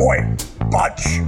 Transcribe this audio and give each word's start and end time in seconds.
Oi, 0.00 0.32
budge. 0.70 1.18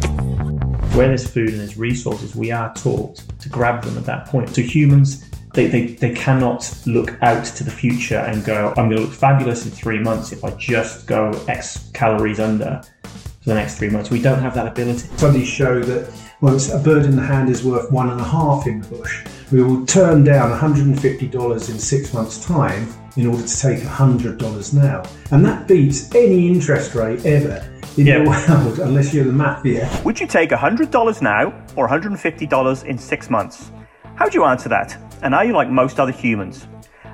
Where 0.94 1.08
there's 1.08 1.28
food 1.28 1.48
and 1.48 1.58
there's 1.58 1.76
resources, 1.76 2.36
we 2.36 2.52
are 2.52 2.72
taught 2.74 3.16
to 3.40 3.48
grab 3.48 3.82
them 3.82 3.98
at 3.98 4.04
that 4.04 4.26
point. 4.26 4.48
So 4.50 4.62
humans, 4.62 5.28
they, 5.54 5.66
they, 5.66 5.86
they 5.94 6.14
cannot 6.14 6.72
look 6.86 7.20
out 7.20 7.44
to 7.44 7.64
the 7.64 7.70
future 7.70 8.18
and 8.18 8.44
go, 8.44 8.68
I'm 8.76 8.88
going 8.88 8.98
to 8.98 9.02
look 9.02 9.12
fabulous 9.12 9.64
in 9.64 9.72
three 9.72 9.98
months 9.98 10.30
if 10.30 10.44
I 10.44 10.50
just 10.50 11.08
go 11.08 11.32
X 11.48 11.90
calories 11.94 12.38
under 12.38 12.80
for 13.02 13.48
the 13.48 13.54
next 13.54 13.76
three 13.76 13.90
months. 13.90 14.08
We 14.08 14.22
don't 14.22 14.38
have 14.38 14.54
that 14.54 14.68
ability. 14.68 15.08
Studies 15.16 15.48
show 15.48 15.80
that 15.80 16.12
once 16.40 16.72
a 16.72 16.78
bird 16.78 17.06
in 17.06 17.16
the 17.16 17.22
hand 17.22 17.50
is 17.50 17.64
worth 17.64 17.90
one 17.90 18.10
and 18.10 18.20
a 18.20 18.24
half 18.24 18.68
in 18.68 18.82
the 18.82 18.88
bush, 18.88 19.24
we 19.50 19.64
will 19.64 19.84
turn 19.84 20.22
down 20.22 20.56
$150 20.56 21.70
in 21.70 21.78
six 21.80 22.14
months' 22.14 22.44
time 22.44 22.86
in 23.16 23.26
order 23.26 23.44
to 23.44 23.60
take 23.60 23.80
$100 23.80 24.74
now. 24.74 25.02
And 25.32 25.44
that 25.44 25.66
beats 25.66 26.14
any 26.14 26.46
interest 26.46 26.94
rate 26.94 27.26
ever 27.26 27.66
in 28.00 28.06
Yeah. 28.06 28.18
the 28.24 28.30
world, 28.30 28.78
unless 28.80 29.12
you're 29.12 29.24
the 29.24 29.32
mafia. 29.32 29.88
Would 30.04 30.18
you 30.20 30.26
take 30.26 30.50
$100 30.52 31.20
now 31.22 31.52
or 31.76 31.86
$150 31.86 32.84
in 32.84 32.96
six 32.98 33.28
months? 33.30 33.70
How 34.14 34.28
do 34.28 34.38
you 34.38 34.44
answer 34.44 34.68
that? 34.70 34.96
And 35.22 35.34
are 35.34 35.44
you 35.44 35.52
like 35.52 35.68
most 35.68 36.00
other 36.00 36.12
humans? 36.12 36.66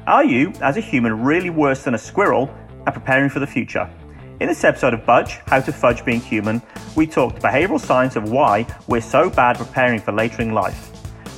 Are 0.07 0.25
you, 0.25 0.53
as 0.63 0.77
a 0.77 0.81
human, 0.81 1.23
really 1.25 1.51
worse 1.51 1.83
than 1.83 1.95
a 1.95 1.99
squirrel 1.99 2.49
at 2.87 2.95
preparing 2.95 3.29
for 3.29 3.41
the 3.41 3.47
future? 3.47 3.89
In 4.39 4.49
this 4.49 4.63
episode 4.65 4.95
of 4.95 5.05
Budge, 5.07 5.41
How 5.47 5.61
to 5.61 5.73
Fudge 5.73 6.05
Being 6.05 6.21
Human, 6.21 6.63
we 6.95 7.07
talked 7.07 7.43
behavioral 7.43 7.81
science 7.81 8.15
of 8.17 8.31
why 8.31 8.67
we're 8.87 9.01
so 9.01 9.29
bad 9.31 9.57
preparing 9.57 9.99
for 9.99 10.13
later 10.13 10.43
in 10.43 10.53
life. 10.53 10.91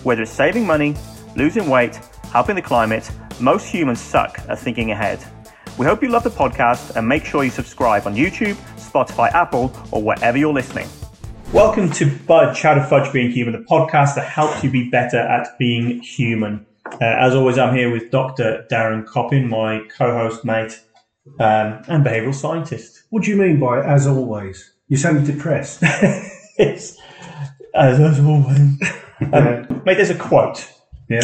Whether 0.04 0.22
it's 0.22 0.32
saving 0.32 0.66
money, 0.66 0.94
losing 1.36 1.68
weight, 1.70 2.00
helping 2.32 2.56
the 2.56 2.62
climate, 2.62 3.10
most 3.40 3.66
humans 3.66 4.00
suck 4.00 4.38
at 4.48 4.58
thinking 4.58 4.90
ahead. 4.90 5.20
We 5.78 5.86
hope 5.86 6.02
you 6.02 6.08
love 6.08 6.24
the 6.24 6.30
podcast 6.30 6.96
and 6.96 7.06
make 7.08 7.24
sure 7.24 7.44
you 7.44 7.50
subscribe 7.50 8.06
on 8.06 8.16
YouTube, 8.16 8.56
Spotify, 8.88 9.30
Apple, 9.32 9.72
or 9.90 10.02
wherever 10.02 10.38
you're 10.38 10.52
listening. 10.52 10.88
Welcome 11.52 11.90
to 11.92 12.10
Bud 12.26 12.56
How 12.56 12.74
to 12.74 12.84
Fudge 12.84 13.12
Being 13.12 13.30
Human, 13.30 13.52
the 13.52 13.66
podcast 13.66 14.14
that 14.14 14.28
helps 14.28 14.62
you 14.62 14.70
be 14.70 14.88
better 14.88 15.18
at 15.18 15.58
being 15.58 16.00
human. 16.00 16.66
Uh, 16.86 16.98
as 17.00 17.34
always, 17.34 17.58
I'm 17.58 17.74
here 17.74 17.90
with 17.90 18.10
Dr. 18.10 18.66
Darren 18.70 19.06
Coppin, 19.06 19.48
my 19.48 19.82
co-host, 19.96 20.44
mate, 20.44 20.80
um, 21.40 21.82
and 21.88 22.04
behavioural 22.04 22.34
scientist. 22.34 23.04
What 23.10 23.24
do 23.24 23.30
you 23.30 23.36
mean 23.36 23.60
by 23.60 23.84
as 23.84 24.06
always? 24.06 24.72
You 24.88 24.96
sound 24.96 25.26
depressed. 25.26 25.80
it's 25.82 26.98
as, 27.74 28.00
as 28.00 28.20
always. 28.20 28.58
Um, 29.32 29.82
mate, 29.84 29.94
there's 29.94 30.10
a 30.10 30.14
quote 30.14 30.70
yeah? 31.08 31.20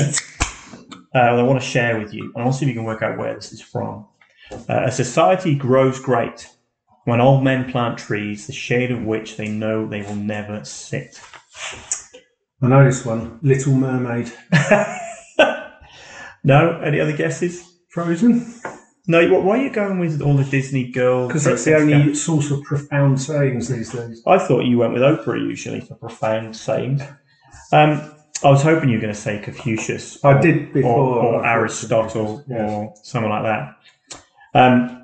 uh, 1.14 1.36
that 1.36 1.38
I 1.38 1.42
want 1.42 1.60
to 1.60 1.66
share 1.66 1.98
with 1.98 2.12
you. 2.12 2.24
and 2.24 2.36
I 2.36 2.40
want 2.40 2.52
to 2.52 2.58
see 2.58 2.64
if 2.64 2.68
you 2.68 2.74
can 2.74 2.84
work 2.84 3.02
out 3.02 3.18
where 3.18 3.34
this 3.34 3.52
is 3.52 3.60
from. 3.60 4.06
Uh, 4.50 4.84
a 4.84 4.92
society 4.92 5.54
grows 5.54 5.98
great 5.98 6.48
when 7.04 7.20
old 7.20 7.44
men 7.44 7.70
plant 7.70 7.98
trees, 7.98 8.46
the 8.46 8.52
shade 8.52 8.90
of 8.90 9.02
which 9.04 9.36
they 9.36 9.48
know 9.48 9.86
they 9.86 10.02
will 10.02 10.16
never 10.16 10.64
sit. 10.64 11.20
I 12.62 12.68
know 12.68 12.84
this 12.84 13.04
one. 13.04 13.38
Little 13.42 13.74
Mermaid. 13.74 14.32
No? 16.46 16.78
Any 16.80 17.00
other 17.00 17.16
guesses? 17.16 17.64
Frozen? 17.88 18.54
No, 19.06 19.26
wh- 19.28 19.44
why 19.44 19.58
are 19.58 19.62
you 19.62 19.70
going 19.70 19.98
with 19.98 20.20
all 20.20 20.34
the 20.36 20.44
Disney 20.44 20.90
girls? 20.90 21.28
Because 21.28 21.44
that's 21.44 21.64
the 21.64 21.74
only 21.76 22.14
source 22.14 22.50
of 22.50 22.62
profound 22.64 23.20
sayings 23.20 23.68
these 23.68 23.90
days. 23.92 24.22
I 24.26 24.38
thought 24.38 24.64
you 24.64 24.78
went 24.78 24.92
with 24.92 25.02
Oprah 25.02 25.38
usually 25.40 25.80
for 25.80 25.94
profound 25.94 26.56
sayings. 26.56 27.02
Um, 27.72 28.10
I 28.42 28.50
was 28.50 28.62
hoping 28.62 28.90
you 28.90 28.96
were 28.96 29.02
going 29.02 29.14
to 29.14 29.18
say 29.18 29.38
Confucius. 29.38 30.22
I 30.24 30.34
or- 30.34 30.40
did 30.40 30.72
before. 30.74 30.90
or, 30.92 31.34
or 31.36 31.46
Aristotle, 31.46 32.44
or 32.50 32.94
someone 33.02 33.30
like 33.30 33.44
that. 33.44 33.76
Um, 34.54 35.03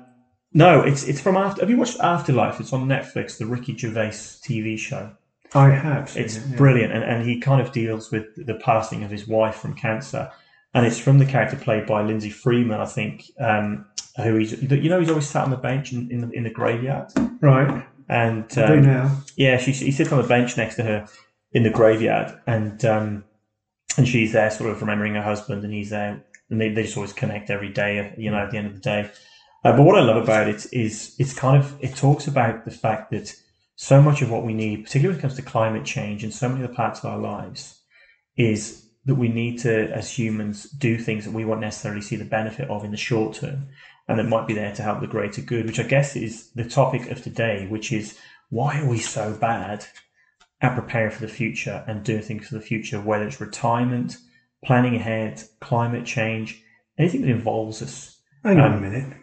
no, 0.53 0.81
it's 0.81 1.03
it's 1.03 1.21
from 1.21 1.37
after. 1.37 1.61
Have 1.61 1.69
you 1.69 1.77
watched 1.77 1.99
Afterlife? 1.99 2.59
It's 2.59 2.73
on 2.73 2.87
Netflix, 2.87 3.37
the 3.37 3.45
Ricky 3.45 3.75
Gervais 3.77 4.09
TV 4.09 4.77
show. 4.77 5.11
I 5.53 5.69
have. 5.69 6.15
It's 6.15 6.37
it, 6.37 6.43
yeah. 6.49 6.55
brilliant, 6.57 6.93
and, 6.93 7.03
and 7.03 7.25
he 7.27 7.39
kind 7.39 7.61
of 7.61 7.71
deals 7.71 8.11
with 8.11 8.25
the 8.45 8.55
passing 8.55 9.03
of 9.03 9.11
his 9.11 9.27
wife 9.27 9.55
from 9.55 9.73
cancer, 9.75 10.31
and 10.73 10.85
it's 10.85 10.99
from 10.99 11.19
the 11.19 11.25
character 11.25 11.57
played 11.57 11.85
by 11.85 12.01
Lindsay 12.01 12.29
Freeman, 12.29 12.79
I 12.79 12.85
think. 12.85 13.25
Um, 13.39 13.85
who 14.17 14.35
he's 14.35 14.61
you 14.61 14.89
know 14.89 14.99
he's 14.99 15.09
always 15.09 15.27
sat 15.27 15.45
on 15.45 15.51
the 15.51 15.57
bench 15.57 15.93
in, 15.93 16.11
in 16.11 16.21
the 16.21 16.29
in 16.31 16.43
the 16.43 16.49
graveyard, 16.49 17.11
Right. 17.39 17.85
and 18.09 18.43
I 18.57 18.67
do 18.67 18.73
um, 18.73 18.81
now. 18.83 19.17
yeah, 19.37 19.57
she 19.57 19.71
he 19.71 19.91
sits 19.91 20.11
on 20.11 20.21
the 20.21 20.27
bench 20.27 20.57
next 20.57 20.75
to 20.75 20.83
her 20.83 21.07
in 21.53 21.63
the 21.63 21.69
graveyard, 21.69 22.37
and 22.45 22.83
um, 22.85 23.23
and 23.97 24.07
she's 24.07 24.33
there, 24.33 24.51
sort 24.51 24.69
of 24.69 24.81
remembering 24.81 25.15
her 25.15 25.21
husband, 25.21 25.63
and 25.63 25.73
he's 25.73 25.89
there, 25.91 26.23
and 26.49 26.59
they, 26.59 26.69
they 26.69 26.83
just 26.83 26.97
always 26.97 27.13
connect 27.13 27.49
every 27.49 27.69
day, 27.69 28.13
you 28.17 28.29
know, 28.31 28.37
at 28.37 28.51
the 28.51 28.57
end 28.57 28.67
of 28.67 28.73
the 28.73 28.79
day. 28.81 29.09
Uh, 29.63 29.75
but 29.77 29.83
what 29.83 29.97
I 29.97 30.01
love 30.01 30.21
about 30.23 30.47
it 30.47 30.65
is 30.71 31.15
it's 31.19 31.33
kind 31.33 31.57
of 31.57 31.77
it 31.81 31.95
talks 31.95 32.27
about 32.27 32.65
the 32.65 32.71
fact 32.71 33.11
that 33.11 33.33
so 33.75 34.01
much 34.01 34.21
of 34.21 34.29
what 34.31 34.45
we 34.45 34.53
need, 34.53 34.83
particularly 34.85 35.15
when 35.15 35.19
it 35.19 35.21
comes 35.21 35.35
to 35.35 35.41
climate 35.41 35.85
change 35.85 36.23
and 36.23 36.33
so 36.33 36.49
many 36.49 36.63
other 36.63 36.73
parts 36.73 36.99
of 36.99 37.05
our 37.05 37.17
lives, 37.17 37.79
is 38.37 38.85
that 39.05 39.15
we 39.15 39.27
need 39.27 39.57
to, 39.59 39.91
as 39.91 40.11
humans, 40.11 40.63
do 40.63 40.97
things 40.97 41.25
that 41.25 41.33
we 41.33 41.45
won't 41.45 41.61
necessarily 41.61 42.01
see 42.01 42.15
the 42.15 42.25
benefit 42.25 42.69
of 42.69 42.83
in 42.83 42.91
the 42.91 42.97
short 42.97 43.35
term, 43.35 43.67
and 44.07 44.19
that 44.19 44.25
might 44.25 44.47
be 44.47 44.53
there 44.53 44.73
to 44.75 44.83
help 44.83 44.99
the 44.99 45.07
greater 45.07 45.41
good. 45.41 45.65
Which 45.65 45.79
I 45.79 45.83
guess 45.83 46.15
is 46.15 46.51
the 46.51 46.65
topic 46.65 47.09
of 47.09 47.23
today, 47.23 47.67
which 47.67 47.91
is 47.91 48.17
why 48.49 48.79
are 48.79 48.87
we 48.87 48.99
so 48.99 49.33
bad 49.33 49.85
at 50.61 50.75
preparing 50.75 51.11
for 51.11 51.21
the 51.21 51.27
future 51.27 51.83
and 51.87 52.03
doing 52.03 52.21
things 52.21 52.47
for 52.47 52.55
the 52.55 52.61
future, 52.61 53.01
whether 53.01 53.25
it's 53.27 53.41
retirement, 53.41 54.17
planning 54.63 54.95
ahead, 54.95 55.41
climate 55.59 56.05
change, 56.05 56.63
anything 56.97 57.21
that 57.21 57.31
involves 57.31 57.81
us. 57.81 58.19
Hang 58.43 58.59
on 58.59 58.73
a 58.73 58.75
Um, 58.75 58.81
minute. 58.81 59.17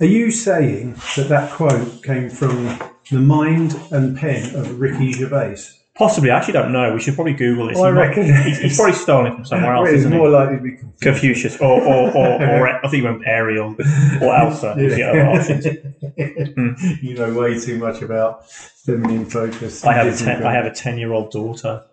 Are 0.00 0.06
you 0.06 0.30
saying 0.30 0.94
that 1.16 1.28
that 1.28 1.52
quote 1.52 2.02
came 2.02 2.30
from 2.30 2.78
the 3.10 3.18
mind 3.18 3.78
and 3.90 4.16
pen 4.16 4.54
of 4.54 4.80
Ricky 4.80 5.12
Gervais? 5.12 5.56
Possibly, 5.94 6.30
I 6.30 6.38
actually 6.38 6.54
don't 6.54 6.72
know. 6.72 6.94
We 6.94 7.00
should 7.00 7.14
probably 7.14 7.34
Google 7.34 7.68
it. 7.68 7.76
Oh, 7.76 7.82
I 7.82 7.90
reckon 7.90 8.24
he's, 8.24 8.58
he's 8.58 8.76
probably 8.76 8.94
stolen 8.94 9.26
it 9.32 9.34
from 9.34 9.44
somewhere 9.44 9.74
else, 9.74 9.90
It's 9.90 10.06
more 10.06 10.28
he? 10.28 10.32
likely 10.32 10.56
to 10.56 10.62
be 10.62 10.70
confused. 10.70 11.02
Confucius, 11.02 11.60
or, 11.60 11.82
or, 11.82 12.10
or, 12.16 12.42
or 12.42 12.68
I 12.78 12.80
think 12.88 12.94
he 12.94 13.02
went 13.02 13.22
Ariel, 13.26 13.76
or 14.22 14.34
Elsa. 14.34 14.74
is 14.78 14.94
the 14.94 15.02
other 15.02 15.26
option. 15.26 15.86
Hmm. 16.20 16.72
you 17.00 17.14
know 17.14 17.32
way 17.34 17.58
too 17.60 17.78
much 17.78 18.02
about 18.02 18.50
feminine 18.50 19.26
focus. 19.26 19.84
I 19.84 19.92
have 19.92 20.06
a 20.06 20.16
ten, 20.16 20.42
I 20.44 20.52
have 20.52 20.66
a 20.66 20.70
ten 20.72 20.98
year 20.98 21.12
old 21.12 21.30
daughter 21.30 21.84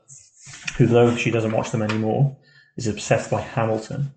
who, 0.77 0.85
though 0.85 1.15
she 1.15 1.29
doesn't 1.29 1.51
watch 1.51 1.71
them 1.71 1.81
anymore, 1.81 2.35
is 2.77 2.87
obsessed 2.87 3.29
by 3.29 3.41
Hamilton. 3.41 4.11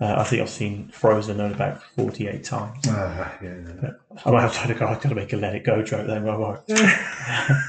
Uh, 0.00 0.14
I 0.18 0.24
think 0.24 0.42
I've 0.42 0.50
seen 0.50 0.88
Frozen 0.88 1.38
known 1.38 1.52
about 1.52 1.82
forty 1.96 2.28
eight 2.28 2.44
times. 2.44 2.84
Ah, 2.86 3.36
yeah, 3.42 3.54
no. 3.54 3.94
I 4.24 4.30
might 4.30 4.42
have 4.42 4.66
to 4.66 4.74
go. 4.74 4.86
I've 4.86 5.00
got 5.00 5.08
to 5.08 5.14
make 5.14 5.32
a 5.32 5.36
let 5.36 5.54
it 5.54 5.64
go 5.64 5.82
joke 5.82 6.06
then. 6.06 6.22
Right. 6.22 6.60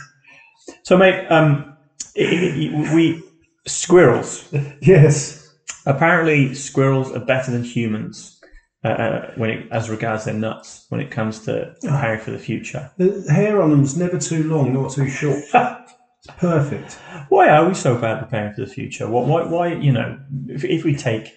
so, 0.84 0.95
mate, 0.97 1.28
um, 1.29 1.75
i 2.18 2.22
i 2.22 2.89
i 2.91 2.95
we 2.95 3.23
squirrels. 3.66 4.53
Yes. 4.81 5.38
Apparently, 5.85 6.53
squirrels 6.53 7.12
are 7.12 7.19
better 7.19 7.51
than 7.51 7.63
humans 7.63 8.39
uh, 8.84 8.88
uh, 8.88 9.31
when 9.35 9.50
it, 9.50 9.68
as 9.72 9.89
regards 9.89 10.25
their 10.25 10.34
nuts 10.34 10.85
when 10.89 11.01
it 11.01 11.12
comes 11.12 11.39
to 11.45 11.75
preparing 11.81 12.19
for 12.19 12.31
the 12.31 12.39
future. 12.39 12.91
The 12.97 13.25
hair 13.29 13.62
on 13.62 13.72
them's 13.72 13.97
never 13.97 14.18
too 14.18 14.44
long 14.44 14.73
nor 14.73 14.89
too 14.89 15.09
short. 15.09 15.38
It's 15.38 16.28
perfect. 16.38 16.94
Why 17.29 17.50
are 17.50 17.68
we 17.68 17.73
so 17.73 17.95
bad 17.97 18.18
at 18.18 18.23
preparing 18.23 18.53
for 18.53 18.62
the 18.62 18.68
future? 18.68 19.09
What, 19.09 19.25
why, 19.25 19.44
why, 19.44 19.73
you 19.73 19.91
know, 19.91 20.19
if, 20.47 20.63
if 20.63 20.84
we 20.84 20.95
take 20.95 21.34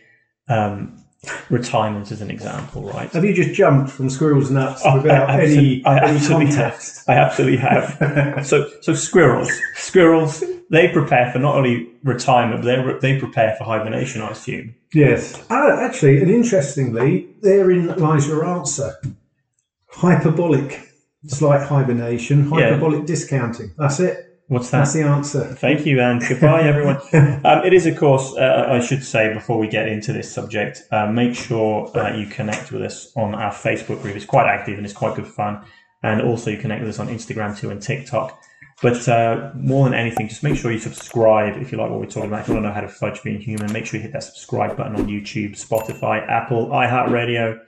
um, 0.48 0.98
retirement 1.50 2.10
as 2.10 2.20
an 2.20 2.30
example, 2.30 2.82
right? 2.82 3.10
Have 3.12 3.24
you 3.24 3.32
just 3.32 3.54
jumped 3.54 3.90
from 3.90 4.10
squirrel's 4.10 4.46
and 4.48 4.56
nuts 4.56 4.82
Oh, 4.84 4.96
without 5.00 5.30
I 5.30 5.42
any, 5.44 5.84
I 5.84 5.98
any 6.08 6.16
absolutely 6.16 6.46
context? 6.46 7.08
I 7.08 7.14
absolutely 7.14 7.58
have. 7.58 8.44
so, 8.46 8.68
so 8.80 8.94
squirrels, 8.94 9.50
squirrels, 9.74 10.42
they 10.70 10.88
prepare 10.88 11.30
for 11.32 11.38
not 11.38 11.54
only 11.56 11.88
retirement, 12.02 12.62
but 12.62 12.98
they 13.00 13.12
they 13.14 13.18
prepare 13.20 13.54
for 13.56 13.64
hibernation. 13.64 14.22
I 14.22 14.30
assume. 14.30 14.74
Yes. 14.94 15.44
Ah, 15.50 15.80
actually, 15.80 16.20
and 16.20 16.30
interestingly, 16.30 17.28
therein 17.40 17.88
lies 17.96 18.26
your 18.26 18.44
answer. 18.44 18.94
Hyperbolic. 19.88 20.88
It's 21.24 21.40
like 21.40 21.62
hibernation, 21.62 22.44
Yeah. 22.50 22.70
hyperbolic 22.70 23.06
discounting. 23.06 23.72
That's 23.78 24.00
it. 24.00 24.31
What's 24.52 24.68
that? 24.68 24.80
That's 24.80 24.92
the 24.92 25.04
answer. 25.04 25.44
Thank 25.54 25.86
you, 25.86 25.98
and 25.98 26.20
goodbye, 26.20 26.64
everyone. 26.64 26.96
um, 27.46 27.64
it 27.64 27.72
is, 27.72 27.86
of 27.86 27.96
course, 27.96 28.34
uh, 28.36 28.66
I 28.68 28.80
should 28.80 29.02
say 29.02 29.32
before 29.32 29.56
we 29.56 29.66
get 29.66 29.88
into 29.88 30.12
this 30.12 30.30
subject, 30.30 30.82
uh, 30.90 31.06
make 31.06 31.34
sure 31.34 31.90
uh, 31.96 32.14
you 32.14 32.26
connect 32.26 32.70
with 32.70 32.82
us 32.82 33.10
on 33.16 33.34
our 33.34 33.50
Facebook 33.50 34.02
group. 34.02 34.14
It's 34.14 34.26
quite 34.26 34.46
active 34.46 34.76
and 34.76 34.84
it's 34.84 34.94
quite 34.94 35.16
good 35.16 35.26
fun. 35.26 35.64
And 36.02 36.20
also, 36.20 36.50
you 36.50 36.58
connect 36.58 36.82
with 36.82 36.90
us 36.90 36.98
on 36.98 37.08
Instagram 37.08 37.58
too 37.58 37.70
and 37.70 37.80
TikTok. 37.80 38.38
But 38.82 39.08
uh, 39.08 39.52
more 39.54 39.86
than 39.86 39.94
anything, 39.94 40.28
just 40.28 40.42
make 40.42 40.58
sure 40.58 40.70
you 40.70 40.78
subscribe 40.78 41.56
if 41.56 41.72
you 41.72 41.78
like 41.78 41.88
what 41.88 42.00
we're 42.00 42.04
talking 42.04 42.28
about. 42.28 42.42
If 42.42 42.48
you 42.48 42.54
want 42.54 42.64
to 42.64 42.68
know 42.68 42.74
how 42.74 42.82
to 42.82 42.88
fudge 42.88 43.22
being 43.22 43.40
human, 43.40 43.72
make 43.72 43.86
sure 43.86 43.96
you 43.96 44.02
hit 44.02 44.12
that 44.12 44.24
subscribe 44.24 44.76
button 44.76 44.96
on 44.96 45.06
YouTube, 45.06 45.52
Spotify, 45.52 46.28
Apple, 46.28 46.66
iHeartRadio, 46.66 47.58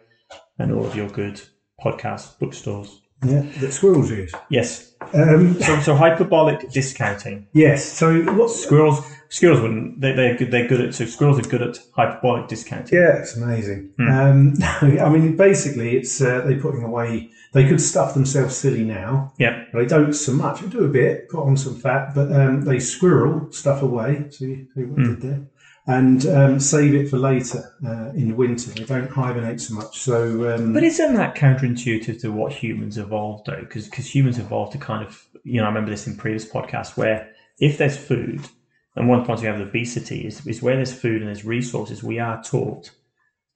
and 0.59 0.71
all 0.71 0.85
of 0.85 0.95
your 0.95 1.09
good 1.09 1.41
podcast 1.83 2.39
bookstores. 2.39 3.04
Yeah, 3.25 3.43
that 3.61 3.73
squirrels 3.73 4.11
use. 4.11 4.33
Yes. 4.51 4.93
Um, 5.13 5.61
So, 5.61 5.81
so 5.81 5.95
hyperbolic 5.95 6.71
discounting. 6.71 7.47
yes. 7.53 7.85
So 7.85 8.23
what's 8.35 8.63
Squirrels, 8.65 9.05
squirrels 9.29 9.61
wouldn't. 9.61 10.01
They, 10.01 10.13
they're 10.13 10.37
good. 10.37 10.51
They're 10.51 10.67
good 10.69 10.81
at. 10.81 10.95
So 10.95 11.05
squirrels 11.07 11.39
are 11.39 11.49
good 11.49 11.63
at 11.63 11.79
hyperbolic 11.95 12.49
discounting. 12.49 12.99
Yeah, 12.99 13.19
it's 13.19 13.37
amazing. 13.37 13.91
Hmm. 13.99 14.09
Um, 14.09 14.55
I 14.81 15.09
mean, 15.09 15.37
basically, 15.37 15.97
it's 15.97 16.21
uh, 16.21 16.43
they're 16.47 16.61
putting 16.61 16.83
away. 16.83 17.31
They 17.53 17.69
could 17.69 17.81
stuff 17.81 18.15
themselves 18.15 18.57
silly 18.57 18.83
now. 18.83 19.33
Yeah. 19.39 19.63
They 19.73 19.87
don't 19.87 20.13
so 20.13 20.33
much. 20.33 20.61
They 20.61 20.67
do 20.69 20.83
a 20.85 20.89
bit, 20.89 21.29
put 21.29 21.45
on 21.45 21.57
some 21.57 21.77
fat, 21.79 22.13
but 22.13 22.33
um, 22.33 22.63
they 22.63 22.81
squirrel 22.81 23.53
stuff 23.53 23.81
away. 23.83 24.25
See, 24.31 24.67
see 24.75 24.83
what 24.85 24.99
I 24.99 25.09
did 25.11 25.21
there, 25.21 25.41
and 25.87 26.25
um, 26.27 26.61
save 26.61 26.95
it 26.95 27.09
for 27.09 27.19
later 27.19 27.75
uh, 27.87 28.11
in 28.15 28.29
the 28.29 28.35
winter. 28.35 28.71
They 28.71 28.85
don't 28.85 29.11
hibernate 29.11 29.61
so 29.61 29.75
much. 29.75 29.99
So, 29.99 30.55
um, 30.55 30.73
But 30.73 30.83
isn't 30.83 31.15
that 31.15 31.35
counterintuitive 31.37 32.21
to 32.23 32.33
what 32.33 32.53
humans 32.53 32.97
evolved 32.97 33.47
though? 33.47 33.61
Because 33.61 33.85
because 33.89 34.15
humans 34.15 34.39
evolved 34.39 34.73
to 34.73 34.79
kind 34.79 35.07
of, 35.07 35.23
you 35.45 35.59
know, 35.61 35.65
I 35.65 35.69
remember 35.69 35.91
this 35.91 36.07
in 36.07 36.17
previous 36.17 36.47
podcasts 36.47 36.97
where 36.97 37.31
if 37.59 37.79
there's 37.79 37.97
food, 37.97 38.49
and 38.97 39.09
one 39.09 39.25
point 39.25 39.41
we 39.41 39.47
have 39.47 39.61
obesity 39.61 40.27
is, 40.27 40.47
is 40.47 40.63
where 40.63 40.77
there's 40.77 40.93
food 40.95 41.21
and 41.21 41.29
there's 41.29 41.45
resources, 41.45 42.03
we 42.03 42.19
are 42.19 42.43
taught 42.43 42.91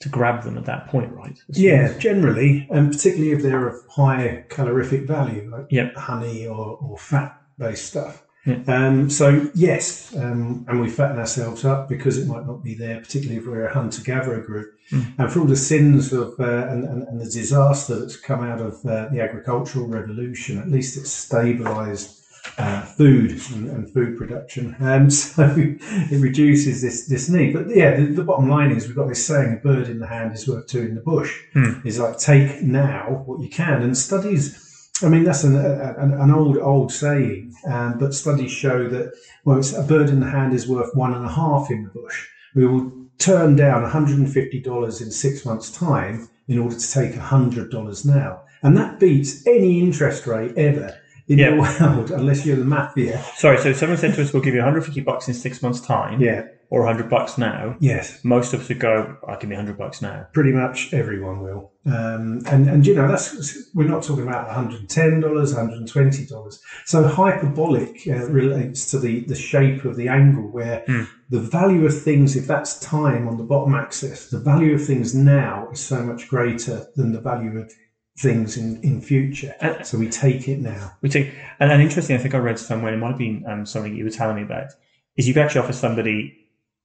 to 0.00 0.08
grab 0.08 0.44
them 0.44 0.56
at 0.56 0.64
that 0.66 0.86
point, 0.86 1.12
right? 1.12 1.36
Yeah, 1.48 1.96
generally, 1.98 2.69
and 2.70 2.92
particularly 2.92 3.32
if 3.32 3.42
they're 3.42 3.69
of 3.69 3.82
high 3.88 4.44
calorific 4.48 5.06
value, 5.08 5.50
like 5.50 5.66
Yep. 5.70 5.96
honey 5.96 6.46
or, 6.46 6.76
or 6.80 6.96
fat-based 6.98 7.86
stuff. 7.86 8.25
Yeah. 8.48 8.62
Um, 8.66 9.10
so 9.10 9.50
yes, 9.54 10.16
um, 10.16 10.64
and 10.68 10.80
we 10.80 10.88
fatten 10.88 11.18
ourselves 11.18 11.66
up 11.66 11.86
because 11.86 12.16
it 12.16 12.26
might 12.26 12.46
not 12.46 12.64
be 12.64 12.74
there, 12.74 12.98
particularly 12.98 13.38
if 13.40 13.46
we're 13.46 13.66
a 13.66 13.74
hunter-gatherer 13.74 14.40
group, 14.40 14.72
and 15.18 15.30
for 15.30 15.40
all 15.40 15.46
the 15.46 15.54
sins 15.54 16.14
of 16.14 16.34
uh, 16.40 16.66
and, 16.68 16.84
and, 16.84 17.02
and 17.02 17.20
the 17.20 17.26
disaster 17.26 17.98
that's 17.98 18.16
come 18.16 18.42
out 18.42 18.60
of 18.60 18.74
uh, 18.86 19.08
the 19.10 19.20
agricultural 19.20 19.86
revolution. 19.86 20.58
At 20.58 20.70
least 20.70 20.96
it's 20.96 21.28
stabilised 21.28 22.24
uh, 22.56 22.80
food 22.82 23.32
and, 23.52 23.68
and 23.68 23.92
food 23.92 24.16
production, 24.16 24.74
um, 24.80 25.10
so 25.24 25.54
it 25.56 26.20
reduces 26.20 26.80
this 26.80 27.06
this 27.06 27.28
need. 27.28 27.52
But 27.52 27.68
yeah, 27.68 27.96
the, 27.96 28.06
the 28.06 28.24
bottom 28.24 28.48
line 28.48 28.70
is 28.70 28.86
we've 28.86 28.96
got 28.96 29.08
this 29.08 29.26
saying: 29.26 29.52
"A 29.52 29.56
bird 29.56 29.88
in 29.88 29.98
the 29.98 30.06
hand 30.06 30.34
is 30.34 30.48
worth 30.48 30.68
two 30.68 30.80
in 30.80 30.94
the 30.94 31.02
bush." 31.02 31.38
Is 31.84 31.98
like 31.98 32.18
take 32.18 32.62
now 32.62 33.22
what 33.26 33.42
you 33.42 33.50
can, 33.50 33.82
and 33.82 33.96
studies. 33.96 34.64
I 35.02 35.08
mean, 35.08 35.24
that's 35.24 35.44
an, 35.44 35.56
an, 35.56 36.12
an 36.14 36.30
old, 36.30 36.58
old 36.58 36.92
saying, 36.92 37.54
um, 37.66 37.98
but 37.98 38.14
studies 38.14 38.50
show 38.50 38.88
that, 38.88 39.12
well, 39.44 39.58
it's 39.58 39.72
a 39.72 39.82
bird 39.82 40.08
in 40.08 40.20
the 40.20 40.26
hand 40.30 40.52
is 40.54 40.66
worth 40.68 40.94
one 40.94 41.14
and 41.14 41.24
a 41.24 41.28
half 41.28 41.70
in 41.70 41.84
the 41.84 41.90
bush. 41.90 42.26
We 42.54 42.66
will 42.66 42.92
turn 43.18 43.56
down 43.56 43.84
$150 43.88 45.00
in 45.00 45.10
six 45.10 45.44
months' 45.44 45.70
time 45.70 46.28
in 46.48 46.58
order 46.58 46.76
to 46.76 46.92
take 46.92 47.12
$100 47.12 48.06
now. 48.06 48.42
And 48.62 48.76
that 48.76 48.98
beats 48.98 49.46
any 49.46 49.80
interest 49.80 50.26
rate 50.26 50.56
ever 50.56 50.96
in 51.28 51.38
Yeah. 51.38 51.50
the 51.50 51.56
world, 51.96 52.10
unless 52.10 52.44
you're 52.44 52.56
the 52.56 52.64
mafia. 52.64 53.22
Sorry, 53.36 53.58
so 53.58 53.72
someone 53.72 53.98
said 53.98 54.14
to 54.14 54.22
us, 54.22 54.32
we'll 54.32 54.42
give 54.42 54.54
you 54.54 54.60
150 54.60 55.00
bucks 55.02 55.28
in 55.28 55.34
six 55.34 55.62
months' 55.62 55.80
time, 55.80 56.20
Yeah. 56.20 56.44
Or 56.70 56.84
100 56.84 57.08
bucks 57.08 57.38
now. 57.38 57.76
Yes. 57.80 58.22
Most 58.24 58.52
of 58.52 58.60
us 58.60 58.68
would 58.68 58.78
go, 58.80 59.16
I'll 59.26 59.38
give 59.38 59.48
me 59.48 59.56
100 59.56 59.78
bucks 59.78 60.02
now. 60.02 60.26
pretty 60.34 60.52
much 60.52 60.92
everyone 60.92 61.40
will. 61.40 61.72
Um, 61.86 62.42
and, 62.46 62.68
and, 62.68 62.86
you 62.86 62.94
know, 62.94 63.08
that's 63.08 63.70
we're 63.74 63.88
not 63.88 64.02
talking 64.02 64.24
about 64.28 64.48
$110, 64.50 64.86
$120. 65.22 66.58
So 66.84 67.08
hyperbolic 67.08 68.06
uh, 68.06 68.26
relates 68.26 68.90
to 68.90 68.98
the, 68.98 69.20
the 69.20 69.34
shape 69.34 69.84
of 69.84 69.96
the 69.96 70.08
angle 70.08 70.50
where 70.50 70.84
the 71.30 71.40
value 71.40 71.86
of 71.86 72.02
things, 72.02 72.36
if 72.36 72.46
that's 72.46 72.78
time 72.80 73.26
on 73.28 73.38
the 73.38 73.44
bottom 73.44 73.74
axis, 73.74 74.28
the 74.28 74.38
value 74.38 74.74
of 74.74 74.84
things 74.84 75.14
now 75.14 75.68
is 75.72 75.80
so 75.80 76.02
much 76.02 76.28
greater 76.28 76.86
than 76.96 77.12
the 77.12 77.20
value 77.20 77.58
of 77.58 77.72
things 78.18 78.56
in, 78.58 78.80
in 78.82 79.00
future. 79.00 79.54
And- 79.60 79.86
so 79.86 79.96
we 79.96 80.08
take 80.10 80.48
it 80.48 80.58
now. 80.60 80.92
We 81.00 81.08
take, 81.08 81.32
and, 81.60 81.72
and 81.72 81.80
interesting, 81.80 82.16
I 82.16 82.18
think 82.18 82.34
I 82.34 82.38
read 82.38 82.58
somewhere, 82.58 82.92
it 82.92 82.98
might 82.98 83.10
have 83.10 83.18
been 83.18 83.44
um, 83.46 83.64
something 83.64 83.94
you 83.96 84.04
were 84.04 84.10
telling 84.10 84.36
me 84.36 84.42
about, 84.42 84.72
is 85.16 85.26
you 85.26 85.32
can 85.34 85.42
actually 85.44 85.62
offer 85.62 85.72
somebody 85.72 86.34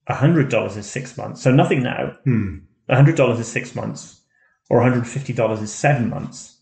$100 0.10 0.76
in 0.76 0.84
six 0.84 1.18
months. 1.18 1.42
So 1.42 1.52
nothing 1.52 1.84
now, 1.84 2.16
Hmm. 2.26 2.58
$100 2.90 3.38
in 3.38 3.44
six 3.44 3.76
months, 3.76 4.22
or 4.70 4.80
$150 4.82 5.60
in 5.60 5.68
seven 5.68 6.10
months. 6.10 6.60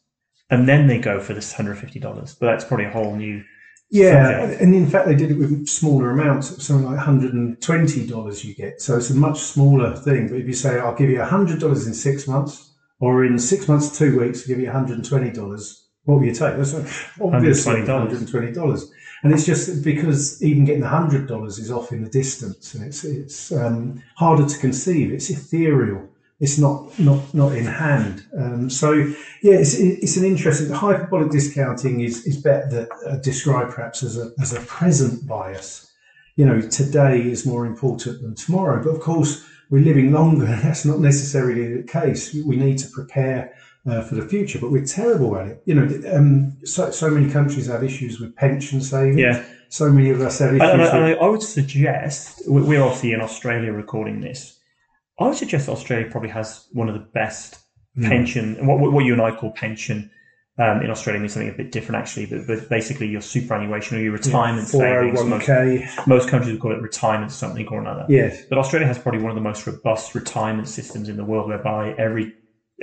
And 0.50 0.68
then 0.68 0.88
they 0.88 0.98
go 1.00 1.20
for 1.20 1.34
this 1.34 1.54
$150. 1.54 2.36
But 2.40 2.46
that's 2.48 2.66
probably 2.66 2.86
a 2.86 2.92
whole 2.92 3.16
new. 3.16 3.44
Yeah, 3.90 4.40
subject. 4.42 4.62
and 4.62 4.76
in 4.76 4.88
fact, 4.88 5.08
they 5.08 5.16
did 5.16 5.32
it 5.32 5.38
with 5.38 5.68
smaller 5.68 6.12
amounts, 6.12 6.64
something 6.64 6.86
like 6.90 6.98
$120 7.00 8.44
you 8.46 8.56
get. 8.56 8.82
So 8.82 8.98
it's 8.98 9.10
a 9.10 9.16
much 9.16 9.40
smaller 9.40 9.96
thing. 9.96 10.28
But 10.30 10.38
if 10.40 10.48
you 10.48 10.54
say, 10.54 10.80
I'll 10.80 10.96
give 10.96 11.10
you 11.10 11.18
$100 11.20 11.88
in 11.88 11.94
six 11.94 12.28
months, 12.28 12.72
or 13.00 13.26
in 13.26 13.38
six 13.40 13.68
months, 13.68 13.98
two 13.98 14.20
weeks, 14.20 14.42
I'll 14.42 14.48
give 14.56 14.60
you 14.60 14.68
$120, 14.70 15.78
what 16.06 16.16
will 16.20 16.26
you 16.26 16.32
take? 16.34 16.56
That's 16.58 16.74
obviously 17.20 17.82
$120. 17.82 17.86
$120. 17.86 18.84
And 19.24 19.32
it's 19.32 19.46
just 19.46 19.84
because 19.84 20.42
even 20.42 20.66
getting 20.66 20.84
$100 20.84 21.48
is 21.48 21.72
off 21.72 21.92
in 21.92 22.04
the 22.04 22.10
distance 22.10 22.74
and 22.74 22.86
it's, 22.86 23.04
it's 23.04 23.52
um, 23.52 24.02
harder 24.16 24.48
to 24.48 24.58
conceive. 24.58 25.12
It's 25.12 25.30
ethereal. 25.30 26.08
It's 26.40 26.58
not 26.58 26.98
not 26.98 27.32
not 27.36 27.54
in 27.54 27.66
hand. 27.66 28.26
Um, 28.36 28.68
so 28.68 28.94
yeah, 29.44 29.60
it's, 29.60 29.76
it's 29.76 30.18
an 30.18 30.26
interesting. 30.26 30.70
The 30.70 30.76
hyperbolic 30.76 31.30
discounting 31.30 32.02
is 32.02 32.26
is 32.26 32.42
better 32.42 32.90
uh, 33.08 33.18
described 33.18 33.76
perhaps 33.76 34.02
as 34.02 34.18
a 34.18 34.32
as 34.42 34.52
a 34.52 34.60
present 34.62 35.28
bias. 35.28 35.92
You 36.38 36.48
know, 36.48 36.60
today 36.60 37.22
is 37.22 37.46
more 37.46 37.68
important 37.68 38.24
than 38.24 38.34
tomorrow. 38.34 38.84
But 38.84 38.90
of 38.90 39.02
course, 39.02 39.46
we're 39.70 39.84
living 39.84 40.12
longer. 40.12 40.46
That's 40.64 40.84
not 40.84 41.00
necessarily 41.00 41.76
the 41.76 41.84
case. 41.84 42.34
We 42.34 42.56
need 42.56 42.80
to 42.80 42.90
prepare 42.90 43.54
uh, 43.88 44.02
for 44.02 44.16
the 44.16 44.28
future, 44.28 44.60
but 44.60 44.72
we're 44.72 44.86
terrible 44.86 45.36
at 45.38 45.48
it. 45.48 45.64
You 45.66 45.76
know, 45.76 46.16
um, 46.16 46.58
so 46.66 46.92
so 46.92 47.10
many 47.10 47.32
countries 47.32 47.68
have 47.68 47.84
issues 47.84 48.20
with 48.20 48.36
pension 48.36 48.82
savings. 48.82 49.20
Yeah. 49.20 49.44
So 49.70 49.90
many 49.90 50.10
of 50.10 50.20
us 50.22 50.40
have 50.40 50.50
issues. 50.56 50.62
And, 50.70 50.82
and, 50.82 50.92
I, 50.92 51.10
with, 51.12 51.20
I 51.20 51.28
would 51.28 51.42
suggest, 51.44 52.42
we- 52.48 52.62
we're 52.62 52.84
obviously 52.84 53.14
in 53.14 53.22
Australia 53.22 53.72
recording 53.72 54.20
this. 54.22 54.60
I 55.20 55.28
would 55.28 55.38
suggest 55.38 55.70
Australia 55.70 56.08
probably 56.12 56.30
has 56.30 56.68
one 56.74 56.88
of 56.90 56.94
the 56.96 57.08
best 57.14 57.58
Hmm. 57.96 58.08
pension, 58.08 58.66
what, 58.66 58.80
what 58.80 59.04
you 59.04 59.12
and 59.12 59.22
I 59.22 59.32
call 59.36 59.52
pension. 59.52 60.10
Um, 60.58 60.82
in 60.82 60.90
Australia 60.90 61.20
means 61.20 61.34
something 61.34 61.50
a 61.50 61.54
bit 61.54 61.72
different 61.74 62.00
actually, 62.02 62.26
but, 62.26 62.46
but 62.48 62.70
basically 62.70 63.08
your 63.08 63.20
superannuation 63.22 63.98
or 63.98 64.02
your 64.02 64.14
retirement 64.14 64.68
savings. 64.68 65.22
Most, 65.24 65.46
401k. 65.48 66.08
most 66.08 66.30
countries 66.30 66.54
would 66.54 66.62
call 66.62 66.72
it 66.72 66.82
retirement 66.82 67.32
something 67.34 67.68
or 67.68 67.82
another. 67.82 68.06
Yes. 68.08 68.46
But 68.50 68.60
Australia 68.60 68.88
has 68.88 68.98
probably 69.00 69.22
one 69.22 69.32
of 69.32 69.36
the 69.36 69.42
most 69.42 69.66
robust 69.68 70.14
retirement 70.16 70.68
systems 70.70 71.10
in 71.10 71.18
the 71.18 71.26
world, 71.26 71.50
whereby 71.50 71.94
every 71.98 72.34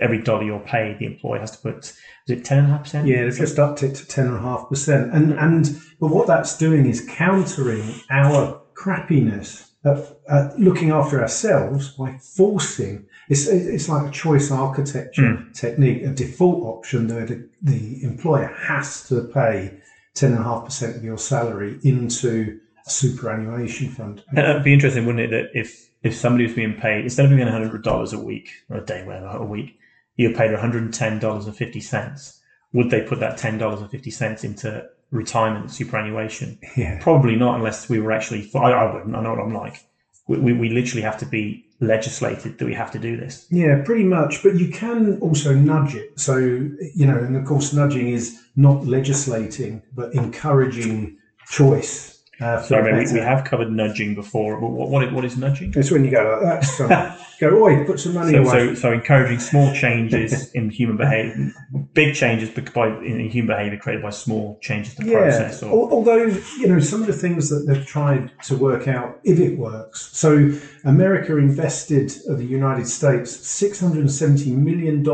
every 0.01 0.23
dollar 0.23 0.45
you're 0.45 0.61
paid, 0.61 0.99
the 0.99 1.07
employer 1.07 1.41
has 1.41 1.53
to 1.53 1.59
put 1.59 1.93
is 2.29 2.39
it 2.39 2.45
ten 2.45 2.59
and 2.59 2.69
a 2.69 2.71
half 2.73 2.83
percent? 2.83 3.07
Yeah, 3.07 3.25
they've 3.25 3.37
just 3.37 3.59
upped 3.59 3.83
it 3.83 3.95
to 3.97 4.07
ten 4.07 4.27
and 4.27 4.37
a 4.37 4.41
half 4.41 4.69
percent, 4.69 5.13
and 5.15 5.33
and 5.33 5.81
but 6.01 6.09
what 6.09 6.27
that's 6.27 6.57
doing 6.59 6.87
is 6.87 7.07
countering 7.09 7.95
our 8.11 8.61
crappiness 8.75 9.71
at, 9.85 10.17
at 10.29 10.59
looking 10.59 10.91
after 10.91 11.21
ourselves 11.21 11.91
by 11.91 12.19
forcing. 12.19 13.07
It's 13.29 13.47
it's 13.47 13.89
like 13.89 14.09
a 14.09 14.11
choice 14.11 14.51
architecture 14.51 15.37
hmm. 15.37 15.53
technique, 15.53 16.03
a 16.03 16.09
default 16.09 16.65
option 16.65 17.07
that 17.09 17.29
the, 17.29 17.49
the 17.63 18.03
employer 18.03 18.47
has 18.47 19.07
to 19.09 19.25
pay 19.25 19.79
ten 20.15 20.33
and 20.33 20.41
a 20.41 20.45
half 20.45 20.65
percent 20.65 20.97
of 20.97 21.05
your 21.05 21.19
salary 21.19 21.79
into 21.83 22.61
a 22.87 22.91
superannuation 22.91 23.89
fund. 23.91 24.23
And 24.29 24.39
It'd 24.39 24.65
be 24.65 24.73
interesting, 24.73 25.07
wouldn't 25.07 25.25
it, 25.25 25.31
that 25.31 25.59
if 25.59 25.91
if 26.03 26.15
somebody 26.15 26.47
was 26.47 26.55
being 26.55 26.75
paid 26.75 27.05
instead 27.05 27.25
of 27.25 27.37
being 27.37 27.49
hundred 27.49 27.83
dollars 27.83 28.13
a 28.13 28.19
week 28.19 28.51
or 28.69 28.79
a 28.79 28.85
day, 28.85 29.05
whatever, 29.05 29.29
a 29.29 29.45
week, 29.45 29.78
you're 30.19 30.35
paid 30.35 30.51
one 30.51 30.61
hundred 30.61 30.83
and 30.83 30.93
ten 30.93 31.19
dollars 31.19 31.47
and 31.47 31.57
fifty 31.57 31.81
cents. 31.81 32.39
Would 32.75 32.91
they 32.91 33.01
put 33.01 33.21
that 33.21 33.39
ten 33.39 33.57
dollars 33.57 33.81
and 33.81 33.91
fifty 33.91 34.11
cents 34.11 34.45
into 34.45 34.87
retirement 35.11 35.71
superannuation? 35.71 36.59
Yeah. 36.77 36.99
Probably 37.01 37.35
not, 37.35 37.55
unless 37.55 37.89
we 37.89 37.99
were 37.99 38.13
actually. 38.13 38.51
I, 38.55 38.73
I 38.73 38.93
wouldn't. 38.93 39.17
I 39.17 39.23
know 39.23 39.31
what 39.31 39.41
I'm 39.41 39.55
like. 39.55 39.87
We, 40.27 40.39
we, 40.39 40.53
we 40.53 40.69
literally 40.69 41.01
have 41.03 41.17
to 41.21 41.27
be 41.27 41.65
legislated 41.81 42.59
that 42.59 42.67
we 42.67 42.75
have 42.75 42.91
to 42.91 42.99
do 42.99 43.17
this. 43.17 43.47
Yeah, 43.51 43.81
pretty 43.83 44.05
much. 44.05 44.43
But 44.43 44.57
you 44.57 44.69
can 44.69 45.19
also 45.21 45.55
nudge 45.55 45.95
it. 45.95 46.19
So, 46.21 46.37
you 46.37 47.07
know, 47.07 47.17
and 47.17 47.37
of 47.37 47.47
course, 47.47 47.73
nudging 47.73 48.09
is 48.09 48.39
not 48.57 48.85
legislating, 48.85 49.83
but 49.95 50.13
encouraging 50.13 51.17
choice. 51.49 52.18
Uh, 52.41 52.59
for 52.61 52.67
So 52.67 52.77
I 52.79 52.83
mean, 52.83 52.97
we, 53.05 53.13
we 53.15 53.21
have 53.21 53.45
covered 53.45 53.71
nudging 53.71 54.15
before. 54.15 54.61
But 54.61 54.69
what 54.69 54.89
what, 54.91 55.13
what 55.13 55.25
is 55.25 55.37
nudging? 55.37 55.73
It's 55.77 55.91
when 55.91 56.05
you 56.05 56.11
go 56.11 56.23
like 56.43 56.63
that. 56.63 56.65
So 56.65 56.87
go, 57.41 57.63
oi, 57.65 57.85
put 57.85 58.01
some 58.01 58.15
money 58.15 58.33
So, 58.33 58.43
away. 58.43 58.51
so, 58.51 58.75
so 58.75 58.93
encouraging 58.93 59.39
small 59.39 59.73
changes 59.75 60.51
in 60.53 60.71
human 60.71 60.97
behavior, 60.97 61.53
big 61.95 62.15
changes 62.15 62.51
by 62.73 62.89
in 62.99 63.29
human 63.29 63.57
behavior 63.57 63.79
created 63.79 64.03
by 64.03 64.11
small 64.11 64.59
changes 64.61 64.95
to 64.97 65.05
yeah. 65.07 65.19
process. 65.19 65.63
Or, 65.63 65.91
Although, 65.91 66.27
you 66.59 66.69
know, 66.69 66.81
some 66.81 67.01
of 67.01 67.07
the 67.07 67.13
things 67.13 67.49
that 67.51 67.61
they've 67.67 67.87
tried 67.87 68.31
to 68.45 68.57
work 68.57 68.89
out 68.89 69.19
if 69.25 69.39
it 69.39 69.59
works. 69.59 70.11
So, 70.13 70.53
America 70.85 71.37
invested 71.37 72.13
of 72.29 72.39
the 72.39 72.45
United 72.47 72.87
States 72.87 73.37
$670 73.37 74.53
million 74.57 75.05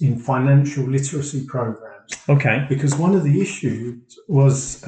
in 0.00 0.18
financial 0.18 0.84
literacy 0.84 1.44
programs. 1.46 1.88
okay, 2.28 2.66
because 2.68 2.94
one 2.96 3.14
of 3.14 3.24
the 3.24 3.40
issues 3.40 4.18
was 4.28 4.82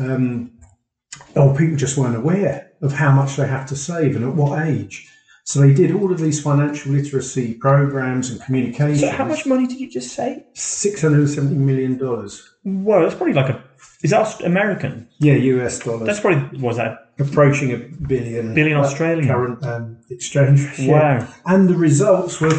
oh 1.36 1.54
people 1.54 1.76
just 1.76 1.96
weren't 1.96 2.16
aware 2.16 2.70
of 2.82 2.92
how 2.92 3.12
much 3.12 3.36
they 3.36 3.46
have 3.46 3.66
to 3.66 3.76
save 3.76 4.16
and 4.16 4.24
at 4.24 4.34
what 4.34 4.66
age 4.66 5.08
So 5.46 5.60
they 5.60 5.74
did 5.74 5.94
all 5.94 6.10
of 6.10 6.18
these 6.18 6.40
financial 6.40 6.92
literacy 6.92 7.54
programs 7.54 8.30
and 8.30 8.40
communications. 8.40 9.00
So 9.00 9.10
how 9.10 9.26
much 9.26 9.44
money 9.44 9.66
did 9.66 9.78
you 9.78 9.90
just 9.90 10.14
say? 10.14 10.46
Six 10.54 11.02
hundred 11.02 11.20
and 11.20 11.28
seventy 11.30 11.56
million 11.56 11.98
dollars. 11.98 12.48
Well, 12.64 13.02
that's 13.02 13.14
probably 13.14 13.34
like 13.34 13.50
a. 13.50 13.62
Is 14.02 14.10
that 14.10 14.40
American? 14.42 15.06
Yeah, 15.18 15.34
US 15.34 15.80
dollars. 15.80 16.06
That's 16.06 16.20
probably 16.20 16.58
was 16.58 16.78
that 16.78 17.12
approaching 17.18 17.72
a 17.72 17.76
billion. 17.76 18.54
Billion 18.54 18.78
Australian. 18.78 19.28
current 19.28 19.62
um, 19.66 19.98
exchange 20.08 20.64
ratio. 20.64 20.92
Wow. 20.94 21.28
And 21.44 21.68
the 21.68 21.76
results 21.76 22.40
were 22.40 22.54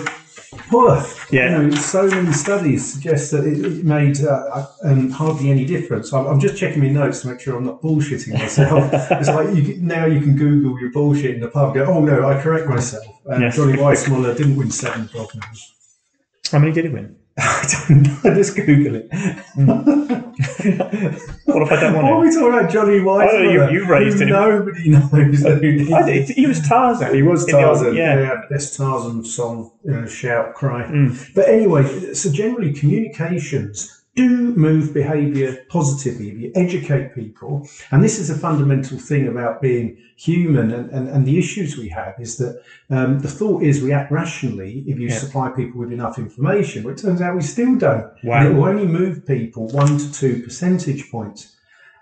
Yeah. 1.31 1.59
You 1.61 1.67
know, 1.69 1.75
so 1.75 2.07
many 2.07 2.31
studies 2.31 2.93
suggest 2.93 3.31
that 3.31 3.45
it, 3.45 3.63
it 3.65 3.83
made 3.85 4.21
uh, 4.23 4.65
um, 4.83 5.09
hardly 5.11 5.49
any 5.49 5.65
difference. 5.65 6.13
I'm, 6.13 6.25
I'm 6.27 6.39
just 6.39 6.57
checking 6.57 6.81
my 6.81 6.89
notes 6.89 7.21
to 7.21 7.27
make 7.29 7.39
sure 7.39 7.55
I'm 7.57 7.65
not 7.65 7.81
bullshitting 7.81 8.33
myself. 8.33 8.89
it's 9.11 9.27
like 9.29 9.55
you, 9.55 9.77
now 9.81 10.05
you 10.05 10.19
can 10.21 10.35
Google 10.35 10.79
your 10.79 10.91
bullshit 10.91 11.35
in 11.35 11.39
the 11.41 11.49
pub. 11.49 11.73
Go, 11.73 11.85
oh 11.85 12.01
no, 12.03 12.27
I 12.27 12.41
correct 12.41 12.67
myself. 12.67 13.05
Um, 13.29 13.41
Yes. 13.41 13.55
Johnny 13.55 13.73
Weissmuller 13.73 14.35
didn't 14.37 14.55
win 14.55 14.71
seven 14.71 15.07
problems. 15.07 15.73
how 16.51 16.59
many 16.59 16.71
did 16.71 16.85
he 16.85 16.91
win? 16.91 17.15
I 17.37 17.83
don't 17.89 18.01
know. 18.03 18.21
Just 18.35 18.55
Google 18.55 18.95
it. 18.95 19.09
What 21.45 21.61
if 21.63 21.71
I 21.71 21.79
don't 21.79 21.93
want 21.93 22.05
Why 22.05 22.11
are 22.11 22.19
we 22.19 22.29
talking 22.31 22.47
about 22.59 22.69
Johnny 22.71 22.99
Weissmuller? 22.99 23.71
you- 23.71 23.79
you 23.79 23.87
raised 23.87 24.19
him. 24.21 24.29
Nobody 24.29 24.89
knows 24.89 25.09
who 25.11 25.59
he 25.61 25.93
is. 25.93 26.29
he 26.29 26.47
was 26.47 26.59
Tarzan. 26.67 27.13
He 27.13 27.21
was 27.21 27.47
In 27.47 27.51
the 27.55 27.63
old- 27.65 27.77
Tarzan. 27.77 27.95
yeah. 27.95 28.19
yeah. 28.19 28.41
best 28.49 28.75
Tarzan 28.75 29.23
song, 29.23 29.71
you 29.85 29.91
know, 29.91 30.05
shout, 30.05 30.53
cry. 30.55 30.83
Mm. 30.83 31.33
But 31.35 31.47
anyway, 31.47 32.13
so 32.13 32.31
generally 32.31 32.73
communications 32.73 34.03
do 34.15 34.55
move 34.55 34.93
behaviour 34.93 35.57
positively 35.69 36.29
if 36.29 36.37
you 36.39 36.51
educate 36.55 37.13
people. 37.13 37.67
And 37.91 38.03
this 38.03 38.17
is 38.19 38.29
a 38.29 38.37
fundamental 38.37 38.97
thing 38.97 39.27
about 39.27 39.61
being 39.61 39.97
human 40.15 40.71
and, 40.71 40.89
and, 40.91 41.09
and 41.09 41.25
the 41.27 41.37
issues 41.37 41.77
we 41.77 41.89
have 41.89 42.15
is 42.19 42.37
that 42.37 42.61
um, 42.89 43.19
the 43.19 43.27
thought 43.27 43.61
is 43.63 43.81
we 43.81 43.91
act 43.91 44.11
rationally 44.11 44.83
if 44.87 44.97
you 44.97 45.07
Yeah. 45.09 45.17
supply 45.17 45.49
people 45.49 45.81
with 45.81 45.91
enough 45.91 46.17
information. 46.17 46.83
But 46.83 46.91
it 46.91 46.97
turns 46.99 47.21
out 47.21 47.35
we 47.35 47.41
still 47.41 47.75
don't. 47.75 48.07
Wow. 48.23 48.37
And 48.39 48.47
it 48.47 48.53
will 48.55 48.65
only 48.65 48.87
move 48.87 49.25
people 49.25 49.67
one 49.67 49.97
to 49.97 50.13
two 50.13 50.41
percentage 50.43 51.11
points. 51.11 51.54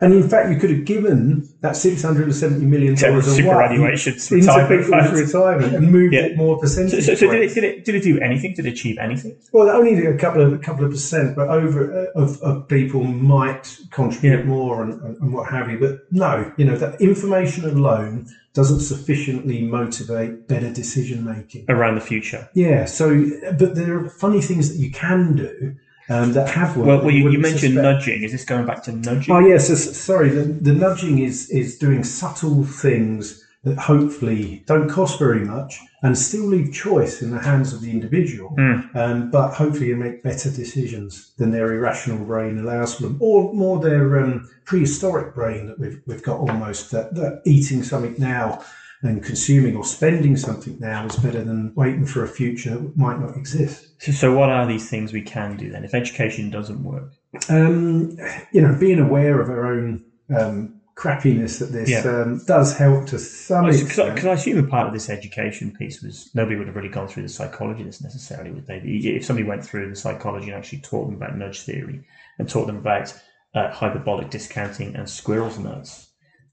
And 0.03 0.13
in 0.13 0.27
fact, 0.27 0.49
you 0.51 0.57
could 0.57 0.69
have 0.69 0.83
given 0.83 1.47
that 1.61 1.73
$670 1.73 2.59
million 2.61 2.93
To 2.97 3.07
into 3.07 3.15
retirement 3.21 4.85
people's 4.85 5.11
retirement 5.13 5.75
and 5.75 5.91
moved 5.91 6.13
Yeah. 6.13 6.25
it 6.25 6.37
more 6.37 6.59
percentage 6.59 7.05
so, 7.05 7.15
so 7.15 7.31
did, 7.31 7.41
it, 7.41 7.53
did 7.53 7.63
it 7.63 7.85
did 7.85 7.95
it 7.95 8.03
do 8.03 8.19
anything? 8.19 8.53
Did 8.53 8.65
it 8.65 8.73
achieve 8.73 8.97
anything? 8.97 9.37
Well, 9.53 9.69
only 9.69 10.05
a 10.05 10.17
couple 10.17 10.41
of 10.41 10.51
a 10.53 10.57
couple 10.57 10.83
of 10.85 10.91
percent, 10.91 11.35
but 11.37 11.47
over 11.49 12.09
uh, 12.15 12.21
of, 12.21 12.41
of 12.41 12.67
people 12.67 13.03
might 13.05 13.77
contribute 13.91 14.39
Yeah. 14.39 14.43
more 14.45 14.83
and, 14.83 15.01
and, 15.01 15.17
and 15.21 15.33
what 15.33 15.49
have 15.49 15.69
you. 15.71 15.79
But 15.79 15.99
no, 16.11 16.51
you 16.57 16.65
know 16.65 16.77
that 16.77 16.99
information 16.99 17.63
alone 17.63 18.27
doesn't 18.53 18.81
sufficiently 18.81 19.61
motivate 19.63 20.47
better 20.47 20.71
decision 20.71 21.23
making. 21.25 21.65
around 21.69 21.95
the 21.95 22.01
future. 22.01 22.47
Yeah. 22.53 22.85
So, 22.85 23.25
but 23.57 23.73
there 23.75 23.97
are 23.99 24.09
funny 24.09 24.41
things 24.41 24.69
that 24.71 24.79
you 24.83 24.91
can 24.91 25.35
do 25.35 25.75
um, 26.09 26.33
that 26.33 26.49
have 26.49 26.75
worked. 26.75 26.87
Well, 26.87 27.01
well 27.05 27.11
you, 27.11 27.29
you 27.29 27.39
mentioned 27.39 27.73
suspect. 27.73 27.83
nudging. 27.83 28.23
Is 28.23 28.31
this 28.31 28.45
going 28.45 28.65
back 28.65 28.83
to 28.83 28.91
nudging? 28.91 29.33
Oh 29.33 29.39
yes, 29.39 29.69
yeah, 29.69 29.75
so, 29.75 29.91
sorry. 29.91 30.29
The, 30.29 30.43
the 30.43 30.73
nudging 30.73 31.19
is 31.19 31.49
is 31.49 31.77
doing 31.77 32.03
subtle 32.03 32.63
things 32.63 33.43
that 33.63 33.77
hopefully 33.77 34.61
don't 34.65 34.89
cost 34.89 35.17
very 35.17 35.39
much 35.39 35.79
and 36.01 36.17
still 36.17 36.43
leave 36.45 36.73
choice 36.73 37.21
in 37.21 37.31
the 37.31 37.39
hands 37.39 37.71
of 37.71 37.79
the 37.79 37.89
individual, 37.89 38.53
um, 38.93 39.31
but 39.31 39.53
hopefully 39.53 39.87
you 39.87 39.95
make 39.95 40.21
better 40.21 40.49
decisions 40.51 41.31
than 41.37 41.51
their 41.51 41.71
irrational 41.73 42.25
brain 42.25 42.57
allows 42.59 42.95
for 42.95 43.03
them, 43.03 43.17
or 43.21 43.53
more 43.53 43.79
their 43.79 44.19
um, 44.21 44.49
prehistoric 44.65 45.33
brain 45.33 45.67
that 45.67 45.79
we've 45.79 46.01
we've 46.05 46.23
got 46.23 46.39
almost 46.39 46.91
that, 46.91 47.15
that 47.15 47.41
eating 47.45 47.83
something 47.83 48.15
now. 48.17 48.63
And 49.05 49.21
consuming 49.21 49.75
or 49.75 49.83
spending 49.83 50.37
something 50.37 50.79
now 50.79 51.05
is 51.05 51.17
better 51.17 51.43
than 51.43 51.73
waiting 51.75 52.05
for 52.05 52.23
a 52.23 52.27
future 52.27 52.77
that 52.77 52.95
might 52.95 53.19
not 53.19 53.35
exist. 53.35 53.92
So, 54.03 54.11
so 54.11 54.33
what 54.33 54.49
are 54.49 54.67
these 54.67 54.89
things 54.89 55.13
we 55.13 55.21
can 55.21 55.55
do 55.55 55.69
then 55.69 55.85
if 55.85 55.93
education 55.93 56.49
doesn't 56.49 56.83
work? 56.83 57.13
um, 57.49 58.17
you 58.51 58.61
know, 58.61 58.75
being 58.77 58.99
aware 58.99 59.39
of 59.39 59.49
our 59.49 59.65
own 59.65 60.03
um, 60.35 60.81
crappiness 60.97 61.61
at 61.61 61.71
this 61.71 61.89
Yeah. 61.89 62.01
um, 62.01 62.41
does 62.45 62.77
help 62.77 63.07
to 63.07 63.17
some 63.17 63.65
extent. 63.69 64.13
Because 64.13 64.25
I, 64.25 64.31
I 64.31 64.33
assume 64.33 64.59
a 64.59 64.67
part 64.67 64.87
of 64.87 64.93
this 64.93 65.09
education 65.09 65.71
piece 65.71 66.01
was 66.03 66.29
nobody 66.35 66.57
would 66.57 66.67
have 66.67 66.75
really 66.75 66.89
gone 66.89 67.07
through 67.07 67.23
the 67.23 67.29
psychology 67.29 67.79
of 67.79 67.85
this 67.87 68.03
necessarily, 68.03 68.51
would 68.51 68.67
they? 68.67 68.79
If 68.79 69.23
somebody 69.23 69.47
went 69.47 69.65
through 69.65 69.89
the 69.89 69.95
psychology 69.95 70.47
and 70.47 70.55
actually 70.55 70.79
taught 70.79 71.05
them 71.05 71.15
about 71.15 71.37
nudge 71.37 71.61
theory 71.61 72.05
and 72.37 72.49
taught 72.49 72.67
them 72.67 72.77
about 72.77 73.13
uh, 73.55 73.71
hyperbolic 73.71 74.29
discounting 74.29 74.97
and 74.97 75.09
squirrels 75.09 75.57
nuts, 75.57 76.09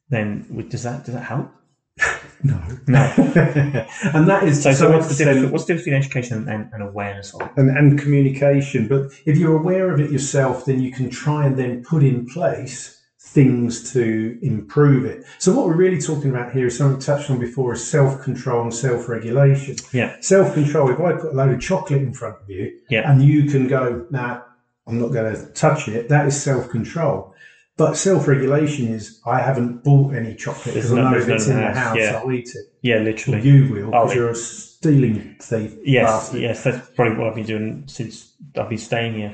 then 0.08 0.46
does 0.68 0.84
that 0.84 1.04
does 1.04 1.14
that 1.14 1.24
help? 1.24 1.50
No, 2.42 2.60
No. 2.86 2.98
and 4.14 4.28
that 4.28 4.44
is 4.44 4.62
So, 4.62 4.72
so 4.72 4.90
what's 4.92 5.08
the 5.08 5.24
difference? 5.24 5.50
What's 5.52 5.64
the 5.64 5.74
difference 5.74 5.84
between 5.84 5.94
education 6.02 6.48
and, 6.48 6.72
and 6.72 6.82
awareness 6.82 7.34
of 7.34 7.42
it? 7.42 7.50
and, 7.56 7.70
and 7.76 7.98
communication. 7.98 8.88
But 8.88 9.12
if 9.26 9.36
you're 9.36 9.56
aware 9.56 9.90
of 9.92 10.00
it 10.00 10.10
yourself, 10.10 10.64
then 10.64 10.80
you 10.80 10.90
can 10.92 11.10
try 11.10 11.46
and 11.46 11.56
then 11.58 11.82
put 11.84 12.02
in 12.02 12.26
place 12.26 12.96
things 13.18 13.92
to 13.92 14.38
improve 14.42 15.04
it. 15.04 15.24
So 15.38 15.52
what 15.54 15.66
we're 15.66 15.76
really 15.76 16.00
talking 16.00 16.30
about 16.30 16.52
here 16.52 16.66
is 16.66 16.76
something 16.78 17.00
touched 17.00 17.30
on 17.30 17.38
before 17.38 17.74
is 17.74 17.86
self-control 17.86 18.62
and 18.62 18.74
self-regulation. 18.74 19.76
Yeah. 19.92 20.16
Self-control, 20.20 20.90
if 20.90 20.98
I 21.00 21.12
put 21.12 21.32
a 21.32 21.36
load 21.36 21.52
of 21.54 21.60
chocolate 21.60 22.02
in 22.02 22.12
front 22.12 22.36
of 22.42 22.50
you 22.50 22.72
Yeah. 22.88 23.08
and 23.10 23.22
you 23.22 23.44
can 23.44 23.68
go, 23.68 24.04
nah, 24.10 24.40
I'm 24.88 24.98
not 24.98 25.08
going 25.12 25.32
to 25.32 25.46
touch 25.52 25.86
it, 25.86 26.08
that 26.08 26.26
is 26.26 26.42
self-control. 26.42 27.32
But 27.80 27.96
self-regulation 27.96 28.88
is 28.88 29.22
I 29.24 29.40
haven't 29.40 29.82
bought 29.82 30.14
any 30.14 30.34
chocolate 30.34 30.74
because 30.74 30.92
I 30.92 30.96
know 30.96 31.16
if 31.16 31.26
it's 31.30 31.46
in 31.46 31.56
the 31.56 31.62
house, 31.62 31.76
house, 31.78 31.96
yeah. 31.96 32.20
I'll 32.22 32.30
eat 32.30 32.50
it. 32.54 32.66
Yeah, 32.82 32.98
literally. 32.98 33.40
you 33.40 33.72
will 33.72 33.86
because 33.86 34.14
you're 34.14 34.28
a 34.28 34.34
stealing 34.34 35.36
thief. 35.40 35.76
Yes, 35.82 36.10
bastard. 36.10 36.42
yes, 36.42 36.62
that's 36.62 36.90
probably 36.90 37.16
what 37.16 37.28
I've 37.28 37.34
been 37.36 37.46
doing 37.46 37.84
since 37.86 38.34
I've 38.54 38.68
been 38.68 38.76
staying 38.76 39.14
here. 39.14 39.32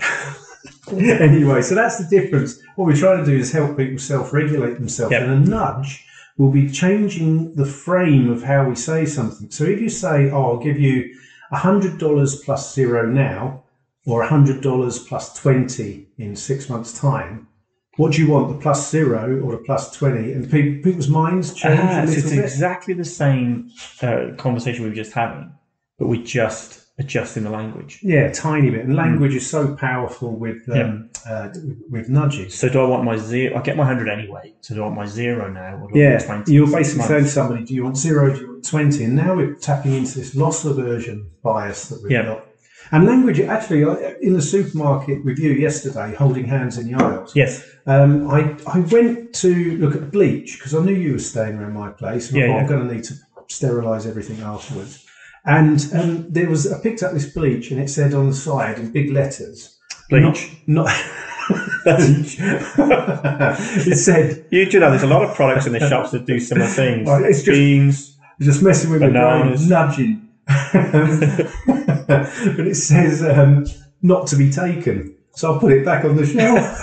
anyway, 0.93 1.61
so 1.61 1.75
that's 1.75 1.99
the 1.99 2.07
difference. 2.09 2.63
What 2.77 2.85
we're 2.85 2.95
trying 2.95 3.25
to 3.25 3.29
do 3.29 3.37
is 3.37 3.51
help 3.51 3.77
people 3.77 3.99
self-regulate 3.99 4.75
themselves, 4.75 5.11
Yep. 5.11 5.23
and 5.23 5.33
a 5.33 5.51
nudge 5.51 6.07
will 6.39 6.53
be 6.53 6.71
changing 6.71 7.53
the 7.57 7.67
frame 7.67 8.31
of 8.31 8.45
how 8.45 8.69
we 8.69 8.77
say 8.77 9.07
something. 9.07 9.51
So 9.51 9.65
if 9.65 9.81
you 9.81 9.89
say, 9.89 10.31
"Oh, 10.31 10.53
I'll 10.53 10.63
give 10.69 10.79
you 10.79 11.13
hundred 11.51 11.99
dollars 11.99 12.37
plus 12.45 12.73
zero 12.73 13.11
now," 13.11 13.65
or 14.07 14.23
hundred 14.23 14.61
dollars 14.61 15.01
plus 15.01 15.35
twenty 15.35 16.07
in 16.17 16.37
six 16.37 16.69
months' 16.71 16.97
time. 16.97 17.49
What 17.97 18.13
do 18.13 18.23
you 18.23 18.31
want, 18.31 18.49
the 18.49 18.59
plus 18.63 18.91
zero 18.91 19.41
or 19.41 19.53
the 19.53 19.59
plus 19.59 19.91
twenty? 19.97 20.33
And 20.33 20.51
pe- 20.51 20.77
people's 20.81 21.09
minds 21.09 21.55
change 21.55 21.81
Ah, 21.83 22.03
a 22.03 22.07
so 22.07 22.13
it's 22.19 22.31
bit. 22.31 22.39
exactly 22.45 22.95
the 22.95 23.05
same 23.05 23.71
uh, 24.03 24.33
conversation 24.37 24.83
we 24.85 24.91
were 24.91 24.95
just 24.95 25.13
having, 25.13 25.51
but 25.99 26.07
we 26.09 26.23
just 26.23 26.83
adjusting 26.99 27.45
the 27.45 27.51
language. 27.51 27.99
Yeah, 28.03 28.31
tiny 28.33 28.71
bit. 28.71 28.85
And 28.85 28.97
language 28.97 29.35
is 29.35 29.49
so 29.49 29.75
powerful 29.77 30.35
with 30.37 30.69
um, 30.71 31.11
uh, 31.27 31.49
with 31.91 32.09
nudges. 32.11 32.55
So 32.55 32.69
do 32.69 32.81
I 32.81 32.85
want 32.85 33.05
my 33.05 33.17
zero? 33.17 33.57
I 33.59 33.63
get 33.63 33.77
my 33.79 33.87
hundred 33.87 34.09
anyway. 34.11 34.55
So 34.61 34.75
do 34.75 34.83
I 34.83 34.85
want 34.85 34.97
my 34.97 35.07
zero 35.07 35.51
now? 35.51 35.77
Or 35.83 35.91
do 35.91 35.99
I 35.99 36.03
Yeah, 36.03 36.43
you're 36.47 36.71
basically 36.71 37.05
saying 37.07 37.25
to 37.25 37.31
somebody, 37.31 37.65
do 37.65 37.75
you 37.75 37.85
want 37.85 37.97
zero, 37.97 38.35
do 38.35 38.41
you 38.41 38.49
want 38.53 38.65
20? 38.65 39.05
And 39.05 39.17
now 39.17 39.35
we're 39.37 39.55
tapping 39.55 39.95
into 39.95 40.19
this 40.19 40.35
loss 40.35 40.65
aversion 40.67 41.31
bias 41.43 41.89
that 41.89 42.03
we've 42.03 42.13
Yeah. 42.13 42.25
got. 42.27 42.47
And 42.93 43.05
language, 43.05 43.41
actually, 43.41 43.83
in 44.23 44.35
the 44.35 44.43
supermarket 44.43 45.25
with 45.25 45.39
you 45.41 45.51
yesterday, 45.53 46.15
holding 46.15 46.45
hands 46.45 46.79
in 46.79 46.87
the 46.87 46.95
aisles, 47.03 47.35
Yes. 47.35 47.65
Um, 47.87 48.29
I, 48.31 48.57
I 48.67 48.79
went 48.81 49.33
to 49.35 49.77
look 49.79 49.95
at 49.95 50.11
bleach 50.11 50.59
because 50.59 50.75
I 50.75 50.83
knew 50.85 50.95
you 50.95 51.13
were 51.13 51.19
staying 51.19 51.57
around 51.57 51.75
my 51.75 51.91
place. 51.91 52.31
And 52.31 52.39
I 52.39 52.41
Yeah, 52.41 52.47
thought 52.49 52.55
yeah. 52.57 52.63
I'm 52.63 52.67
going 52.69 52.89
to 52.89 52.95
need 52.95 53.05
to 53.05 53.15
sterilise 53.49 54.07
everything 54.07 54.41
afterwards. 54.41 55.05
And 55.45 55.89
um, 55.95 56.27
there 56.33 56.49
was, 56.51 56.73
I 56.73 56.81
picked 56.83 57.03
up 57.05 57.13
this 57.13 57.33
bleach 57.33 57.71
and 57.71 57.81
it 57.81 57.89
said 57.89 58.13
on 58.15 58.27
the 58.29 58.35
side 58.35 58.79
in 58.81 58.91
big 58.91 59.13
letters, 59.13 59.79
Bleach. 60.11 60.57
Not, 60.67 60.87
not 60.87 60.93
bleach. 61.85 62.37
it 62.41 63.97
said, 63.97 64.45
You 64.51 64.69
do 64.69 64.81
know 64.81 64.91
there's 64.91 65.05
a 65.05 65.07
lot 65.07 65.23
of 65.23 65.35
products 65.37 65.67
in 65.67 65.73
the 65.73 65.89
shops 65.89 66.11
that 66.11 66.27
do 66.27 66.41
similar 66.41 66.67
things. 66.69 67.07
Well, 67.09 67.25
it's 67.25 67.43
just- 67.43 67.57
Beans. 67.57 68.19
just 68.41 68.63
messing 68.63 68.91
with 68.91 69.01
my 69.03 69.09
brain, 69.11 69.43
Bananas. 69.43 69.69
nudging. 69.69 70.29
but 70.47 70.57
it 72.67 72.77
says 72.77 73.23
um, 73.25 73.67
not 74.03 74.27
to 74.29 74.37
be 74.37 74.51
taken. 74.51 75.15
So 75.37 75.53
I'll 75.53 75.61
put 75.61 75.73
it 75.73 75.85
back 75.85 76.05
on 76.05 76.17
the 76.17 76.27
shelf. 76.27 76.83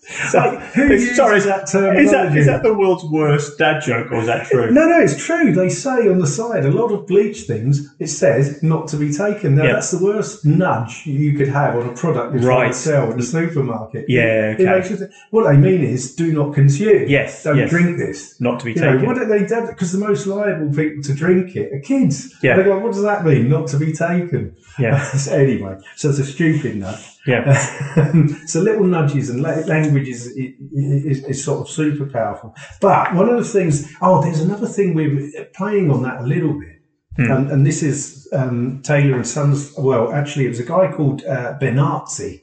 Like, 0.33 0.59
who 0.73 0.87
uses 0.87 1.15
Sorry, 1.15 1.39
that 1.41 1.63
Is 1.63 1.71
terminology? 1.71 2.11
that 2.11 2.37
is 2.37 2.45
that 2.47 2.63
the 2.63 2.73
world's 2.73 3.03
worst 3.05 3.57
dad 3.57 3.81
joke, 3.81 4.11
or 4.11 4.19
is 4.21 4.27
that 4.27 4.47
true? 4.47 4.71
No, 4.71 4.87
no, 4.87 4.99
it's 4.99 5.17
true. 5.23 5.53
They 5.53 5.69
say 5.69 6.07
on 6.09 6.19
the 6.19 6.27
side, 6.27 6.65
a 6.65 6.71
lot 6.71 6.91
of 6.91 7.07
bleach 7.07 7.41
things, 7.41 7.93
it 7.99 8.07
says 8.07 8.61
not 8.63 8.87
to 8.89 8.97
be 8.97 9.11
taken. 9.11 9.55
Now, 9.55 9.65
Yeah. 9.65 9.73
that's 9.73 9.91
the 9.91 10.03
worst 10.03 10.45
nudge 10.45 11.03
you 11.05 11.33
could 11.37 11.47
have 11.49 11.75
on 11.75 11.87
a 11.89 11.93
product 11.93 12.33
you're 12.33 12.43
trying 12.43 12.61
Right. 12.61 12.71
to 12.73 12.77
sell 12.77 13.11
in 13.11 13.17
the 13.17 13.23
supermarket. 13.23 14.05
Yeah, 14.07 14.51
It- 14.51 14.59
it 14.61 14.65
makes 14.65 14.89
you 14.89 14.95
think- 14.97 15.11
what 15.31 15.49
they 15.49 15.57
mean 15.57 15.83
is 15.83 16.15
do 16.15 16.31
not 16.33 16.53
consume. 16.53 17.05
Yes, 17.07 17.43
Don't 17.43 17.57
yes. 17.57 17.69
drink 17.69 17.97
this. 17.97 18.35
Not 18.39 18.59
to 18.59 18.65
be 18.65 18.73
You 18.73 18.81
know, 18.81 18.91
taken. 18.93 19.05
what 19.07 19.17
do 19.17 19.25
they 19.25 19.43
do? 19.45 19.67
Because 19.67 19.91
the 19.91 19.99
most 19.99 20.27
liable 20.27 20.69
people 20.73 21.01
to 21.03 21.13
drink 21.13 21.55
it 21.55 21.71
are 21.73 21.79
kids. 21.79 22.33
Yeah. 22.41 22.55
They 22.57 22.63
go, 22.63 22.77
what 22.79 22.93
does 22.93 23.03
that 23.03 23.25
mean? 23.25 23.49
Not 23.49 23.67
to 23.67 23.77
be 23.77 23.91
taken. 23.93 24.51
Yeah. 24.79 24.99
So 25.21 25.33
anyway, 25.35 25.75
so 25.95 26.09
it's 26.09 26.19
a 26.19 26.23
stupid 26.25 26.77
nudge. 26.77 27.05
Yeah. 27.27 27.53
so 28.47 28.61
little 28.61 28.85
nudges 28.85 29.29
and 29.29 29.41
la- 29.43 29.61
language 29.67 30.07
is, 30.11 30.27
is, 30.27 31.23
is 31.25 31.43
sort 31.43 31.61
of 31.61 31.69
super 31.69 32.05
powerful. 32.05 32.55
But 32.79 33.15
one 33.15 33.29
of 33.29 33.37
the 33.37 33.43
things, 33.43 33.91
oh, 34.01 34.21
there's 34.21 34.41
another 34.41 34.67
thing 34.67 34.93
we're 34.93 35.45
playing 35.55 35.89
on 35.89 36.03
that 36.03 36.21
a 36.21 36.23
little 36.23 36.59
bit. 36.59 36.77
And, 37.17 37.51
and 37.51 37.65
this 37.65 37.83
is 37.83 38.27
um, 38.33 38.81
Thaler 38.83 39.15
and 39.15 39.27
Sons. 39.27 39.73
Well, 39.77 40.13
actually, 40.13 40.45
it 40.45 40.49
was 40.49 40.59
a 40.59 40.65
guy 40.65 40.91
called 40.91 41.23
uh, 41.25 41.57
Benartzi 41.59 42.41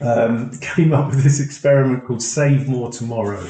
um, 0.00 0.50
came 0.60 0.92
up 0.92 1.10
with 1.10 1.22
this 1.22 1.40
experiment 1.40 2.06
called 2.06 2.22
Save 2.22 2.68
More 2.68 2.90
Tomorrow. 2.90 3.46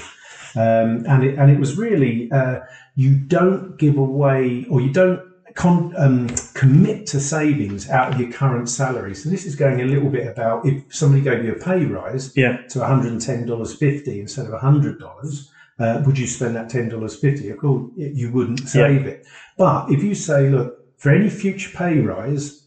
Um, 0.57 1.05
and 1.07 1.23
it 1.23 1.39
and 1.39 1.51
it 1.51 1.61
was 1.61 1.79
really 1.79 2.31
uh, 2.33 2.61
you 2.97 3.15
don't 3.15 3.79
give 3.79 3.97
away 3.97 4.67
or 4.69 4.81
you 4.81 4.93
don't 4.93 5.23
con- 5.55 5.95
um, 5.97 6.29
commit 6.55 7.07
to 7.07 7.21
savings 7.21 7.89
out 7.91 8.13
of 8.15 8.21
your 8.21 8.31
current 8.33 8.69
salary. 8.69 9.15
So 9.15 9.29
this 9.29 9.45
is 9.47 9.55
going 9.57 9.81
a 9.81 9.85
little 9.85 10.09
bit 10.11 10.27
about 10.27 10.67
if 10.67 10.83
somebody 10.95 11.23
gave 11.23 11.45
you 11.45 11.53
a 11.53 11.59
pay 11.59 11.85
rise 11.85 12.33
Yeah. 12.37 12.59
to 12.71 12.81
one 12.81 12.89
hundred 12.89 13.13
and 13.13 13.21
ten 13.21 13.47
dollars 13.47 13.75
fifty 13.75 14.21
instead 14.21 14.47
of 14.47 14.61
hundred 14.61 14.99
dollars. 14.99 15.51
Uh, 15.79 16.03
would 16.05 16.19
you 16.19 16.27
spend 16.27 16.55
that 16.57 16.69
ten 16.69 16.89
dollars 16.89 17.17
fifty? 17.17 17.49
Of 17.51 17.59
course, 17.59 17.91
you 17.97 18.31
wouldn't 18.33 18.69
save 18.69 19.07
it. 19.07 19.27
But 19.57 19.91
if 19.91 20.03
you 20.03 20.15
say, 20.15 20.49
look, 20.51 20.79
for 20.99 21.11
any 21.11 21.31
future 21.31 21.71
pay 21.77 21.99
rise, 22.01 22.67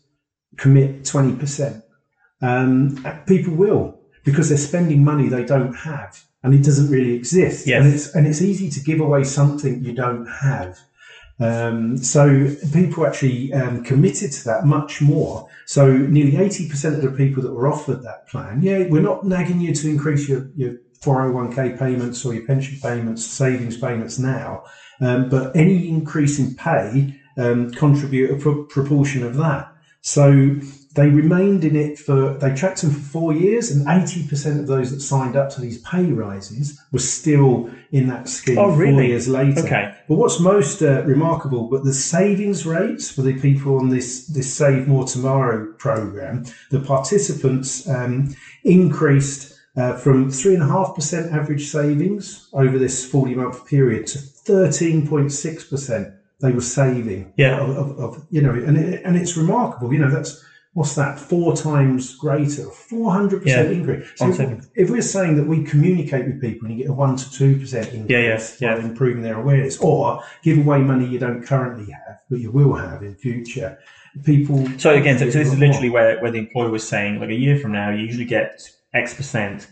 commit 0.58 1.06
twenty 1.06 1.36
percent, 1.36 1.84
um, 2.42 2.98
people 3.28 3.54
will 3.56 4.00
because 4.24 4.50
they're 4.50 4.58
spending 4.58 5.04
money 5.04 5.28
they 5.28 5.44
don't 5.46 5.74
have, 5.74 6.24
and 6.44 6.54
it 6.56 6.63
doesn't 6.63 6.90
really 6.90 7.13
exist. 7.13 7.68
Yes. 7.68 7.84
And 7.86 7.94
it's 7.94 8.16
and 8.16 8.28
it's 8.28 8.42
easy 8.42 8.70
to 8.72 8.80
give 8.80 9.00
away 9.00 9.24
something 9.24 9.84
you 9.84 9.94
don't 9.94 10.25
have. 10.25 10.80
Um, 11.40 11.98
so 11.98 12.54
people 12.72 13.06
actually 13.06 13.54
um, 13.54 13.84
committed 13.84 14.32
to 14.34 14.44
that 14.46 14.66
much 14.66 15.02
more. 15.02 15.50
So 15.66 15.92
nearly 15.92 16.38
eighty 16.38 16.70
percent 16.70 16.96
of 16.96 17.02
the 17.02 17.12
people 17.12 17.42
that 17.44 17.54
were 17.54 17.68
offered 17.68 18.04
that 18.04 18.28
plan, 18.28 18.62
yeah, 18.62 18.86
we're 18.88 19.02
not 19.02 19.25
nagging 19.25 19.60
you 19.60 19.74
to 19.74 19.90
increase 19.90 20.30
your 20.30 20.50
your 20.56 20.75
401k 21.04 21.78
payments 21.78 22.24
or 22.25 22.34
your 22.34 22.46
pension 22.46 22.80
payments, 22.82 23.25
savings 23.25 23.78
payments 23.78 24.18
now, 24.18 24.63
um, 25.02 25.30
but 25.30 25.54
any 25.56 25.90
increase 25.90 26.40
in 26.40 26.56
pay 26.56 27.20
um, 27.38 27.72
contribute 27.72 28.32
a 28.32 28.38
pro- 28.38 28.63
proportion 28.66 29.24
of 29.24 29.36
that. 29.36 29.70
So 30.02 30.56
they 30.96 31.10
remained 31.10 31.66
in 31.66 31.76
it 31.76 31.98
for, 31.98 32.36
they 32.36 32.54
tracked 32.54 32.82
them 32.82 32.92
for 32.92 33.00
four 33.00 33.34
years, 33.34 33.72
and 33.72 33.86
80% 33.88 34.60
of 34.60 34.68
those 34.68 34.92
that 34.92 35.00
signed 35.00 35.36
up 35.36 35.50
to 35.52 35.62
these 35.62 35.80
pay 35.82 36.06
rises 36.06 36.80
were 36.92 37.00
still 37.00 37.70
in 37.92 38.08
that 38.08 38.30
scheme 38.30 38.60
Oh, 38.60 38.70
four 38.70 38.78
really? 38.78 39.08
years 39.08 39.28
later. 39.28 39.62
Okay. 39.66 39.96
But 40.08 40.16
what's 40.16 40.40
most 40.40 40.84
uh, 40.84 41.04
remarkable, 41.04 41.68
but 41.68 41.84
the 41.84 41.94
savings 41.94 42.66
rates 42.66 43.10
for 43.10 43.24
the 43.24 43.40
people 43.40 43.80
on 43.80 43.90
this, 43.90 44.28
this 44.28 44.54
Save 44.54 44.88
More 44.88 45.06
Tomorrow 45.06 45.74
program, 45.80 46.46
the 46.70 46.80
participants 46.80 47.90
um, 47.90 48.36
increased 48.64 49.60
uh, 49.76 49.98
from 49.98 50.30
3.5% 50.30 51.34
average 51.34 51.68
savings 51.70 52.48
over 52.54 52.78
this 52.78 53.04
40 53.04 53.34
month 53.36 53.66
period 53.66 54.06
to 54.08 54.20
13.6% 54.20 56.18
they 56.42 56.52
were 56.52 56.62
saving 56.62 57.32
Yeah. 57.38 57.60
of, 57.62 57.78
of, 57.78 58.00
of 58.00 58.26
you 58.30 58.42
know, 58.42 58.52
and, 58.52 58.78
it, 58.78 59.02
and 59.06 59.16
it's 59.16 59.38
remarkable, 59.38 59.94
you 59.94 60.00
know, 60.00 60.10
that's 60.12 60.44
what's 60.74 60.96
that, 60.96 61.20
four 61.20 61.56
times 61.56 62.15
greater, 62.15 62.63
400% 62.63 63.46
Yeah. 63.46 63.62
increase. 63.63 64.08
So 64.15 64.30
if, 64.30 64.65
if 64.75 64.89
we're 64.89 65.01
saying 65.03 65.38
that 65.38 65.46
we 65.46 65.63
communicate 65.63 66.25
with 66.25 66.42
people 66.42 66.68
and 66.68 66.77
you 66.77 66.84
get 66.84 66.92
a 66.92 66.96
1% 66.96 67.18
to 67.38 67.44
2% 67.44 67.94
increase 67.94 68.10
Yeah, 68.10 68.20
yeah, 68.20 68.42
yeah. 68.60 68.75
by 68.82 68.88
improving 68.88 69.22
their 69.22 69.39
awareness, 69.39 69.77
or 69.77 70.24
give 70.44 70.58
away 70.58 70.80
money 70.80 71.06
you 71.06 71.20
don't 71.20 71.44
currently 71.46 71.92
have, 71.92 72.22
but 72.30 72.39
you 72.39 72.50
will 72.51 72.74
have 72.74 73.03
in 73.03 73.13
future, 73.15 73.77
people. 74.25 74.68
So 74.80 74.96
again, 74.96 75.20
so, 75.20 75.30
so 75.30 75.38
this 75.39 75.48
is 75.48 75.60
more. 75.60 75.68
literally 75.68 75.89
where, 75.92 76.20
where 76.22 76.32
the 76.32 76.39
employer 76.39 76.70
was 76.72 76.88
saying, 76.88 77.20
like 77.20 77.30
a 77.30 77.36
year 77.36 77.58
from 77.60 77.72
now, 77.72 77.92
you 77.92 78.03
usually 78.06 78.25
get 78.25 78.62
X 78.96 79.13
percent 79.13 79.68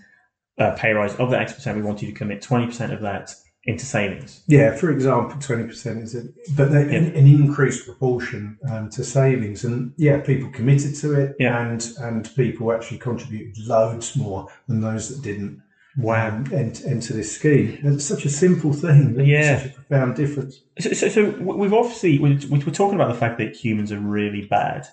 uh, 0.60 0.72
pay 0.76 0.94
rise. 0.94 1.16
Of 1.16 1.32
that 1.32 1.42
X 1.42 1.54
percent, 1.54 1.78
we 1.78 1.84
want 1.84 2.02
you 2.04 2.10
to 2.10 2.14
commit 2.14 2.42
twenty 2.44 2.68
percent 2.68 2.94
of 2.94 3.02
that 3.02 3.34
into 3.66 3.86
savings. 3.86 4.42
Yeah, 4.48 4.76
for 4.76 4.90
example, 4.90 5.40
twenty 5.40 5.66
percent 5.68 6.00
is 6.02 6.16
it, 6.16 6.34
but 6.56 6.72
they, 6.72 6.82
an, 6.96 7.16
an 7.16 7.28
increased 7.28 7.86
proportion 7.86 8.58
um, 8.70 8.90
to 8.92 9.04
savings, 9.04 9.64
and 9.64 9.94
yeah, 9.98 10.20
people 10.20 10.50
committed 10.50 10.96
to 10.96 11.14
it, 11.14 11.36
Yeah. 11.40 11.68
and 11.68 11.88
and 12.00 12.30
people 12.36 12.72
actually 12.74 12.98
contributed 12.98 13.58
loads 13.68 14.16
more 14.16 14.48
than 14.68 14.82
those 14.82 15.10
that 15.10 15.22
didn't. 15.22 15.62
Um, 16.08 16.46
ent- 16.54 16.86
enter 16.86 17.14
this 17.14 17.36
scheme. 17.36 17.78
And 17.84 17.96
It's 17.96 18.06
such 18.06 18.24
a 18.24 18.30
simple 18.30 18.72
thing, 18.72 19.14
but 19.14 19.26
Yeah. 19.26 19.58
such 19.60 19.72
a 19.72 19.76
profound 19.76 20.16
difference. 20.16 20.62
So, 20.80 20.94
so, 20.94 21.10
so 21.10 21.30
we've 21.32 21.74
obviously 21.74 22.18
we, 22.18 22.36
we- 22.50 22.60
we're 22.60 22.72
talking 22.72 22.96
about 22.96 23.10
the 23.14 23.20
fact 23.20 23.38
that 23.40 23.58
humans 23.58 23.92
are 23.92 24.00
really 24.00 24.46
bad 24.46 24.88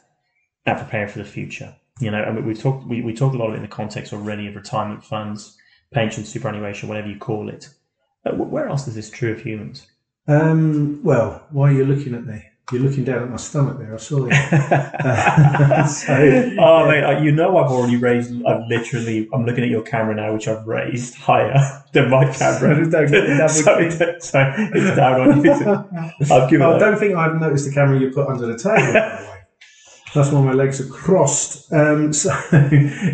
at 0.67 0.77
preparing 0.79 1.07
for 1.09 1.19
the 1.21 1.25
future. 1.25 1.73
You 2.01 2.11
know, 2.11 2.21
and 2.23 2.45
we've 2.45 2.59
talked 2.61 2.85
we, 2.89 3.01
we 3.01 3.15
talked 3.15 3.37
a 3.37 3.39
lot 3.39 3.47
of 3.47 3.53
it 3.55 3.59
in 3.59 3.63
the 3.63 3.69
context 3.69 4.13
already 4.13 4.49
of 4.49 4.57
retirement 4.57 5.05
funds, 5.05 5.57
pension, 5.95 6.25
superannuation, 6.25 6.89
whatever 6.89 7.09
you 7.09 7.17
call 7.19 7.49
it. 7.49 7.69
Uh, 8.25 8.33
where 8.33 8.69
else 8.69 8.89
is 8.89 8.95
this 8.95 9.11
true 9.11 9.33
of 9.33 9.41
humans? 9.41 9.87
Um, 10.27 11.01
well, 11.03 11.47
why 11.51 11.71
are 11.71 11.75
you 11.75 11.85
looking 11.85 12.15
at 12.15 12.27
me? 12.27 12.43
You're 12.71 12.83
looking 12.83 13.05
down 13.05 13.23
at 13.23 13.31
my 13.31 13.39
stomach 13.39 13.79
there. 13.79 13.95
I 13.95 13.97
saw 13.97 14.27
you. 14.27 14.31
So, 15.89 16.13
oh 16.61 16.87
mate, 16.87 17.03
uh, 17.03 17.21
you 17.23 17.33
know 17.33 17.57
I've 17.57 17.71
already 17.71 17.97
raised. 17.97 18.31
I've 18.47 18.67
literally. 18.69 19.29
I'm 19.33 19.47
looking 19.47 19.65
at 19.65 19.71
your 19.71 19.83
camera 19.83 20.15
now, 20.15 20.35
which 20.35 20.49
I've 20.49 20.67
raised 20.67 21.15
higher 21.15 21.57
than 21.93 22.11
my 22.11 22.31
camera. 22.31 22.85
So 22.85 22.91
don't 22.91 23.49
so, 23.49 23.89
so 24.19 24.53
it's 24.57 24.97
down 24.97 25.21
on 25.21 25.45
you. 25.45 25.53
I've 26.31 26.51
given. 26.51 26.67
I 26.67 26.79
don't 26.79 26.99
think 26.99 27.15
I've 27.15 27.41
noticed 27.41 27.67
the 27.67 27.73
camera 27.73 27.99
you 27.99 28.11
put 28.11 28.27
under 28.27 28.47
the 28.47 28.59
table, 28.59 28.93
by 28.93 29.23
the 29.23 29.31
way. 29.31 29.38
That's 30.15 30.31
why 30.31 30.41
my 30.43 30.53
legs 30.53 30.81
are 30.81 30.89
crossed. 30.89 31.73
Um, 31.73 32.13
so, 32.23 32.31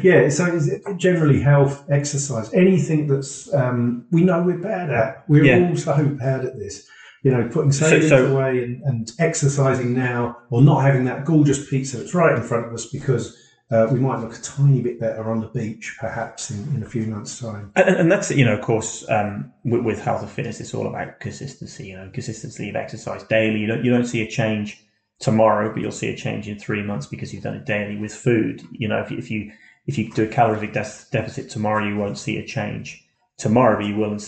yeah, 0.03 0.29
so 0.29 0.59
generally 0.97 1.41
health, 1.41 1.85
exercise, 1.91 2.53
anything 2.55 3.07
that's 3.07 3.53
um, 3.55 4.07
we 4.11 4.23
know 4.23 4.43
we're 4.43 4.59
bad 4.59 4.91
at. 4.91 5.29
We're 5.29 5.45
Yeah. 5.45 5.69
all 5.69 5.77
so 5.77 6.05
bad 6.07 6.45
at 6.45 6.59
this. 6.59 6.89
You 7.23 7.31
know, 7.31 7.49
putting 7.51 7.73
savings 7.73 8.11
so- 8.11 8.27
away 8.27 8.63
and, 8.63 8.83
and 8.83 9.13
exercising 9.19 9.95
now, 9.95 10.37
or 10.51 10.61
not 10.63 10.83
having 10.83 11.05
that 11.07 11.25
gorgeous 11.25 11.69
pizza 11.69 11.97
that's 11.97 12.15
right 12.15 12.37
in 12.37 12.43
front 12.43 12.67
of 12.67 12.75
us 12.75 12.87
because 12.87 13.35
uh, 13.71 13.89
we 13.91 13.99
might 13.99 14.21
look 14.21 14.37
a 14.39 14.43
tiny 14.43 14.83
bit 14.83 15.01
better 15.01 15.31
on 15.31 15.41
the 15.41 15.47
beach, 15.49 15.97
perhaps 15.99 16.51
in, 16.51 16.77
in 16.77 16.83
a 16.83 16.87
few 16.87 17.07
months' 17.07 17.41
time. 17.41 17.73
And, 17.77 17.97
and 17.97 18.13
that's 18.13 18.31
you 18.31 18.45
know, 18.45 18.55
of 18.55 18.61
course, 18.61 19.09
um, 19.09 19.51
with, 19.65 19.83
with 19.85 20.03
health 20.03 20.21
and 20.21 20.31
fitness, 20.31 20.61
it's 20.61 20.75
all 20.75 20.87
about 20.87 21.19
consistency. 21.21 21.87
You 21.89 21.97
know, 21.97 22.11
consistency 22.13 22.69
of 22.69 22.77
exercise 22.77 23.23
daily. 23.25 23.59
You 23.59 23.67
don't 23.69 23.85
you 23.85 23.91
don't 23.91 24.05
see 24.05 24.21
a 24.21 24.29
change 24.29 24.85
tomorrow, 25.21 25.73
but 25.73 25.81
you'll 25.81 25.93
see 25.93 26.09
a 26.09 26.17
change 26.17 26.49
in 26.49 26.59
three 26.59 26.83
months 26.83 27.07
because 27.07 27.33
you've 27.33 27.45
done 27.45 27.57
it 27.57 27.67
daily 27.67 27.97
with 27.97 28.15
food. 28.15 28.63
You 28.73 28.89
know, 28.89 29.01
if 29.01 29.11
you 29.11 29.19
if 29.19 29.31
you, 29.31 29.53
if 29.87 29.99
you 29.99 30.11
do 30.13 30.25
a 30.25 30.29
calorific 30.29 30.73
de- 30.73 31.11
deficit 31.11 31.51
tomorrow, 31.51 31.87
you 31.87 31.97
won't 31.97 32.19
see 32.19 32.39
a 32.39 32.47
change 32.47 33.07
tomorrow, 33.39 33.77
but 33.77 33.87
you 33.87 33.97
will 33.97 34.19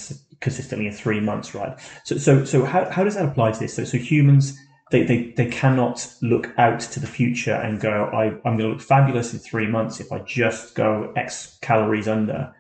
consistently 0.41 0.87
in 0.87 0.93
three 0.93 1.21
months, 1.21 1.55
right? 1.55 1.79
So 2.05 2.17
so 2.19 2.45
so 2.45 2.65
how 2.65 2.91
how 2.91 3.05
does 3.05 3.15
that 3.15 3.27
apply 3.27 3.53
to 3.53 3.59
this? 3.59 3.75
So 3.75 3.85
so 3.85 3.99
humans. 3.99 4.59
They, 4.93 5.03
they, 5.03 5.33
they 5.33 5.47
cannot 5.47 6.07
look 6.23 6.57
out 6.59 6.79
to 6.79 7.01
the 7.01 7.09
future 7.09 7.55
and 7.55 7.81
go, 7.81 8.05
I, 8.05 8.27
I'm 8.27 8.57
going 8.57 8.59
to 8.59 8.69
look 8.69 8.81
fabulous 8.81 9.33
in 9.33 9.41
three 9.41 9.67
months 9.67 9.99
if 9.99 10.13
I 10.13 10.21
just 10.21 10.77
go 10.77 11.13
X 11.17 11.59
calories 11.61 12.07
under 12.07 12.55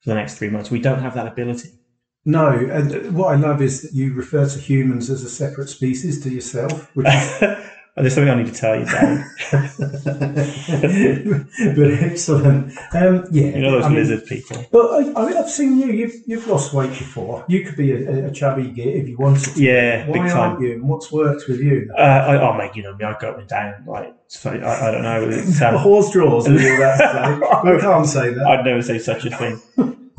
for 0.00 0.08
the 0.08 0.16
next 0.16 0.38
three 0.38 0.50
months. 0.50 0.72
We 0.72 0.80
don't 0.80 1.00
have 1.00 1.14
that 1.14 1.28
ability. 1.28 1.77
No, 2.24 2.48
and 2.48 3.16
what 3.16 3.32
I 3.32 3.36
love 3.36 3.62
is 3.62 3.82
that 3.82 3.92
you 3.94 4.12
refer 4.12 4.46
to 4.46 4.58
humans 4.58 5.08
as 5.08 5.22
a 5.22 5.30
separate 5.30 5.68
species 5.68 6.20
to 6.24 6.30
yourself, 6.30 6.94
which 6.94 7.06
is 7.06 7.42
There's 8.00 8.14
something 8.14 8.30
I 8.30 8.36
need 8.40 8.46
to 8.46 8.52
tell 8.52 8.78
you, 8.78 8.84
Darren. 8.86 9.24
but 11.76 11.90
excellent. 11.90 12.72
Um, 12.94 13.24
yeah, 13.32 13.46
You 13.46 13.58
know 13.62 13.70
those 13.72 13.84
I 13.84 13.88
mean, 13.88 13.98
lizard 13.98 14.24
people. 14.26 14.64
But 14.70 14.86
I, 14.86 15.20
I 15.20 15.26
mean, 15.26 15.36
I've 15.36 15.50
seen 15.50 15.78
you. 15.78 15.86
You've 15.86 16.14
you've 16.26 16.46
lost 16.46 16.72
weight 16.72 16.90
before. 16.90 17.44
You 17.48 17.64
could 17.64 17.76
be 17.76 17.90
a, 17.92 18.28
a 18.28 18.30
chubby 18.30 18.70
git 18.70 18.94
if 18.94 19.08
you 19.08 19.16
wanted 19.16 19.52
to. 19.54 19.60
Yeah, 19.60 20.06
Why 20.06 20.12
big 20.12 20.20
aren't 20.22 20.32
time. 20.32 20.62
you? 20.62 20.72
And 20.74 20.88
what's 20.88 21.10
worked 21.10 21.48
with 21.48 21.60
you? 21.60 21.90
Uh, 21.96 22.00
I, 22.00 22.40
oh, 22.40 22.56
mate, 22.56 22.76
you 22.76 22.84
know 22.84 22.94
me. 22.94 23.04
I 23.04 23.18
go 23.18 23.30
up 23.30 23.38
and 23.38 23.48
down. 23.48 23.84
Like, 23.84 24.14
so 24.28 24.50
I, 24.50 24.88
I 24.88 24.90
don't 24.92 25.02
know. 25.02 25.28
It's, 25.28 25.60
um, 25.60 25.74
Horse 25.76 26.12
draws. 26.12 26.48
Are 26.48 26.52
you 26.52 26.76
about 26.76 26.98
to 26.98 27.62
say? 27.64 27.74
We 27.74 27.80
can't 27.80 28.06
say 28.06 28.32
that. 28.32 28.46
I'd 28.46 28.64
never 28.64 28.82
say 28.82 29.00
such 29.00 29.24
a 29.24 29.36
thing. 29.36 29.60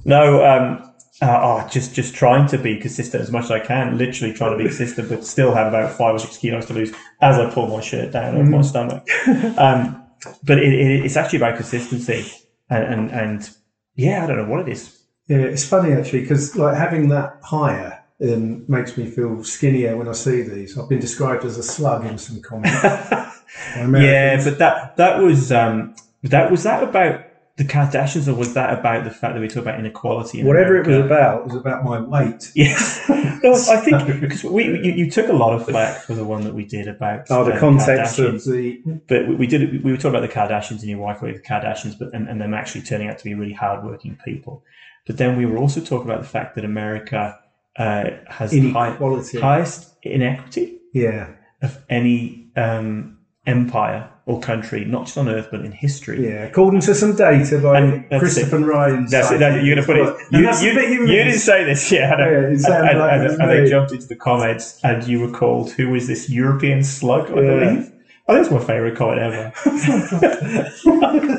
No, 0.03 0.43
um, 0.43 0.88
uh, 1.21 1.39
oh, 1.41 1.69
just 1.69 1.93
just 1.93 2.15
trying 2.15 2.47
to 2.47 2.57
be 2.57 2.77
consistent 2.77 3.21
as 3.21 3.31
much 3.31 3.45
as 3.45 3.51
I 3.51 3.59
can. 3.59 3.97
Literally 3.97 4.33
trying 4.33 4.51
to 4.51 4.57
be 4.57 4.65
consistent, 4.65 5.09
but 5.09 5.25
still 5.25 5.53
have 5.53 5.67
about 5.67 5.97
five 5.97 6.15
or 6.15 6.19
six 6.19 6.37
kilos 6.37 6.65
to 6.67 6.73
lose 6.73 6.93
as 7.21 7.37
I 7.37 7.51
pull 7.53 7.67
my 7.67 7.81
shirt 7.81 8.13
down 8.13 8.35
over 8.35 8.49
my 8.49 8.61
stomach. 8.61 9.07
Um, 9.57 10.03
but 10.43 10.57
it, 10.57 10.73
it, 10.73 11.05
it's 11.05 11.17
actually 11.17 11.37
about 11.37 11.55
consistency, 11.55 12.25
and, 12.69 12.83
and 12.83 13.11
and 13.11 13.49
yeah, 13.95 14.23
I 14.23 14.27
don't 14.27 14.37
know 14.37 14.49
what 14.49 14.67
it 14.67 14.71
is. 14.71 14.97
Yeah, 15.27 15.37
it's 15.37 15.67
funny 15.67 15.93
actually 15.93 16.21
because 16.21 16.55
like 16.55 16.75
having 16.75 17.09
that 17.09 17.39
higher 17.43 18.03
um, 18.21 18.65
makes 18.67 18.97
me 18.97 19.05
feel 19.09 19.43
skinnier 19.43 19.95
when 19.97 20.07
I 20.07 20.13
see 20.13 20.41
these. 20.41 20.77
I've 20.77 20.89
been 20.89 20.99
described 20.99 21.45
as 21.45 21.57
a 21.57 21.63
slug 21.63 22.05
in 22.05 22.17
some 22.17 22.41
comments. 22.41 22.81
Yeah, 23.75 24.43
but 24.43 24.57
that 24.59 24.97
that 24.97 25.19
was 25.19 25.51
um 25.51 25.95
that 26.23 26.51
was 26.51 26.63
that 26.63 26.83
about 26.83 27.21
the 27.59 27.65
Kardashians, 27.65 28.27
or 28.29 28.33
was 28.33 28.53
that 28.53 28.79
about 28.79 29.03
the 29.03 29.11
fact 29.11 29.33
that 29.35 29.41
we 29.41 29.47
talk 29.49 29.63
about 29.63 29.77
inequality? 29.79 30.39
In 30.39 30.47
Whatever 30.47 30.77
it 30.77 30.87
was 30.87 30.97
about, 31.05 31.41
it 31.41 31.45
was 31.47 31.55
about 31.55 31.83
my 31.83 31.99
weight. 31.99 32.51
Yeah, 32.55 32.73
no, 33.43 33.53
I 33.53 33.77
think 33.77 34.21
because 34.21 34.43
we 34.45 34.63
you, 34.65 34.91
you 34.93 35.11
took 35.11 35.27
a 35.27 35.33
lot 35.33 35.53
of 35.53 35.65
flack 35.65 36.01
for 36.03 36.13
the 36.13 36.23
one 36.23 36.41
that 36.45 36.53
we 36.53 36.63
did 36.65 36.87
about 36.87 37.25
Oh, 37.29 37.43
the 37.43 37.53
um, 37.53 37.59
context 37.59 38.17
Kardashians. 38.17 38.47
of 38.47 38.53
the. 38.53 38.81
But 39.09 39.27
we, 39.27 39.35
we 39.35 39.47
did 39.47 39.83
we 39.83 39.91
were 39.91 39.97
talking 39.97 40.15
about 40.17 40.21
the 40.27 40.33
Kardashians 40.33 40.79
and 40.79 40.89
your 40.89 40.99
wife 40.99 41.21
with 41.21 41.35
the 41.35 41.41
Kardashians, 41.41 41.99
but 41.99 42.13
and, 42.13 42.27
and 42.29 42.39
them 42.41 42.53
actually 42.53 42.81
turning 42.83 43.09
out 43.09 43.17
to 43.17 43.23
be 43.25 43.33
really 43.35 43.53
hardworking 43.53 44.17
people. 44.23 44.63
But 45.05 45.17
then 45.17 45.37
we 45.37 45.45
were 45.45 45.57
also 45.57 45.81
talking 45.81 46.09
about 46.09 46.21
the 46.21 46.27
fact 46.29 46.55
that 46.55 46.63
America 46.63 47.37
uh, 47.77 48.05
has 48.27 48.51
the 48.51 48.71
high, 48.71 48.89
Inequality. 48.89 49.39
highest 49.39 49.95
inequity 50.03 50.79
Yeah, 50.93 51.31
of 51.61 51.77
any 51.89 52.51
um, 52.55 53.17
empire 53.45 54.09
or 54.29 54.39
country, 54.39 54.85
not 54.85 55.05
just 55.07 55.17
on 55.17 55.27
Earth 55.27 55.47
but 55.51 55.65
in 55.65 55.71
history. 55.71 56.29
yeah. 56.29 56.43
According 56.43 56.81
to 56.81 56.93
some 56.93 57.15
data 57.15 57.57
by 57.57 57.79
And 57.79 58.05
that's 58.09 58.19
Christopher 58.21 58.59
Ryan. 58.59 59.07
That's 59.09 59.31
it. 59.31 59.39
That, 59.39 59.63
you're 59.63 59.75
going 59.75 59.87
to 59.87 59.91
put 59.91 59.97
it. 59.97 60.15
And 60.31 60.63
You, 60.63 60.71
you, 60.71 60.79
you 60.93 61.01
you 61.07 61.15
didn't 61.23 61.39
say 61.39 61.63
this, 61.63 61.91
yeah. 61.91 62.13
I 62.13 62.17
know. 62.17 62.29
Yeah, 62.29 62.37
and, 62.45 62.53
and- 62.89 62.99
like 62.99 63.13
and- 63.13 63.41
and 63.41 63.49
they 63.49 63.67
jumped 63.69 63.91
into 63.91 64.05
the 64.07 64.15
comments, 64.15 64.79
and 64.83 65.03
you 65.07 65.19
were 65.19 65.31
called, 65.31 65.71
"Who 65.71 65.95
is 65.95 66.05
this 66.07 66.29
European 66.29 66.83
slug?" 66.83 67.31
I 67.31 67.41
Yeah. 67.41 67.59
believe. 67.59 67.91
Oh, 68.27 68.33
I 68.33 68.43
think 68.43 68.45
it's 68.45 68.51
my 68.51 68.63
favourite 68.73 68.95
comment 68.95 69.19
ever. 69.19 69.51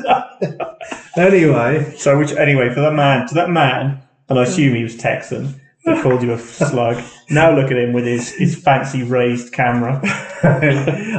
Anyway, 1.17 1.93
So, 1.97 2.17
which 2.17 2.31
anyway, 2.33 2.69
for 2.73 2.81
that 2.81 2.93
man, 2.93 3.27
to 3.27 3.33
that 3.35 3.49
man, 3.49 4.01
and 4.29 4.39
I 4.39 4.43
assume 4.43 4.75
he 4.75 4.83
was 4.83 4.95
Texan, 4.97 5.60
that 5.85 6.01
called 6.03 6.21
you 6.21 6.33
a 6.33 6.37
slug. 6.39 7.03
Now 7.29 7.55
look 7.55 7.71
at 7.71 7.77
him 7.77 7.93
with 7.93 8.05
his, 8.05 8.31
his 8.33 8.55
fancy 8.61 9.03
raised 9.03 9.53
camera. 9.53 9.99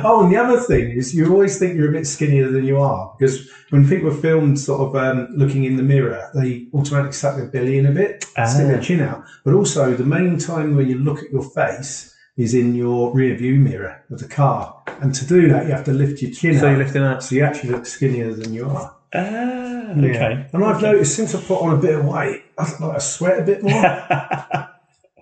oh, 0.04 0.22
and 0.24 0.32
the 0.32 0.36
other 0.36 0.60
thing 0.60 0.90
is, 0.90 1.14
you 1.14 1.30
always 1.32 1.58
think 1.58 1.74
you're 1.76 1.88
a 1.88 1.92
bit 1.92 2.06
skinnier 2.06 2.48
than 2.50 2.64
you 2.64 2.78
are 2.78 3.14
because 3.18 3.48
when 3.70 3.88
people 3.88 4.08
are 4.08 4.14
filmed 4.14 4.58
sort 4.58 4.80
of 4.80 4.96
um, 4.96 5.28
looking 5.34 5.64
in 5.64 5.76
the 5.76 5.82
mirror, 5.82 6.30
they 6.34 6.68
automatically 6.74 7.12
suck 7.12 7.36
their 7.36 7.46
belly 7.48 7.78
in 7.78 7.86
a 7.86 7.90
bit, 7.92 8.24
and 8.36 8.48
stick 8.48 8.66
Ah. 8.66 8.68
their 8.68 8.80
chin 8.80 9.00
out. 9.00 9.24
But 9.44 9.54
also, 9.54 9.94
the 9.94 10.04
main 10.04 10.38
time 10.38 10.76
when 10.76 10.88
you 10.88 10.98
look 10.98 11.22
at 11.22 11.30
your 11.32 11.42
face 11.50 12.14
is 12.36 12.54
in 12.54 12.74
your 12.74 13.12
rear 13.14 13.34
view 13.36 13.54
mirror 13.56 14.02
of 14.10 14.18
the 14.18 14.28
car, 14.28 14.82
and 15.00 15.14
to 15.14 15.26
do 15.26 15.48
that, 15.48 15.66
you 15.66 15.72
have 15.72 15.84
to 15.86 15.92
lift 15.92 16.22
your 16.22 16.30
chin 16.30 16.58
So 16.58 16.66
up, 16.66 16.70
you're 16.72 16.84
lifting 16.84 17.02
that. 17.02 17.22
so 17.22 17.34
you 17.34 17.44
actually 17.44 17.70
look 17.70 17.86
skinnier 17.86 18.32
than 18.34 18.52
you 18.52 18.68
are. 18.68 18.94
Ah, 19.14 19.90
okay. 19.98 20.46
And 20.52 20.64
I've 20.64 20.80
noticed 20.80 21.14
since 21.14 21.34
I 21.34 21.40
put 21.40 21.60
on 21.60 21.74
a 21.74 21.76
bit 21.76 21.98
of 21.98 22.04
weight, 22.06 22.42
I, 22.56 22.62
like, 22.80 22.96
I 22.96 22.98
sweat 22.98 23.40
a 23.40 23.42
bit 23.42 23.62
more. 23.62 23.82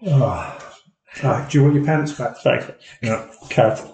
oh. 0.07 0.57
Ah, 1.24 1.44
do 1.50 1.59
you 1.59 1.64
want 1.64 1.74
your 1.74 1.85
pants 1.85 2.12
back? 2.12 2.37
Thanks. 2.38 2.70
Yeah. 3.03 3.26
Cut. 3.50 3.85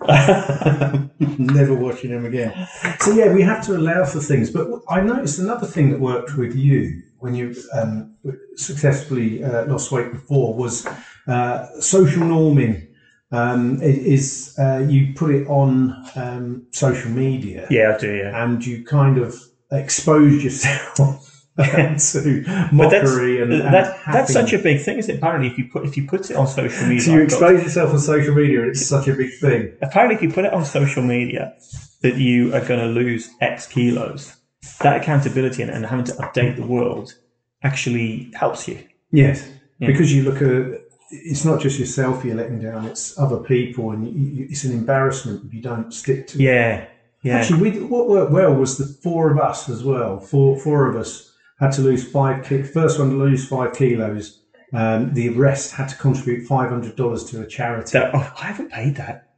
Never 1.20 1.72
watching 1.74 2.10
them 2.10 2.26
again. 2.26 2.68
So 3.00 3.12
yeah, 3.12 3.32
we 3.32 3.42
have 3.42 3.64
to 3.66 3.76
allow 3.76 4.04
for 4.04 4.20
things. 4.20 4.50
But 4.50 4.68
I 4.88 5.00
noticed 5.00 5.38
another 5.38 5.66
thing 5.66 5.90
that 5.90 6.00
worked 6.00 6.36
with 6.36 6.56
you 6.56 7.00
when 7.18 7.36
you 7.36 7.54
um, 7.72 8.16
successfully 8.56 9.44
uh, 9.44 9.66
lost 9.66 9.92
weight 9.92 10.10
before 10.10 10.52
was 10.54 10.86
uh, 11.28 11.68
social 11.80 12.22
norming. 12.22 12.88
Um, 13.36 13.82
it 13.82 13.98
is 14.16 14.54
uh, 14.58 14.86
you 14.88 15.12
put 15.14 15.30
it 15.34 15.46
on 15.48 15.70
um, 16.14 16.66
social 16.70 17.10
media 17.10 17.66
yeah, 17.70 17.94
I 17.94 17.98
do. 17.98 18.14
Yeah. 18.14 18.44
and 18.44 18.64
you 18.64 18.84
kind 18.84 19.18
of 19.18 19.34
expose 19.72 20.44
yourself 20.44 21.30
to 21.56 22.68
mockery 22.72 23.40
and, 23.42 23.52
and 23.52 23.74
that, 23.74 23.98
that's 24.12 24.32
such 24.32 24.52
a 24.52 24.58
big 24.58 24.80
thing, 24.80 24.98
is 24.98 25.08
it? 25.08 25.16
Apparently, 25.18 25.48
if 25.50 25.56
you 25.58 25.66
put 25.72 25.84
if 25.84 25.96
you 25.96 26.06
put 26.06 26.30
it 26.30 26.36
on 26.36 26.46
social 26.46 26.86
media, 26.86 27.00
So 27.00 27.12
you 27.12 27.22
I've 27.22 27.28
got- 27.30 27.34
expose 27.52 27.62
yourself 27.62 27.90
on 27.90 27.98
social 27.98 28.34
media, 28.34 28.60
and 28.62 28.70
it's 28.70 28.86
such 28.86 29.08
a 29.08 29.14
big 29.14 29.30
thing. 29.40 29.72
apparently 29.82 30.16
if 30.16 30.22
you 30.22 30.30
put 30.30 30.44
it 30.44 30.52
on 30.52 30.64
social 30.64 31.02
media 31.02 31.54
that 32.02 32.16
you 32.16 32.54
are 32.54 32.64
going 32.64 32.80
to 32.80 32.86
lose 33.00 33.30
X 33.40 33.66
kilos, 33.66 34.36
that 34.80 35.00
accountability 35.00 35.62
and, 35.62 35.70
and 35.70 35.86
having 35.86 36.04
to 36.06 36.12
update 36.24 36.56
the 36.56 36.66
world 36.66 37.14
actually 37.62 38.30
helps 38.34 38.68
you. 38.68 38.78
Yes, 39.10 39.48
Yeah. 39.78 39.88
because 39.88 40.12
you 40.14 40.22
look 40.24 40.42
at 40.42 40.83
it's 41.24 41.44
not 41.44 41.60
just 41.60 41.78
yourself 41.78 42.24
you're 42.24 42.36
letting 42.36 42.60
down; 42.60 42.84
it's 42.84 43.18
other 43.18 43.38
people, 43.38 43.90
and 43.90 44.06
you, 44.06 44.46
it's 44.50 44.64
an 44.64 44.72
embarrassment 44.72 45.44
if 45.46 45.54
you 45.54 45.62
don't 45.62 45.92
stick 45.92 46.26
to. 46.28 46.38
Yeah, 46.38 46.86
yeah. 47.22 47.38
Actually, 47.38 47.70
we, 47.70 47.80
what 47.80 48.08
worked 48.08 48.32
well 48.32 48.54
was 48.54 48.78
the 48.78 48.86
four 48.86 49.30
of 49.30 49.38
us 49.38 49.68
as 49.68 49.84
well. 49.84 50.18
Four 50.18 50.58
four 50.58 50.88
of 50.88 50.96
us 50.96 51.32
had 51.60 51.72
to 51.72 51.82
lose 51.82 52.04
five. 52.10 52.46
First 52.46 52.98
one 52.98 53.10
to 53.10 53.16
lose 53.16 53.46
five 53.46 53.74
kilos. 53.74 54.40
Um, 54.72 55.14
the 55.14 55.28
rest 55.30 55.72
had 55.72 55.88
to 55.88 55.96
contribute 55.96 56.46
five 56.46 56.68
hundred 56.70 56.96
dollars 56.96 57.24
to 57.30 57.42
a 57.42 57.46
charity. 57.46 57.92
That- 57.92 58.14
oh, 58.14 58.32
I 58.40 58.46
haven't 58.46 58.72
paid 58.72 58.96
that. 58.96 59.30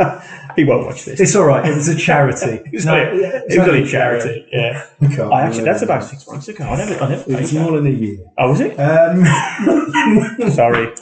he 0.56 0.64
won't 0.64 0.86
watch 0.86 1.04
this. 1.04 1.20
it's 1.20 1.34
all 1.36 1.44
right. 1.44 1.64
It 1.68 1.74
was 1.74 1.88
a 1.88 1.96
charity. 1.96 2.60
It 2.66 2.72
was 2.72 2.86
No, 2.86 2.94
only, 2.96 3.22
yeah, 3.22 3.28
it 3.28 3.42
it's 3.46 3.56
was 3.58 3.68
only 3.68 3.78
only 3.80 3.90
charity. 3.90 4.46
Yeah. 4.52 4.86
I 5.02 5.22
I 5.22 5.42
actually, 5.42 5.64
that's 5.64 5.82
about 5.82 6.04
six 6.04 6.26
months 6.26 6.48
ago. 6.48 6.64
I 6.64 6.76
never, 6.76 6.94
I 7.04 7.08
never 7.08 7.22
It 7.22 7.26
paid 7.28 7.40
was 7.40 7.52
more 7.52 7.72
that. 7.72 7.76
than 7.82 7.86
a 7.86 7.90
year. 7.90 8.18
Oh, 8.38 8.50
was 8.50 8.60
it? 8.60 8.76
Um, 8.78 10.50
Sorry. 10.50 10.92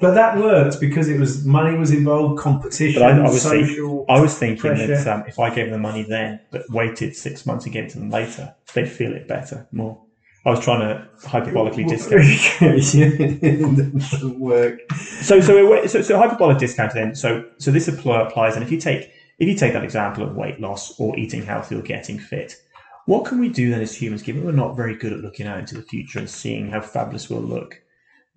but 0.00 0.14
that 0.14 0.36
worked 0.38 0.80
because 0.80 1.08
it 1.08 1.18
was 1.18 1.44
money 1.44 1.76
was 1.76 1.90
involved, 1.90 2.38
competition, 2.40 3.00
But 3.02 3.12
I, 3.12 3.18
I 3.18 3.22
was 3.22 3.42
social. 3.42 3.58
thinking, 3.58 4.04
I 4.08 4.20
was 4.20 4.38
thinking 4.38 4.60
pressure. 4.60 4.86
that 4.96 5.06
um, 5.06 5.24
if 5.26 5.38
I 5.38 5.48
gave 5.54 5.66
them 5.66 5.72
the 5.72 5.78
money 5.78 6.02
then, 6.04 6.40
but 6.50 6.62
waited 6.70 7.16
six 7.16 7.46
months 7.46 7.64
and 7.64 7.72
gave 7.72 7.84
it 7.84 7.90
to 7.90 7.98
them 7.98 8.10
later, 8.10 8.54
they'd 8.74 8.88
feel 8.88 9.12
it 9.12 9.26
better, 9.28 9.66
more. 9.72 10.00
I 10.48 10.50
was 10.52 10.60
trying 10.60 10.80
to 10.80 11.06
hyperbolically 11.28 11.86
discount. 11.86 12.22
it 12.62 13.92
doesn't 13.98 14.40
work. 14.40 14.80
So, 15.20 15.42
so, 15.42 15.86
so, 15.86 16.00
so 16.00 16.16
hyperbolic 16.16 16.56
discount 16.56 16.94
then. 16.94 17.14
So, 17.14 17.44
so 17.58 17.70
this 17.70 17.86
applies. 17.86 18.54
And 18.54 18.64
if 18.64 18.72
you 18.72 18.80
take, 18.80 19.12
if 19.38 19.46
you 19.46 19.54
take 19.54 19.74
that 19.74 19.84
example 19.84 20.24
of 20.24 20.34
weight 20.34 20.58
loss 20.58 20.98
or 20.98 21.18
eating 21.18 21.44
healthy 21.44 21.74
or 21.74 21.82
getting 21.82 22.18
fit, 22.18 22.56
what 23.04 23.26
can 23.26 23.38
we 23.38 23.50
do 23.50 23.68
then 23.68 23.82
as 23.82 23.94
humans, 23.94 24.22
given 24.22 24.42
we're 24.42 24.52
not 24.52 24.74
very 24.74 24.96
good 24.96 25.12
at 25.12 25.20
looking 25.20 25.46
out 25.46 25.58
into 25.58 25.74
the 25.74 25.82
future 25.82 26.18
and 26.18 26.30
seeing 26.30 26.70
how 26.70 26.80
fabulous 26.80 27.28
we'll 27.28 27.42
look? 27.42 27.82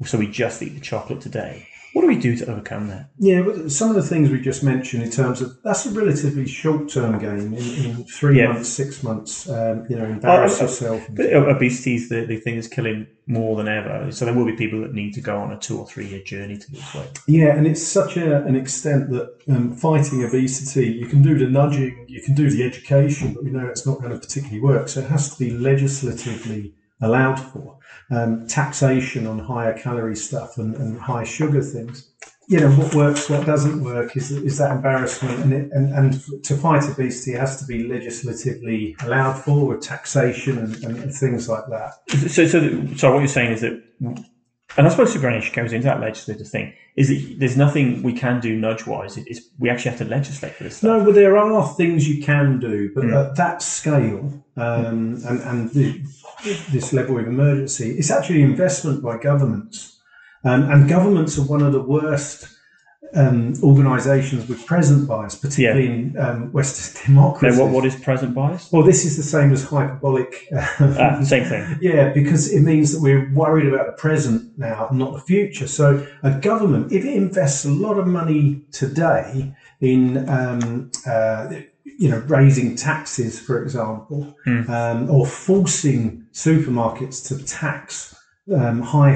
So 0.04 0.18
we 0.18 0.28
just 0.28 0.62
eat 0.62 0.74
the 0.74 0.82
chocolate 0.82 1.22
today. 1.22 1.66
What 1.94 2.04
do 2.04 2.08
we 2.08 2.18
do 2.18 2.38
to 2.38 2.50
overcome 2.50 2.88
that? 2.88 3.10
Yeah, 3.18 3.42
but 3.42 3.70
some 3.72 3.90
of 3.90 3.96
the 3.96 4.02
things 4.02 4.30
we 4.30 4.40
just 4.40 4.64
mentioned 4.64 5.04
in 5.04 5.12
terms 5.12 5.42
of 5.42 5.62
that's 5.64 5.86
a 5.86 5.92
relatively 5.92 6.48
short-term 6.48 7.20
game 7.20 7.54
in, 7.54 7.86
in 7.86 8.04
three 8.06 8.40
Yeah. 8.40 8.54
months, 8.54 8.70
six 8.70 9.04
months. 9.04 9.50
Um, 9.50 9.86
you 9.90 9.98
know, 9.98 10.06
embarrass 10.06 10.60
Uh, 10.60 10.64
yourself. 10.66 11.06
But 11.10 11.34
obesity 11.34 11.96
is 11.96 12.08
the, 12.08 12.26
the 12.26 12.38
thing 12.38 12.56
that's 12.56 12.68
killing 12.70 13.08
more 13.28 13.58
than 13.58 13.68
ever. 13.68 14.10
So 14.12 14.24
there 14.26 14.34
will 14.34 14.46
be 14.46 14.54
people 14.56 14.82
that 14.82 14.94
need 14.94 15.14
to 15.16 15.22
go 15.22 15.36
on 15.38 15.52
a 15.52 15.58
two 15.58 15.80
or 15.80 15.86
three 15.86 16.08
year 16.08 16.22
journey 16.24 16.58
to 16.58 16.72
lose 16.72 16.94
weight. 16.96 17.20
Yeah, 17.28 17.56
and 17.58 17.68
it's 17.68 17.84
such 17.84 18.16
a, 18.18 18.44
an 18.46 18.56
extent 18.56 19.10
that 19.12 19.30
um, 19.50 19.76
fighting 19.76 20.24
obesity, 20.24 20.88
you 20.94 21.08
can 21.08 21.22
do 21.22 21.38
the 21.38 21.48
nudging, 21.48 22.06
you 22.08 22.22
can 22.22 22.36
do 22.36 22.50
the 22.50 22.64
education, 22.64 23.34
but 23.34 23.44
we 23.44 23.50
know 23.52 23.68
it's 23.68 23.86
not 23.86 24.00
going 24.00 24.12
to 24.12 24.18
particularly 24.20 24.62
work. 24.62 24.88
So 24.88 25.02
it 25.02 25.08
has 25.10 25.34
to 25.36 25.40
be 25.44 25.52
legislatively 25.52 26.74
allowed 27.02 27.40
for. 27.40 27.78
Um, 28.10 28.46
taxation 28.48 29.26
on 29.26 29.40
higher 29.40 29.78
calorie 29.78 30.16
stuff 30.16 30.58
and, 30.58 30.76
and 30.76 31.00
high 31.00 31.24
sugar 31.24 31.62
things. 31.62 32.10
You 32.48 32.60
know, 32.60 32.72
what 32.72 32.94
works, 32.94 33.30
what 33.30 33.46
doesn't 33.46 33.82
work 33.82 34.18
is, 34.18 34.32
is 34.32 34.58
that 34.58 34.72
embarrassment. 34.72 35.40
And, 35.40 35.54
it, 35.54 35.72
and, 35.72 35.94
and 35.94 36.44
to 36.44 36.58
fight 36.58 36.84
obesity, 36.90 37.34
it 37.34 37.40
has 37.40 37.58
to 37.62 37.66
be 37.66 37.88
legislatively 37.88 38.98
allowed 39.04 39.34
for 39.34 39.68
with 39.68 39.82
taxation 39.82 40.58
and, 40.58 40.84
and, 40.84 41.14
things 41.14 41.48
like 41.48 41.64
that. 41.70 41.94
So, 42.30 42.46
so, 42.48 42.88
so 42.98 43.14
what 43.14 43.20
you're 43.20 43.28
saying 43.28 43.54
is 43.54 43.62
that, 43.62 43.82
and 44.78 44.88
I 44.88 44.90
suppose 44.90 45.12
superannuation 45.14 45.54
goes 45.56 45.74
into 45.74 45.86
that 45.86 46.00
legislative 46.00 46.48
thing, 46.48 46.74
is 46.96 47.10
that 47.10 47.40
there's 47.40 47.58
nothing 47.58 48.04
we 48.04 48.14
can 48.14 48.40
do 48.40 48.56
nudge 48.56 48.86
wise. 48.86 49.18
It's, 49.18 49.42
we 49.60 49.70
actually 49.70 49.92
have 49.92 50.00
to 50.00 50.06
legislate 50.06 50.54
for 50.56 50.64
this 50.64 50.78
stuff. 50.78 51.00
No, 51.00 51.06
but 51.06 51.16
there 51.16 51.38
are 51.38 51.68
things 51.76 52.08
you 52.08 52.24
can 52.24 52.60
do, 52.60 52.92
but 52.94 53.04
Mm. 53.06 53.30
at 53.30 53.36
that 53.36 53.62
scale 53.62 54.44
um, 54.58 55.22
and, 55.26 55.40
and 55.42 55.70
the, 55.72 56.02
this 56.72 56.94
level 56.94 57.18
of 57.20 57.28
emergency, 57.28 57.92
it's 57.98 58.12
actually 58.12 58.42
investment 58.42 59.02
by 59.04 59.18
governments. 59.18 60.00
Um, 60.44 60.64
and 60.72 60.90
governments 60.90 61.38
are 61.38 61.44
one 61.44 61.62
of 61.62 61.72
the 61.72 61.82
worst 61.82 62.48
um, 63.14 63.54
organisations 63.64 64.48
with 64.48 64.66
present 64.66 65.08
bias, 65.08 65.36
particularly 65.36 65.88
in 65.88 66.18
um, 66.18 66.52
Western 66.54 66.92
Now, 67.16 67.22
democracies. 67.34 67.60
what, 67.60 67.70
what 67.70 67.86
is 67.86 67.96
present 67.96 68.34
bias? 68.34 68.70
well, 68.72 68.84
this 68.84 69.06
is 69.06 69.18
the 69.18 69.24
same 69.24 69.52
as 69.52 69.64
hyperbolic. 69.64 70.48
um, 70.80 70.96
Ah, 71.00 71.22
same 71.24 71.44
thing. 71.46 71.78
yeah, 71.82 72.10
because 72.14 72.52
it 72.54 72.62
means 72.62 72.94
that 72.94 73.02
we're 73.02 73.32
worried 73.34 73.68
about 73.72 73.86
the 73.88 73.94
present 73.94 74.58
now, 74.58 74.90
not 74.92 75.14
the 75.14 75.20
future. 75.22 75.68
So 75.68 76.06
a 76.24 76.32
government, 76.40 76.92
if 76.92 77.04
it 77.06 77.14
invests 77.16 77.66
a 77.66 77.70
lot 77.72 77.98
of 77.98 78.08
money 78.08 78.62
today 78.72 79.54
in, 79.82 80.30
um, 80.30 80.92
uh, 81.06 81.54
you 82.00 82.10
know, 82.10 82.20
raising 82.28 82.76
taxes, 82.76 83.40
for 83.40 83.62
example, 83.62 84.36
um, 84.48 85.10
or 85.10 85.26
forcing 85.26 86.26
supermarkets 86.34 87.28
to 87.28 87.44
tax 87.46 88.16
um, 88.56 88.82
high 88.82 89.16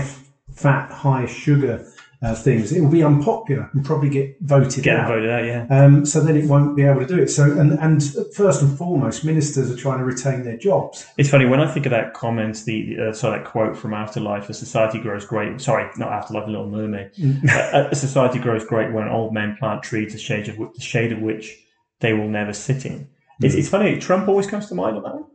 fat, 0.53 0.91
high 0.91 1.25
sugar 1.25 1.85
uh, 2.21 2.33
things, 2.35 2.71
it 2.71 2.81
will 2.81 2.89
be 2.89 3.03
unpopular 3.03 3.69
and 3.73 3.85
probably 3.85 4.09
get 4.09 4.37
voted 4.41 4.83
Get 4.83 4.99
out. 4.99 5.07
voted 5.07 5.29
out, 5.29 5.45
yeah. 5.45 5.65
Um, 5.69 6.05
so 6.05 6.21
then 6.21 6.35
it 6.37 6.45
won't 6.49 6.75
be 6.75 6.83
able 6.83 7.01
to 7.01 7.05
do 7.07 7.21
it. 7.21 7.29
So, 7.29 7.43
and, 7.43 7.73
and 7.79 8.01
first 8.33 8.61
and 8.61 8.77
foremost, 8.77 9.23
ministers 9.25 9.69
are 9.71 9.75
trying 9.75 9.99
to 9.99 10.05
retain 10.05 10.43
their 10.43 10.57
jobs. 10.57 11.05
It's 11.17 11.29
funny 11.29 11.45
when 11.45 11.59
I 11.59 11.71
think 11.71 11.85
of 11.85 11.91
that 11.91 12.13
comment, 12.13 12.63
the 12.65 12.97
uh, 13.09 13.13
sorry, 13.13 13.39
that 13.39 13.45
quote 13.45 13.77
from 13.77 13.93
Afterlife: 13.93 14.49
"A 14.49 14.53
society 14.53 14.99
grows 14.99 15.25
great." 15.25 15.59
Sorry, 15.61 15.89
not 15.97 16.11
Afterlife, 16.11 16.47
a 16.47 16.51
Little 16.51 16.69
Mermaid. 16.69 17.11
a, 17.49 17.89
a 17.91 17.95
society 17.95 18.39
grows 18.39 18.65
great 18.65 18.93
when 18.93 19.07
old 19.07 19.33
men 19.33 19.55
plant 19.59 19.83
trees, 19.83 20.13
the 20.13 20.19
shade 20.19 20.47
of 20.49 20.55
whi- 20.57 20.71
the 20.73 20.81
shade 20.81 21.11
of 21.11 21.19
which 21.19 21.57
they 21.99 22.13
will 22.13 22.29
never 22.29 22.53
sit 22.53 22.85
in. 22.85 23.07
It's, 23.41 23.55
it's 23.55 23.69
funny. 23.69 23.99
Trump 23.99 24.27
always 24.27 24.47
comes 24.47 24.67
to 24.69 24.75
mind 24.75 24.97
on 24.97 25.03
that 25.03 25.25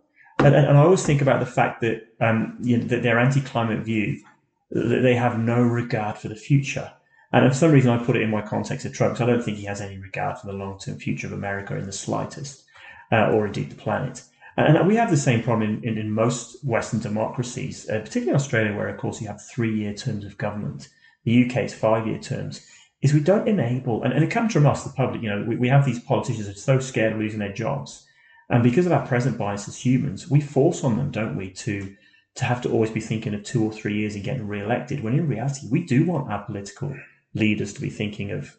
and, 0.46 0.54
and, 0.54 0.66
and 0.66 0.78
I 0.78 0.82
always 0.82 1.04
think 1.04 1.22
about 1.22 1.40
the 1.40 1.46
fact 1.46 1.80
that 1.82 2.06
um, 2.20 2.56
you 2.60 2.78
know, 2.78 2.84
that 2.84 3.02
their 3.02 3.18
anti-climate 3.18 3.80
view, 3.80 4.22
they 4.70 5.14
have 5.14 5.38
no 5.38 5.60
regard 5.60 6.16
for 6.16 6.28
the 6.28 6.36
future. 6.36 6.92
And 7.32 7.48
for 7.48 7.56
some 7.56 7.72
reason, 7.72 7.90
I 7.90 8.02
put 8.02 8.16
it 8.16 8.22
in 8.22 8.30
my 8.30 8.42
context 8.42 8.84
of 8.86 8.92
Trump 8.92 9.20
I 9.20 9.26
don't 9.26 9.42
think 9.42 9.58
he 9.58 9.66
has 9.66 9.80
any 9.80 9.98
regard 9.98 10.38
for 10.38 10.46
the 10.46 10.52
long-term 10.52 10.98
future 10.98 11.26
of 11.26 11.32
America 11.32 11.76
in 11.76 11.86
the 11.86 11.92
slightest, 11.92 12.64
uh, 13.12 13.30
or 13.30 13.46
indeed 13.46 13.70
the 13.70 13.76
planet. 13.76 14.22
And 14.56 14.86
we 14.86 14.96
have 14.96 15.10
the 15.10 15.16
same 15.16 15.42
problem 15.42 15.68
in, 15.68 15.88
in, 15.88 15.96
in 15.96 16.10
most 16.10 16.62
Western 16.64 17.00
democracies, 17.00 17.88
uh, 17.88 18.00
particularly 18.00 18.34
Australia, 18.34 18.76
where, 18.76 18.88
of 18.88 18.98
course, 18.98 19.20
you 19.20 19.28
have 19.28 19.40
three-year 19.40 19.94
terms 19.94 20.24
of 20.24 20.36
government. 20.38 20.88
The 21.24 21.46
UK 21.46 21.64
is 21.64 21.74
five-year 21.74 22.18
terms. 22.18 22.66
Is 23.00 23.14
we 23.14 23.20
don't 23.20 23.48
enable, 23.48 24.02
and, 24.02 24.12
and 24.12 24.22
it 24.22 24.30
comes 24.30 24.52
from 24.52 24.66
us, 24.66 24.84
the 24.84 24.90
public. 24.90 25.22
You 25.22 25.30
know, 25.30 25.44
we, 25.48 25.56
we 25.56 25.68
have 25.68 25.86
these 25.86 26.00
politicians 26.00 26.46
who 26.46 26.52
are 26.52 26.56
so 26.56 26.78
scared 26.80 27.14
of 27.14 27.18
losing 27.18 27.38
their 27.38 27.52
jobs, 27.52 28.06
and 28.50 28.62
because 28.62 28.84
of 28.84 28.92
our 28.92 29.06
present 29.06 29.38
bias 29.38 29.68
as 29.68 29.86
humans, 29.86 30.28
we 30.28 30.40
force 30.40 30.84
on 30.84 30.98
them, 30.98 31.10
don't 31.10 31.36
we, 31.36 31.50
to 31.50 31.96
to 32.40 32.44
have 32.46 32.60
to 32.62 32.70
always 32.70 32.90
be 32.90 33.00
thinking 33.00 33.34
of 33.34 33.44
two 33.44 33.62
or 33.64 33.72
three 33.72 33.94
years 33.98 34.14
and 34.14 34.24
getting 34.24 34.46
re-elected. 34.48 35.02
When 35.02 35.14
in 35.14 35.28
reality, 35.28 35.68
we 35.70 35.84
do 35.86 36.04
want 36.04 36.30
our 36.32 36.42
political 36.44 36.94
leaders 37.34 37.72
to 37.74 37.80
be 37.80 37.90
thinking 37.90 38.30
of 38.32 38.56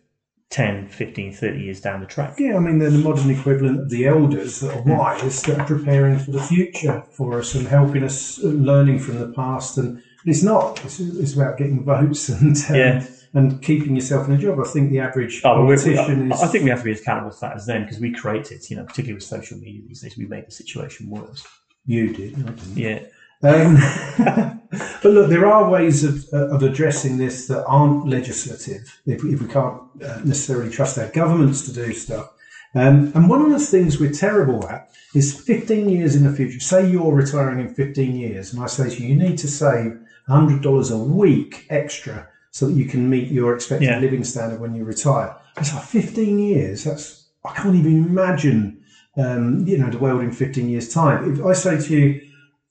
10, 0.52 0.88
15, 0.90 1.34
30 1.34 1.60
years 1.62 1.82
down 1.82 2.00
the 2.02 2.06
track. 2.06 2.36
Yeah, 2.38 2.58
I 2.58 2.60
mean, 2.60 2.78
they're 2.80 2.90
the 2.90 2.98
modern 2.98 3.30
equivalent 3.30 3.80
of 3.80 3.90
the 3.90 4.06
elders 4.08 4.60
that 4.60 4.76
are 4.78 4.82
wise, 4.84 5.42
that 5.44 5.60
are 5.60 5.66
preparing 5.66 6.20
for 6.20 6.32
the 6.32 6.42
future 6.42 7.04
for 7.12 7.40
us 7.40 7.56
and 7.56 7.68
helping 7.68 8.04
us 8.04 8.38
learning 8.44 9.00
from 9.00 9.18
the 9.20 9.30
past. 9.30 9.78
And 9.78 10.02
it's 10.26 10.44
not, 10.44 10.84
it's, 10.86 11.00
it's 11.00 11.34
about 11.36 11.58
getting 11.58 11.84
votes 11.84 12.30
and 12.42 12.56
um, 12.70 12.76
Yeah. 12.76 13.06
and 13.34 13.62
keeping 13.64 13.96
yourself 13.96 14.28
in 14.28 14.34
a 14.36 14.38
job. 14.38 14.60
I 14.60 14.66
think 14.70 14.92
the 14.92 15.00
average 15.00 15.42
Oh, 15.46 15.56
but 15.56 15.62
we, 15.66 15.76
politician 15.76 16.32
I, 16.32 16.36
is. 16.36 16.44
I 16.44 16.48
think 16.48 16.66
we 16.66 16.70
have 16.70 16.80
to 16.80 16.86
be 16.86 16.92
as 16.92 17.00
accountable 17.02 17.32
for 17.32 17.40
that 17.48 17.56
as 17.56 17.66
them 17.66 17.84
because 17.84 18.00
we 18.00 18.12
created, 18.14 18.70
you 18.70 18.76
know, 18.76 18.84
particularly 18.84 19.16
with 19.16 19.24
social 19.24 19.58
media 19.58 19.82
these 19.88 20.02
days, 20.02 20.18
we 20.18 20.26
made 20.28 20.46
the 20.48 20.52
situation 20.52 21.10
worse. 21.10 21.48
you 21.86 22.14
did. 22.14 22.38
Yeah. 22.76 23.00
Um, 23.44 23.76
but 25.04 25.04
look, 25.12 25.30
there 25.30 25.46
are 25.48 25.70
ways 25.70 26.04
of, 26.04 26.26
uh, 26.34 26.48
of 26.56 26.64
addressing 26.64 27.18
this 27.18 27.48
that 27.48 27.66
aren't 27.66 28.08
legislative 28.08 29.00
if, 29.06 29.24
we- 29.24 29.34
if 29.34 29.42
we 29.42 29.48
can't 29.48 29.82
uh, 30.04 30.20
necessarily 30.24 30.70
trust 30.72 30.98
our 30.98 31.08
governments 31.10 31.66
to 31.66 31.74
do 31.74 31.94
stuff. 31.94 32.32
Um, 32.74 33.12
and 33.16 33.30
one 33.30 33.42
of 33.42 33.50
the 33.52 33.60
things 33.60 34.00
we're 34.00 34.14
terrible 34.14 34.66
at 34.70 34.90
is 35.14 35.38
15 35.42 35.90
years 35.90 36.16
in 36.16 36.24
the 36.24 36.32
future. 36.32 36.60
Say 36.62 36.90
you're 36.90 37.14
retiring 37.14 37.60
in 37.60 37.74
15 37.74 38.16
years, 38.16 38.54
and 38.54 38.64
I 38.64 38.68
say 38.68 38.90
to 38.90 39.02
you, 39.04 39.10
you 39.10 39.16
need 39.16 39.38
to 39.40 39.48
save 39.50 40.00
$100 40.30 40.92
a 40.94 40.98
week 40.98 41.66
extra 41.70 42.30
so 42.52 42.68
that 42.68 42.74
you 42.74 42.86
can 42.86 43.10
meet 43.10 43.30
your 43.30 43.54
expected 43.56 43.88
Yeah. 43.88 44.00
living 44.00 44.24
standard 44.24 44.62
when 44.62 44.74
you 44.74 44.86
retire. 44.86 45.36
It's 45.58 45.74
like 45.74 45.84
15 45.84 46.40
years. 46.40 46.86
That's 46.86 47.28
I 47.44 47.54
can't 47.54 47.76
even 47.76 48.06
imagine, 48.06 48.82
um, 49.18 49.66
you 49.68 49.78
know, 49.78 49.90
the 49.90 49.98
world 49.98 50.22
in 50.22 50.32
15 50.32 50.70
years' 50.70 50.94
time. 50.94 51.34
If 51.34 51.44
I 51.46 51.54
say 51.54 51.78
to 51.82 51.94
you, 51.98 52.22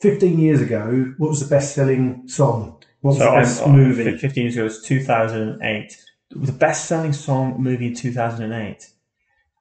15 0.01 0.39
years 0.39 0.61
ago, 0.61 1.15
what 1.19 1.29
was 1.31 1.41
the 1.41 1.55
best-selling 1.55 2.27
song? 2.27 2.77
What 3.01 3.11
was 3.13 3.19
So 3.19 3.25
the 3.25 3.31
best 3.37 3.63
I'm- 3.63 3.73
movie? 3.73 4.17
15 4.19 4.43
years 4.43 4.55
ago, 4.55 4.63
it 4.63 4.65
was 4.65 4.83
2008. 4.83 5.97
The 6.31 6.53
best 6.53 6.87
selling 6.87 7.13
song 7.13 7.57
movie 7.59 7.89
in 7.89 7.95
2008. 7.95 8.89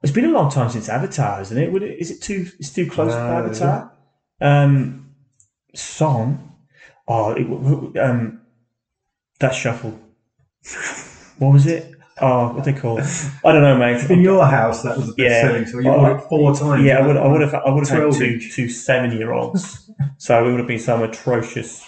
It's 0.01 0.11
been 0.13 0.25
a 0.25 0.29
long 0.31 0.49
time 0.49 0.69
since 0.69 0.87
Avatar, 0.87 1.41
isn't 1.41 1.57
it? 1.57 1.71
Would 1.71 1.83
it 1.83 1.99
is 1.99 2.11
it 2.11 2.21
too, 2.21 2.47
it's 2.59 2.69
too 2.71 2.89
close 2.89 3.11
to 3.13 3.19
Avatar? 3.19 3.91
Um, 4.39 5.09
song? 5.75 6.53
Oh, 7.07 7.31
it, 7.31 7.97
um, 7.99 8.41
that 9.39 9.53
shuffle. 9.53 9.99
What 11.39 11.53
was 11.53 11.65
it? 11.65 11.88
Oh, 12.21 12.53
what 12.53 12.63
they 12.63 12.73
call 12.73 12.99
it? 12.99 13.05
I 13.45 13.51
don't 13.51 13.61
know, 13.61 13.77
mate. 13.77 14.09
In 14.09 14.21
your 14.21 14.45
house, 14.45 14.83
that 14.83 14.97
was 14.97 15.15
the 15.15 15.23
Yeah. 15.23 15.29
best-selling 15.29 15.65
song. 15.65 15.83
You 15.83 16.15
it 16.15 16.21
four 16.29 16.55
times. 16.55 16.83
Yeah, 16.83 16.99
I 16.99 17.07
would, 17.07 17.17
I 17.17 17.27
would 17.27 17.41
have, 17.41 17.53
I 17.55 17.69
would 17.69 17.87
have 17.87 17.89
had 17.89 18.03
12 18.03 18.17
two, 18.17 18.39
two 18.49 18.69
seven-year-olds, 18.69 19.91
so 20.17 20.45
it 20.45 20.51
would 20.51 20.59
have 20.59 20.67
been 20.67 20.79
some 20.79 21.01
atrocious, 21.03 21.85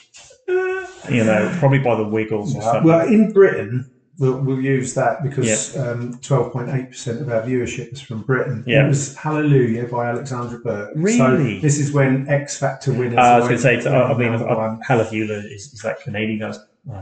you 0.47 1.23
know, 1.23 1.53
probably 1.59 1.79
by 1.79 1.95
the 1.95 2.03
Wiggles 2.07 2.55
or 2.55 2.61
something. 2.61 2.83
Well, 2.83 3.07
in 3.07 3.31
Britain, 3.31 3.91
we'll, 4.19 4.37
we'll 4.37 4.61
use 4.61 4.93
that 4.93 5.23
because 5.23 5.75
um, 5.77 6.13
12.8% 6.19 7.21
of 7.21 7.29
our 7.29 7.41
viewership 7.41 7.91
is 7.93 8.01
from 8.01 8.21
Britain. 8.21 8.63
Yeah. 8.67 8.85
It 8.85 8.89
was 8.89 9.15
Hallelujah 9.15 9.87
by 9.87 10.09
Alexandra 10.09 10.59
Burke. 10.59 10.91
Really? 10.95 11.17
So 11.17 11.61
this 11.61 11.79
is 11.79 11.91
when 11.91 12.27
X 12.29 12.57
Factor 12.57 12.93
winners. 12.93 13.17
Uh, 13.17 13.21
I 13.21 13.37
was 13.39 13.47
going 13.47 13.57
to 13.57 13.83
say, 13.83 13.89
I 13.89 14.13
mean. 14.17 14.79
Hallelujah 14.87 15.33
is, 15.49 15.73
is 15.73 15.81
that 15.81 16.01
Canadian 16.01 16.39
guy's 16.39 16.59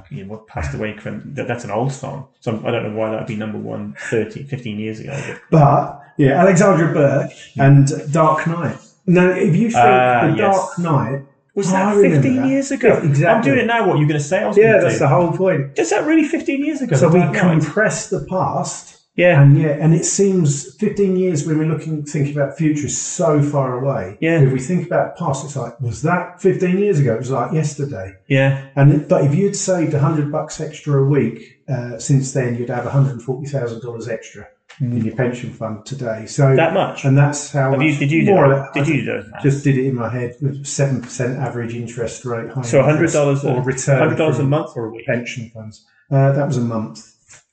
you 0.09 0.23
know, 0.25 0.31
what 0.33 0.47
passed 0.47 0.73
away 0.75 0.97
from 0.97 1.33
that, 1.35 1.47
that's 1.47 1.63
an 1.63 1.71
old 1.71 1.91
song. 1.91 2.27
So 2.39 2.61
I 2.65 2.71
don't 2.71 2.83
know 2.91 2.99
why 2.99 3.11
that 3.11 3.19
would 3.19 3.27
be 3.27 3.35
number 3.35 3.57
one 3.57 3.95
30, 4.09 4.43
15 4.43 4.79
years 4.79 4.99
ago. 4.99 5.17
But 5.49 5.59
But 5.59 6.03
yeah, 6.17 6.39
Alexandra 6.41 6.93
Burke 6.93 7.31
and 7.57 7.87
Dark 8.11 8.45
Knight. 8.47 8.77
Now, 9.05 9.29
if 9.31 9.55
you 9.55 9.69
think 9.71 9.75
Ah, 9.85 10.27
the 10.29 10.37
yes. 10.37 10.55
Dark 10.55 10.79
Knight, 10.79 11.21
was 11.55 11.71
that 11.71 11.97
I 11.97 12.01
15 12.01 12.35
that. 12.35 12.47
years 12.47 12.71
ago? 12.71 12.87
Yeah, 12.89 13.09
exactly. 13.09 13.25
I'm 13.27 13.41
doing 13.41 13.59
it 13.59 13.67
now. 13.67 13.87
What 13.87 13.97
you're 13.99 14.07
going 14.07 14.19
to 14.19 14.23
say? 14.25 14.43
I 14.43 14.47
was 14.47 14.57
yeah, 14.57 14.79
that's 14.79 14.95
do. 14.95 14.99
the 14.99 15.07
whole 15.07 15.31
point. 15.31 15.77
Is 15.79 15.89
that 15.89 16.05
really 16.05 16.27
15 16.27 16.63
years 16.63 16.81
ago? 16.81 16.95
So 16.95 17.09
we 17.09 17.21
compress 17.37 18.09
the 18.09 18.25
past. 18.29 18.98
Yeah. 19.19 19.41
And 19.41 19.59
yeah, 19.59 19.75
and 19.83 19.93
it 19.93 20.05
seems 20.05 20.75
15 20.75 21.17
years 21.17 21.45
when 21.45 21.57
we're 21.59 21.67
looking, 21.67 22.05
thinking 22.05 22.33
about 22.37 22.57
future 22.57 22.85
is 22.85 22.97
so 22.99 23.41
far 23.41 23.83
away. 23.83 24.17
Yeah. 24.21 24.39
If 24.39 24.53
we 24.53 24.59
think 24.59 24.87
about 24.87 25.17
past, 25.17 25.43
it's 25.43 25.57
like, 25.57 25.79
was 25.81 26.01
that 26.03 26.41
15 26.41 26.77
years 26.77 26.99
ago? 26.99 27.15
It 27.15 27.19
was 27.19 27.31
like 27.31 27.51
yesterday. 27.51 28.13
Yeah. 28.27 28.69
And 28.77 29.07
but 29.09 29.25
if 29.25 29.35
you'd 29.35 29.57
saved 29.57 29.91
100 29.93 30.31
bucks 30.31 30.61
extra 30.61 31.03
a 31.03 31.05
week 31.05 31.61
uh, 31.67 31.99
since 31.99 32.31
then, 32.31 32.55
you'd 32.55 32.69
have 32.69 32.85
140,000 32.85 33.81
dollars 33.81 34.07
extra 34.07 34.47
in 34.79 35.03
your 35.03 35.15
pension 35.15 35.51
fund 35.51 35.85
today. 35.85 36.25
So 36.25 36.43
Mm. 36.43 36.55
That 36.55 36.73
much? 36.73 37.03
and 37.03 37.17
that's 37.17 37.51
how 37.51 37.71
much 37.71 37.81
you, 37.81 37.97
did 37.97 38.11
you 38.11 38.25
do 38.25 38.31
more 38.31 38.45
or 38.45 38.55
that? 38.55 38.73
Did 38.73 38.87
you 38.87 39.03
do 39.03 39.23
just 39.43 39.65
did 39.65 39.77
it 39.77 39.85
in 39.85 39.95
my 39.95 40.09
head 40.09 40.35
with 40.41 40.65
seven 40.65 41.01
percent 41.01 41.37
average 41.37 41.75
interest 41.75 42.23
rate. 42.23 42.49
high 42.51 42.61
So 42.61 42.81
$100 42.81 43.43
or 43.43 43.61
return 43.61 43.99
hundred 43.99 44.15
dollars 44.15 44.39
a 44.39 44.43
month 44.43 44.71
or 44.77 44.85
a 44.85 44.91
week. 44.91 45.05
pension 45.05 45.51
funds. 45.53 45.85
Uh, 46.09 46.31
that 46.31 46.47
was 46.47 46.55
a 46.57 46.61
month. 46.61 46.97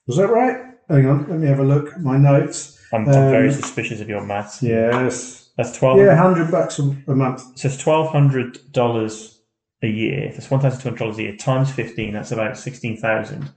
Was 0.06 0.18
that 0.18 0.28
right? 0.28 0.58
Hang 0.88 1.06
on, 1.06 1.28
let 1.28 1.38
me 1.40 1.46
have 1.48 1.58
a 1.58 1.64
look 1.64 1.92
at 1.92 2.00
my 2.00 2.16
notes. 2.16 2.80
I'm, 2.92 3.00
I'm 3.08 3.12
very 3.30 3.48
Um, 3.48 3.54
suspicious 3.54 4.00
of 4.00 4.08
your 4.08 4.24
maths. 4.24 4.62
Yes. 4.62 5.50
That's 5.56 5.76
twelve. 5.76 5.98
Yeah, 5.98 6.14
hundred 6.16 6.50
bucks 6.50 6.78
a, 6.78 6.82
a 7.08 7.14
month. 7.14 7.42
So 7.58 7.68
it's 7.68 7.76
twelve 7.78 8.12
hundred 8.12 8.58
dollars 8.72 9.40
a 9.82 9.86
year. 9.88 10.30
That's 10.32 10.50
one 10.50 10.60
thousand 10.60 10.80
two 10.80 10.88
hundred 10.90 10.98
dollars 10.98 11.18
a 11.18 11.22
year 11.22 11.36
times 11.36 11.70
fifteen. 11.72 12.12
That's 12.12 12.30
about 12.30 12.56
sixteen 12.58 12.96
thousand. 12.98 13.50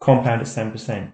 Compound 0.00 0.40
at 0.40 0.48
seven 0.48 0.72
percent. 0.72 1.12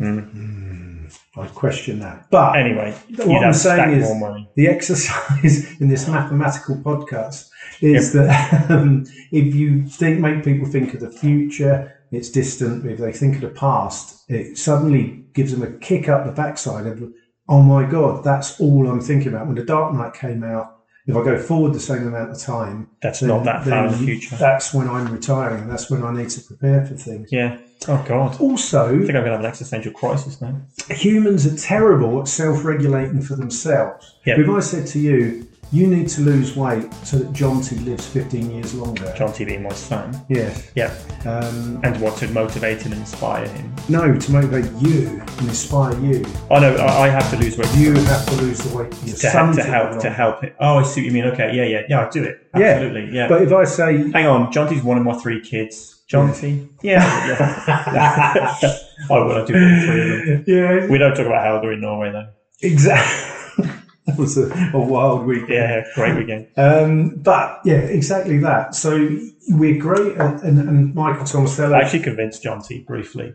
I 0.00 1.46
question 1.54 1.98
that. 2.00 2.26
But 2.30 2.56
Anyway, 2.56 2.94
What 3.16 3.28
I'm 3.38 3.42
have 3.44 3.56
saying 3.56 3.90
is- 4.00 4.04
more 4.04 4.30
money. 4.30 4.48
the 4.54 4.68
exercise 4.68 5.66
in 5.80 5.88
this 5.88 6.06
mathematical 6.06 6.76
podcast 6.76 7.48
is 7.80 8.12
that 8.12 8.66
um, 8.70 9.04
if 9.32 9.54
you 9.54 9.86
think 9.86 10.20
make 10.20 10.44
people 10.44 10.68
think 10.68 10.94
of 10.94 11.00
the 11.00 11.10
future, 11.10 11.94
it's 12.10 12.30
distant. 12.30 12.86
If 12.86 12.98
they 12.98 13.12
think 13.12 13.36
of 13.36 13.40
the 13.42 13.48
past, 13.48 14.24
it 14.28 14.58
suddenly 14.58 15.24
gives 15.34 15.52
them 15.52 15.62
a 15.62 15.78
kick 15.78 16.08
up 16.08 16.24
the 16.26 16.32
backside 16.32 16.86
of, 16.86 17.02
oh 17.48 17.62
my 17.62 17.84
god, 17.88 18.24
that's 18.24 18.60
all 18.60 18.88
I'm 18.88 19.00
thinking 19.00 19.28
about. 19.28 19.46
When 19.46 19.56
the 19.56 19.64
Dark 19.64 19.94
Knight 19.94 20.14
came 20.14 20.42
out, 20.42 20.74
if 21.06 21.16
I 21.16 21.24
go 21.24 21.38
forward 21.38 21.72
the 21.72 21.80
same 21.80 22.06
amount 22.06 22.30
of 22.32 22.38
time, 22.38 22.88
That's 23.00 23.20
then- 23.20 23.30
not 23.30 23.44
that 23.44 23.64
far 23.64 23.86
in 23.86 23.92
the 23.92 23.98
future. 23.98 24.36
That's 24.36 24.74
when 24.74 24.88
I'm 24.90 25.10
retiring. 25.10 25.66
That's 25.66 25.90
when 25.90 26.02
I 26.02 26.12
need 26.14 26.28
to 26.30 26.40
prepare 26.42 26.84
for 26.84 26.94
things. 26.96 27.30
Yeah. 27.32 27.56
Oh 27.86 28.04
God. 28.06 28.38
Also, 28.40 28.86
I 28.86 28.88
think 28.90 29.04
I'm 29.10 29.12
going 29.14 29.24
to 29.26 29.30
have 29.32 29.40
an 29.40 29.46
existential 29.46 29.92
crisis 29.92 30.40
now. 30.42 30.60
humans 30.90 31.46
are 31.46 31.56
terrible 31.56 32.20
at 32.20 32.28
self-regulating 32.28 33.22
for 33.22 33.36
themselves. 33.36 34.16
Yep. 34.26 34.38
If 34.40 34.48
I 34.50 34.60
said 34.60 34.86
to 34.88 34.98
you, 34.98 35.46
you 35.70 35.86
need 35.86 36.08
to 36.08 36.22
lose 36.22 36.56
weight 36.56 36.92
so 37.04 37.18
that 37.18 37.32
John 37.32 37.60
T 37.60 37.76
lives 37.76 38.06
15 38.06 38.50
years 38.50 38.74
longer. 38.74 39.12
John 39.16 39.32
T 39.32 39.44
being 39.44 39.62
my 39.62 39.72
son. 39.72 40.18
Yes. 40.28 40.70
Yeah. 40.74 40.94
Um, 41.26 41.80
And 41.82 42.00
what 42.00 42.16
to 42.18 42.28
motivate 42.28 42.84
and 42.84 42.94
inspire 42.94 43.46
him. 43.46 43.74
no, 43.88 44.18
to 44.18 44.32
motivate 44.32 44.64
you 44.80 45.08
and 45.20 45.40
inspire 45.48 45.98
you, 46.00 46.24
Oh 46.50 46.58
no, 46.58 46.74
I, 46.76 47.06
I 47.06 47.08
have 47.08 47.28
to 47.30 47.36
lose 47.36 47.58
weight. 47.58 47.68
you 47.76 47.92
have 47.94 48.26
to 48.26 48.34
lose 48.36 48.58
the 48.60 48.76
weight 48.76 48.94
your 49.04 49.16
to, 49.16 49.52
to 49.56 49.62
help 49.62 50.00
to 50.00 50.10
help 50.10 50.42
it. 50.44 50.56
Oh, 50.58 50.78
I 50.78 50.82
see 50.84 51.00
what 51.02 51.06
you 51.06 51.12
mean. 51.12 51.24
Okay, 51.26 51.54
yeah, 51.54 51.64
yeah, 51.64 51.82
yeah. 51.88 52.00
I'll 52.00 52.10
do 52.10 52.24
it. 52.24 52.46
Yeah. 52.56 52.62
Absolutely, 52.66 53.14
yeah. 53.14 53.28
But 53.28 53.42
if 53.42 53.52
I 53.52 53.64
say, 53.64 54.10
Hang 54.12 54.26
on, 54.26 54.50
John 54.52 54.68
T's 54.68 54.82
one 54.82 54.96
of 54.98 55.04
my 55.04 55.14
three 55.18 55.40
kids. 55.40 56.02
John 56.08 56.32
T. 56.32 56.66
Yeah. 56.82 57.04
yeah. 57.28 58.54
I 59.10 59.18
will. 59.18 59.32
I 59.42 59.44
do 59.44 59.52
three 59.52 60.20
of 60.20 60.26
them. 60.26 60.44
yeah, 60.46 60.86
We 60.86 60.96
don't 60.96 61.14
talk 61.14 61.26
about 61.26 61.44
Helga 61.44 61.68
in 61.70 61.80
Norway 61.82 62.10
though. 62.12 62.28
exactly. 62.62 63.68
that 64.12 64.18
was 64.18 64.36
a, 64.38 64.50
a 64.74 64.80
wild 64.80 65.26
weekend. 65.26 65.50
Yeah, 65.50 65.84
great 65.94 66.16
weekend. 66.16 66.48
Um, 66.56 67.16
but 67.16 67.60
yeah, 67.64 67.76
exactly 67.76 68.38
that. 68.38 68.74
So 68.74 69.18
we're 69.48 69.78
great, 69.80 70.16
at, 70.16 70.42
and, 70.42 70.58
and 70.58 70.94
Michael 70.94 71.24
Tomasello. 71.24 71.74
I 71.74 71.82
actually 71.82 72.00
convinced 72.02 72.42
John 72.42 72.62
T 72.62 72.80
briefly 72.86 73.34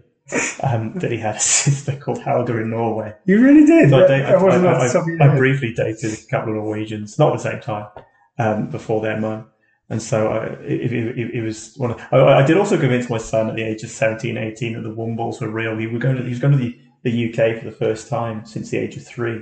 um, 0.64 0.94
that 0.96 1.12
he 1.12 1.18
had 1.18 1.36
a 1.36 1.40
sister 1.40 1.96
called 1.96 2.20
Helga 2.22 2.58
in 2.58 2.70
Norway. 2.70 3.14
you 3.26 3.42
really 3.42 3.66
did. 3.66 3.90
So 3.90 4.04
I, 4.04 4.08
dated, 4.08 4.26
I, 4.26 4.32
I- 4.36 4.92
your 5.06 5.22
I 5.22 5.38
briefly 5.38 5.74
dated 5.74 6.14
a 6.14 6.26
couple 6.30 6.50
of 6.50 6.56
Norwegians, 6.56 7.20
not 7.20 7.34
at 7.34 7.38
the 7.42 7.52
same 7.52 7.62
time, 7.62 7.88
um, 8.40 8.70
before 8.70 9.02
their 9.02 9.20
mum. 9.20 9.48
And 9.90 10.02
so 10.02 10.30
I, 10.30 10.46
it, 10.64 10.92
it, 10.94 11.18
it, 11.20 11.36
it 11.36 11.42
was 11.44 11.76
one 11.78 11.92
of, 11.92 12.02
I, 12.12 12.40
I 12.42 12.46
did 12.46 12.58
also 12.58 12.80
convince 12.80 13.10
my 13.10 13.18
son 13.18 13.50
at 13.50 13.56
the 13.56 13.64
age 13.64 13.84
of 13.84 13.90
17, 13.92 14.38
18 14.38 14.74
that 14.74 14.82
the 14.82 14.96
Wombles 14.96 15.42
were 15.42 15.50
real. 15.50 15.78
He, 15.78 15.88
were 15.88 16.00
going 16.00 16.16
to, 16.16 16.24
he 16.24 16.30
was 16.30 16.40
going 16.40 16.58
to 16.58 16.58
the, 16.58 16.80
the 17.04 17.30
UK 17.30 17.60
for 17.60 17.66
the 17.66 17.76
first 17.76 18.08
time 18.08 18.46
since 18.46 18.70
the 18.70 18.78
age 18.78 18.96
of 18.98 19.06
three. 19.06 19.42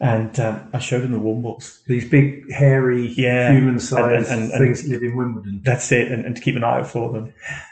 And 0.00 0.38
um, 0.38 0.60
I 0.72 0.78
showed 0.78 1.02
him 1.02 1.10
the 1.10 1.18
Wombles. 1.18 1.82
These 1.86 2.08
big, 2.08 2.52
hairy, 2.52 3.08
Yeah. 3.16 3.50
human-sized 3.52 4.30
And- 4.30 4.42
and- 4.42 4.52
and- 4.52 4.60
things 4.60 4.82
that 4.84 4.90
live 4.90 5.02
in 5.02 5.16
Wimbledon. 5.16 5.60
That's 5.64 5.90
it, 5.90 6.12
and, 6.12 6.36
to 6.36 6.40
keep 6.40 6.54
an 6.54 6.62
eye 6.62 6.78
out 6.78 6.86
for 6.86 7.12
them. 7.12 7.24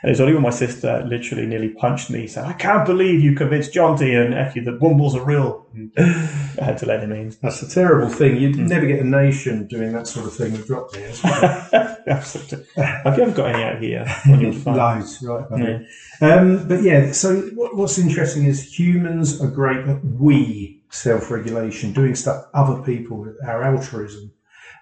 And 0.02 0.08
it 0.08 0.08
was 0.08 0.20
only 0.20 0.32
when 0.34 0.42
my 0.42 0.50
sister 0.50 1.04
literally 1.06 1.46
nearly 1.46 1.68
punched 1.68 2.10
me, 2.10 2.26
said, 2.26 2.44
"I 2.44 2.54
can't 2.54 2.84
believe 2.84 3.20
you 3.20 3.36
convinced 3.36 3.72
John 3.72 3.96
to 3.98 4.04
and 4.24 4.34
F 4.34 4.54
that 4.54 4.80
Wombles 4.80 5.14
are 5.14 5.24
real." 5.24 5.66
I 5.96 6.64
had 6.64 6.78
to 6.78 6.86
let 6.86 7.00
him 7.00 7.12
in. 7.12 7.32
That's 7.42 7.62
a 7.62 7.68
terrible 7.70 8.08
thing. 8.08 8.36
You'd 8.38 8.56
Hmm. 8.56 8.66
never 8.66 8.86
get 8.86 8.98
a 8.98 9.04
nation 9.04 9.68
doing 9.68 9.92
that 9.92 10.08
sort 10.08 10.26
of 10.26 10.34
thing 10.34 10.50
with 10.52 10.66
drop 10.66 10.92
bears. 10.92 11.20
Absolutely. 12.08 12.64
Have 12.82 13.16
you 13.18 13.22
ever 13.24 13.32
got 13.32 13.54
any 13.54 13.62
out 13.64 13.80
here? 13.82 14.04
Loads, 14.66 15.22
right? 15.22 15.44
Yeah. 15.56 15.78
Um, 16.20 16.66
but 16.66 16.82
yeah, 16.82 17.12
so 17.12 17.40
what, 17.54 17.76
what's 17.76 17.98
interesting 17.98 18.46
is 18.46 18.78
humans 18.78 19.40
are 19.40 19.48
great 19.50 19.86
at 19.86 20.04
we 20.04 20.80
self-regulation, 20.96 21.92
doing 21.92 22.14
stuff 22.14 22.46
other 22.54 22.82
people, 22.82 23.18
with 23.18 23.36
our 23.46 23.62
altruism. 23.62 24.32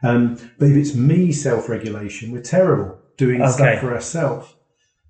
Um, 0.03 0.37
but 0.59 0.69
if 0.71 0.77
it's 0.77 0.95
me 0.95 1.33
self-regulation, 1.33 2.31
we're 2.33 2.43
terrible 2.43 2.99
doing 3.17 3.41
Okay. 3.43 3.51
stuff 3.53 3.81
for 3.81 3.95
ourselves. 3.95 4.55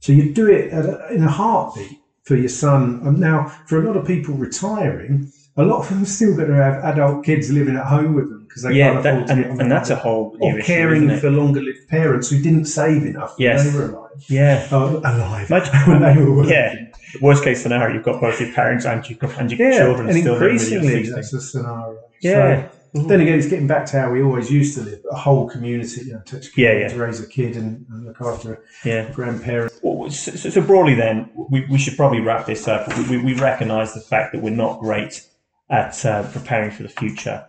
So 0.00 0.12
you 0.12 0.32
do 0.32 0.46
it 0.48 0.72
at 0.72 0.84
a, 0.86 1.12
in 1.12 1.22
a 1.24 1.30
heartbeat 1.30 1.98
for 2.24 2.36
your 2.36 2.48
son. 2.50 3.00
And 3.04 3.18
now, 3.18 3.46
for 3.66 3.78
a 3.82 3.86
lot 3.86 3.96
of 3.96 4.06
people 4.06 4.34
retiring, 4.34 5.32
a 5.56 5.64
lot 5.64 5.80
of 5.80 5.88
them 5.88 6.04
still 6.04 6.36
going 6.36 6.48
to 6.50 6.56
have 6.56 6.84
adult 6.84 7.24
kids 7.24 7.50
living 7.50 7.76
at 7.76 7.86
home 7.86 8.14
with 8.14 8.28
them 8.28 8.44
because 8.46 8.62
they 8.64 8.74
Yeah, 8.74 8.92
can't 8.92 9.02
that, 9.04 9.12
afford 9.14 9.26
to 9.28 9.32
and, 9.32 9.42
get 9.42 9.50
on 9.52 9.60
and 9.60 9.70
the- 9.70 9.74
that's 9.74 9.90
a 9.90 9.96
whole 9.96 10.36
or 10.40 10.58
issue, 10.58 10.66
caring 10.66 11.16
for 11.18 11.30
longer-lived 11.30 11.88
parents 11.88 12.28
who 12.30 12.40
didn't 12.42 12.66
save 12.66 13.04
enough 13.04 13.34
when 13.38 13.56
they 13.56 13.78
were 13.78 13.86
alive. 13.90 14.24
Yeah. 14.28 14.68
Oh, 14.70 14.98
alive. 14.98 15.50
Imagine- 15.50 15.74
when 15.90 16.02
they 16.02 16.22
were 16.22 16.32
working. 16.34 16.52
Yeah. 16.52 16.74
Worst 17.20 17.44
case 17.44 17.62
scenario, 17.62 17.94
you've 17.94 18.04
got 18.04 18.20
both 18.20 18.40
your 18.40 18.52
parents 18.52 18.84
and 18.84 19.08
your, 19.08 19.18
and 19.38 19.50
your 19.50 19.70
Yeah, 19.70 19.78
children 19.78 20.08
and 20.08 20.18
still 20.18 20.34
living 20.34 20.52
with 20.54 20.70
you 20.70 20.78
at 20.78 20.84
increasingly 20.84 21.04
60. 21.04 21.14
that's 21.14 21.30
the 21.30 21.40
scenario. 21.40 21.98
Yeah. 22.20 22.68
So, 22.94 23.02
then 23.02 23.20
again, 23.20 23.38
it's 23.38 23.48
getting 23.48 23.66
back 23.66 23.86
to 23.86 24.00
how 24.00 24.10
we 24.12 24.22
always 24.22 24.50
used 24.52 24.76
to 24.78 24.84
live. 24.84 25.00
A 25.10 25.16
whole 25.16 25.48
community, 25.48 26.02
you 26.06 26.12
know, 26.12 26.22
Yeah, 26.56 26.72
yeah. 26.78 26.88
to 26.88 26.96
raise 26.96 27.20
a 27.20 27.26
kid 27.26 27.56
and, 27.56 27.84
and 27.90 28.06
look 28.06 28.20
after 28.20 28.62
Yeah. 28.84 29.10
grandparent. 29.10 29.72
Well, 29.82 30.10
so, 30.10 30.32
so 30.36 30.48
so 30.50 30.60
broadly, 30.60 30.94
then 30.94 31.28
we, 31.50 31.66
we 31.66 31.78
should 31.78 31.96
probably 31.96 32.20
wrap 32.20 32.46
this 32.46 32.68
up. 32.68 32.86
We, 32.96 33.16
we, 33.18 33.24
we 33.24 33.34
recognise 33.34 33.94
the 33.94 34.00
fact 34.00 34.32
that 34.32 34.42
we're 34.42 34.50
not 34.50 34.78
great 34.78 35.26
at 35.70 36.04
uh, 36.06 36.22
preparing 36.30 36.70
for 36.70 36.84
the 36.84 36.88
future. 36.88 37.44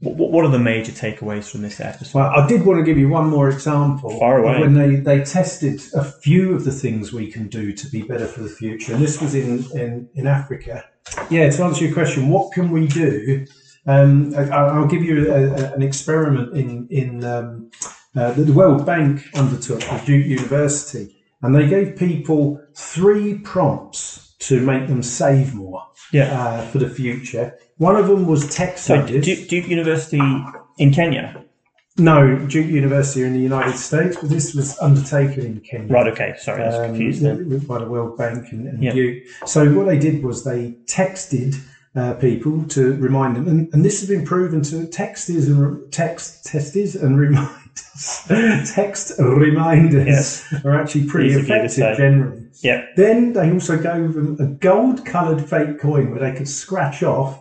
What, 0.00 0.30
what 0.30 0.44
are 0.44 0.50
the 0.50 0.58
major 0.58 0.92
takeaways 0.92 1.50
from 1.50 1.62
this 1.62 1.80
episode? 1.80 2.18
Well, 2.18 2.30
I 2.30 2.46
did 2.46 2.64
want 2.66 2.78
to 2.78 2.84
give 2.84 2.98
you 2.98 3.08
one 3.08 3.28
more 3.28 3.48
example. 3.48 4.18
Far 4.18 4.38
away. 4.38 4.60
When 4.60 4.74
they, 4.74 4.96
they 4.96 5.24
tested 5.24 5.80
a 5.94 6.04
few 6.04 6.54
of 6.54 6.64
the 6.64 6.72
things 6.72 7.12
we 7.12 7.30
can 7.30 7.48
do 7.48 7.72
to 7.72 7.88
be 7.88 8.02
better 8.02 8.26
for 8.26 8.42
the 8.42 8.48
future, 8.48 8.92
and 8.92 9.02
this 9.02 9.20
was 9.20 9.34
in, 9.34 9.64
in, 9.72 10.08
in 10.14 10.26
Africa. 10.26 10.84
Yeah, 11.30 11.48
to 11.50 11.62
answer 11.64 11.84
your 11.84 11.94
question, 11.94 12.28
what 12.28 12.52
can 12.52 12.70
we 12.70 12.86
do? 12.88 13.46
Um, 13.86 14.34
I, 14.34 14.48
I'll 14.50 14.86
give 14.86 15.02
you 15.02 15.32
a, 15.32 15.44
a, 15.44 15.72
an 15.74 15.82
experiment 15.82 16.56
in, 16.56 16.88
in 16.90 17.24
um, 17.24 17.70
uh, 18.16 18.32
that 18.32 18.44
the 18.44 18.52
World 18.52 18.86
Bank 18.86 19.22
undertook 19.34 19.82
at 19.82 20.06
Duke 20.06 20.26
University, 20.26 21.16
and 21.42 21.54
they 21.54 21.68
gave 21.68 21.96
people 21.96 22.60
three 22.74 23.38
prompts 23.38 24.23
to 24.48 24.60
make 24.60 24.86
them 24.88 25.02
save 25.02 25.54
more 25.54 25.82
Yeah. 26.12 26.24
uh, 26.40 26.66
for 26.70 26.78
the 26.78 26.88
future. 26.88 27.56
One 27.78 27.96
of 27.96 28.08
them 28.08 28.26
was 28.26 28.54
tech 28.54 28.78
So. 28.78 29.04
Duke, 29.06 29.48
Duke 29.48 29.68
University 29.68 30.20
in 30.78 30.92
Kenya. 30.92 31.42
No, 31.96 32.36
Duke 32.48 32.66
University 32.66 33.22
in 33.22 33.32
the 33.34 33.38
United 33.52 33.76
States, 33.76 34.16
but 34.20 34.28
this 34.28 34.52
was 34.54 34.76
undertaken 34.80 35.46
in 35.46 35.60
Kenya. 35.60 35.92
Right. 35.92 36.08
Okay. 36.12 36.34
Sorry, 36.38 36.62
I 36.62 36.66
was 36.66 36.74
um, 36.74 36.84
confused 36.86 37.22
then. 37.22 37.58
by 37.60 37.78
the 37.78 37.86
World 37.88 38.18
Bank 38.18 38.50
and, 38.50 38.66
and 38.68 38.82
Yeah. 38.82 38.92
Duke. 38.92 39.22
So 39.46 39.72
what 39.72 39.86
they 39.86 39.98
did 39.98 40.22
was 40.24 40.42
they 40.44 40.72
texted 40.86 41.54
uh, 41.94 42.14
people 42.14 42.64
to 42.64 42.94
remind 42.96 43.36
them, 43.36 43.46
and, 43.46 43.72
and 43.72 43.84
this 43.84 44.00
has 44.00 44.08
been 44.08 44.24
proven 44.24 44.60
to 44.62 44.86
texters 44.88 45.46
and 45.46 45.58
re- 45.60 45.88
text 45.92 46.44
testers 46.44 46.96
and 46.96 47.16
reminders. 47.18 47.60
text 48.74 49.12
reminders 49.18 50.06
Yes. 50.06 50.64
are 50.64 50.78
actually 50.80 51.06
pretty 51.06 51.30
Easy 51.30 51.42
for 51.42 51.46
you 51.46 51.58
to 51.58 51.64
effective 51.64 51.96
generally. 51.96 52.46
Yeah. 52.62 52.86
Then 52.96 53.32
they 53.32 53.50
also 53.52 53.76
gave 53.76 54.14
them 54.14 54.36
a 54.40 54.46
gold-coloured 54.46 55.48
fake 55.48 55.80
coin 55.80 56.10
where 56.10 56.20
they 56.20 56.36
could 56.36 56.48
scratch 56.48 57.02
off 57.02 57.40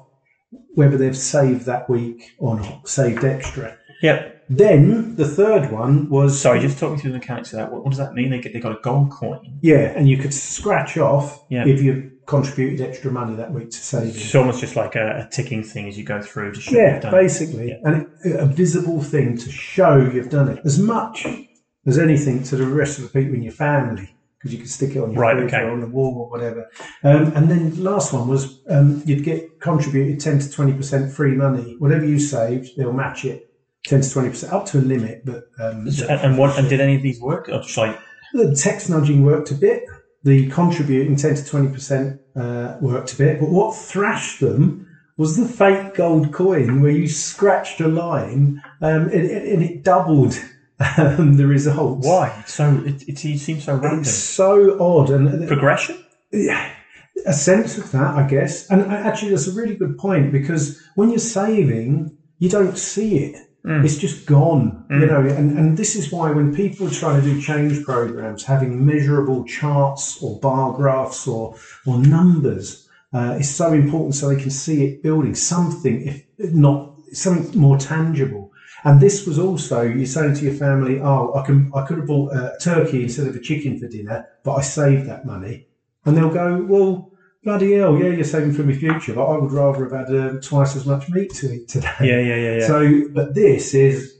whether 0.76 0.98
they've 0.98 1.18
saved 1.18 1.66
that 1.66 1.90
week 1.90 2.32
or 2.40 2.60
not, 2.60 2.88
saved 2.90 3.24
extra. 3.24 3.78
Yeah. 4.02 4.30
Then 4.50 5.16
the 5.16 5.28
third 5.28 5.72
one 5.72 6.10
was 6.10 6.40
Sorry, 6.40 6.60
just 6.60 6.78
talk 6.78 6.92
me 6.94 6.98
through 7.00 7.12
the 7.14 7.20
mechanics 7.20 7.54
of 7.54 7.60
that. 7.60 7.72
What, 7.72 7.84
what 7.84 7.90
does 7.92 8.00
that 8.00 8.14
mean? 8.14 8.30
They 8.30 8.40
get 8.40 8.54
they 8.54 8.60
got 8.60 8.78
a 8.78 8.82
gold 8.82 9.10
coin. 9.12 9.58
yeah, 9.62 9.94
and 9.96 10.08
you 10.10 10.18
could 10.18 10.34
scratch 10.34 10.98
off 10.98 11.46
Yeah. 11.50 11.66
if 11.66 11.82
you 11.82 12.12
contributed 12.26 12.82
extra 12.88 13.12
money 13.12 13.36
that 13.36 13.52
week 13.52 13.70
to 13.72 13.78
saving. 13.78 14.10
It's 14.10 14.36
almost 14.36 14.60
just 14.62 14.76
like 14.76 14.96
a, 14.96 15.26
a 15.26 15.30
ticking 15.32 15.64
thing 15.64 15.88
as 15.88 15.98
you 15.98 16.04
go 16.04 16.22
through 16.22 16.54
to 16.54 16.62
show 16.62 16.76
Yeah, 16.78 16.94
you've 16.94 17.02
done. 17.04 17.12
basically, 17.12 17.70
Yeah. 17.70 17.76
and 17.84 18.08
it, 18.24 18.36
a 18.40 18.46
visible 18.46 19.02
thing 19.02 19.38
to 19.38 19.52
show 19.52 19.98
you've 19.98 20.30
done 20.30 20.50
it 20.50 20.60
as 20.66 20.80
much 20.80 21.28
as 21.86 21.98
anything 21.98 22.44
to 22.44 22.56
the 22.56 22.66
rest 22.66 22.98
of 23.00 23.04
the 23.06 23.10
people 23.10 23.36
in 23.36 23.44
your 23.44 23.52
family 23.54 24.16
because 24.38 24.54
you 24.54 24.60
could 24.60 24.70
stick 24.70 24.92
it 24.96 25.00
on 25.00 25.12
your 25.12 25.22
Right, 25.22 25.38
okay. 25.38 25.62
or 25.62 25.72
on 25.72 25.80
the 25.82 25.88
wall 25.88 26.18
or 26.18 26.30
whatever. 26.30 26.70
Um, 27.04 27.34
and 27.36 27.50
then 27.50 27.82
last 27.84 28.14
one 28.14 28.28
was 28.28 28.62
um, 28.70 29.02
you'd 29.06 29.24
get 29.24 29.60
contributed 29.60 30.20
ten 30.20 30.40
to 30.40 30.50
twenty 30.52 30.74
percent 30.74 31.12
free 31.14 31.36
money. 31.36 31.76
Whatever 31.80 32.06
you 32.06 32.20
saved, 32.20 32.72
they'll 32.78 32.94
match 32.94 33.24
it 33.26 33.50
ten 33.86 34.02
to 34.02 34.10
twenty 34.10 34.30
percent 34.30 34.52
up 34.54 34.66
to 34.68 34.80
a 34.80 34.82
limit. 34.82 35.24
But 35.26 35.44
um, 35.60 35.88
And, 35.88 36.22
and 36.22 36.38
what? 36.38 36.58
And 36.58 36.68
did 36.70 36.80
any 36.82 36.96
of 36.96 37.02
these 37.02 37.20
work? 37.22 37.48
Or 37.50 37.62
just 37.62 37.78
like 37.78 37.98
The 38.34 38.54
text 38.56 38.90
nudging 38.90 39.24
worked 39.24 39.52
a 39.52 39.56
bit. 39.56 39.84
The 40.24 40.50
contributing 40.50 41.16
10 41.16 41.36
to 41.36 41.42
20% 41.42 42.20
uh, 42.36 42.78
worked 42.82 43.14
a 43.14 43.18
bit. 43.18 43.40
But 43.40 43.50
what 43.50 43.76
thrashed 43.76 44.40
them 44.40 44.88
was 45.18 45.38
the 45.38 45.48
fake 45.48 45.96
gold 45.96 46.32
coin 46.32 46.82
where 46.82 46.92
you 46.92 47.08
scratched 47.08 47.82
a 47.82 47.88
line 47.88 48.62
um, 48.82 49.04
and, 49.04 49.14
and 49.14 49.62
it 49.62 49.84
doubled 49.84 50.40
um, 50.98 51.38
the 51.38 51.46
results. 51.46 52.08
why? 52.08 52.44
So 52.48 52.82
it, 52.86 53.04
it, 53.04 53.26
it 53.26 53.40
seems 53.40 53.66
so 53.66 53.76
random. 53.76 54.00
It's 54.00 54.14
so 54.14 54.80
odd. 54.80 55.10
And 55.10 55.48
Progression. 55.48 56.04
Yeah 56.32 56.74
a 57.26 57.34
sense 57.34 57.78
of 57.78 57.92
that, 57.92 58.16
I 58.16 58.28
guess. 58.28 58.70
And 58.70 58.82
actually, 58.92 59.32
that's 59.32 59.48
a 59.48 59.54
really 59.54 59.76
good 59.76 59.98
point 59.98 60.32
because 60.32 60.82
when 60.96 61.10
you're 61.10 61.20
saving, 61.20 62.18
you 62.40 62.50
don't 62.50 62.78
see 62.78 63.20
it. 63.20 63.38
It's 63.66 63.98
just 63.98 64.26
gone, 64.26 64.86
you 64.90 65.06
know. 65.06 65.22
And, 65.22 65.58
and 65.58 65.78
this 65.78 65.96
is 65.96 66.12
why 66.12 66.32
when 66.32 66.54
people 66.54 66.88
are 66.88 66.92
trying 66.92 67.22
to 67.22 67.34
do 67.34 67.42
change 67.42 67.84
programs, 67.86 68.44
having 68.44 68.86
measurable 68.86 69.46
charts 69.46 70.22
or 70.22 70.38
bar 70.40 70.74
graphs 70.74 71.28
or 71.28 71.56
or 71.86 71.98
numbers 71.98 72.90
uh, 73.14 73.38
is 73.40 73.54
so 73.54 73.72
important, 73.72 74.16
so 74.16 74.28
they 74.28 74.42
can 74.42 74.52
see 74.52 74.84
it 74.86 75.04
building 75.04 75.34
something, 75.34 76.08
if 76.38 76.54
not 76.54 76.98
something 77.14 77.58
more 77.60 77.78
tangible. 77.78 78.52
And 78.84 79.00
this 79.00 79.26
was 79.26 79.40
also 79.40 79.84
you 79.84 80.06
saying 80.06 80.34
to 80.36 80.44
your 80.44 80.56
family, 80.56 81.00
"Oh, 81.00 81.34
I 81.34 81.46
can 81.46 81.72
I 81.74 81.86
could 81.86 82.00
have 82.00 82.08
bought 82.08 82.34
a 82.34 82.58
turkey 82.60 83.04
instead 83.04 83.28
of 83.28 83.36
a 83.36 83.40
chicken 83.40 83.80
for 83.80 83.88
dinner, 83.88 84.28
but 84.44 84.56
I 84.56 84.62
saved 84.62 85.08
that 85.08 85.26
money." 85.26 85.68
And 86.06 86.18
they'll 86.18 86.34
go, 86.34 86.62
well, 86.64 87.13
bloody 87.44 87.74
hell, 87.74 87.98
yeah, 87.98 88.10
you're 88.10 88.24
saving 88.24 88.54
for 88.54 88.64
my 88.64 88.74
future, 88.74 89.14
but 89.14 89.26
I 89.26 89.38
would 89.38 89.52
rather 89.52 89.84
have 89.90 90.08
had 90.08 90.16
um, 90.18 90.42
twice 90.42 90.76
as 90.76 90.86
much 90.86 91.10
meat 91.10 91.32
to 91.36 91.52
eat 91.54 91.68
today. 91.68 91.90
Yeah, 92.02 92.20
yeah, 92.20 92.36
yeah, 92.36 92.56
yeah. 92.60 92.68
So, 92.68 93.02
but 93.14 93.34
this 93.36 93.74
is, 93.74 94.14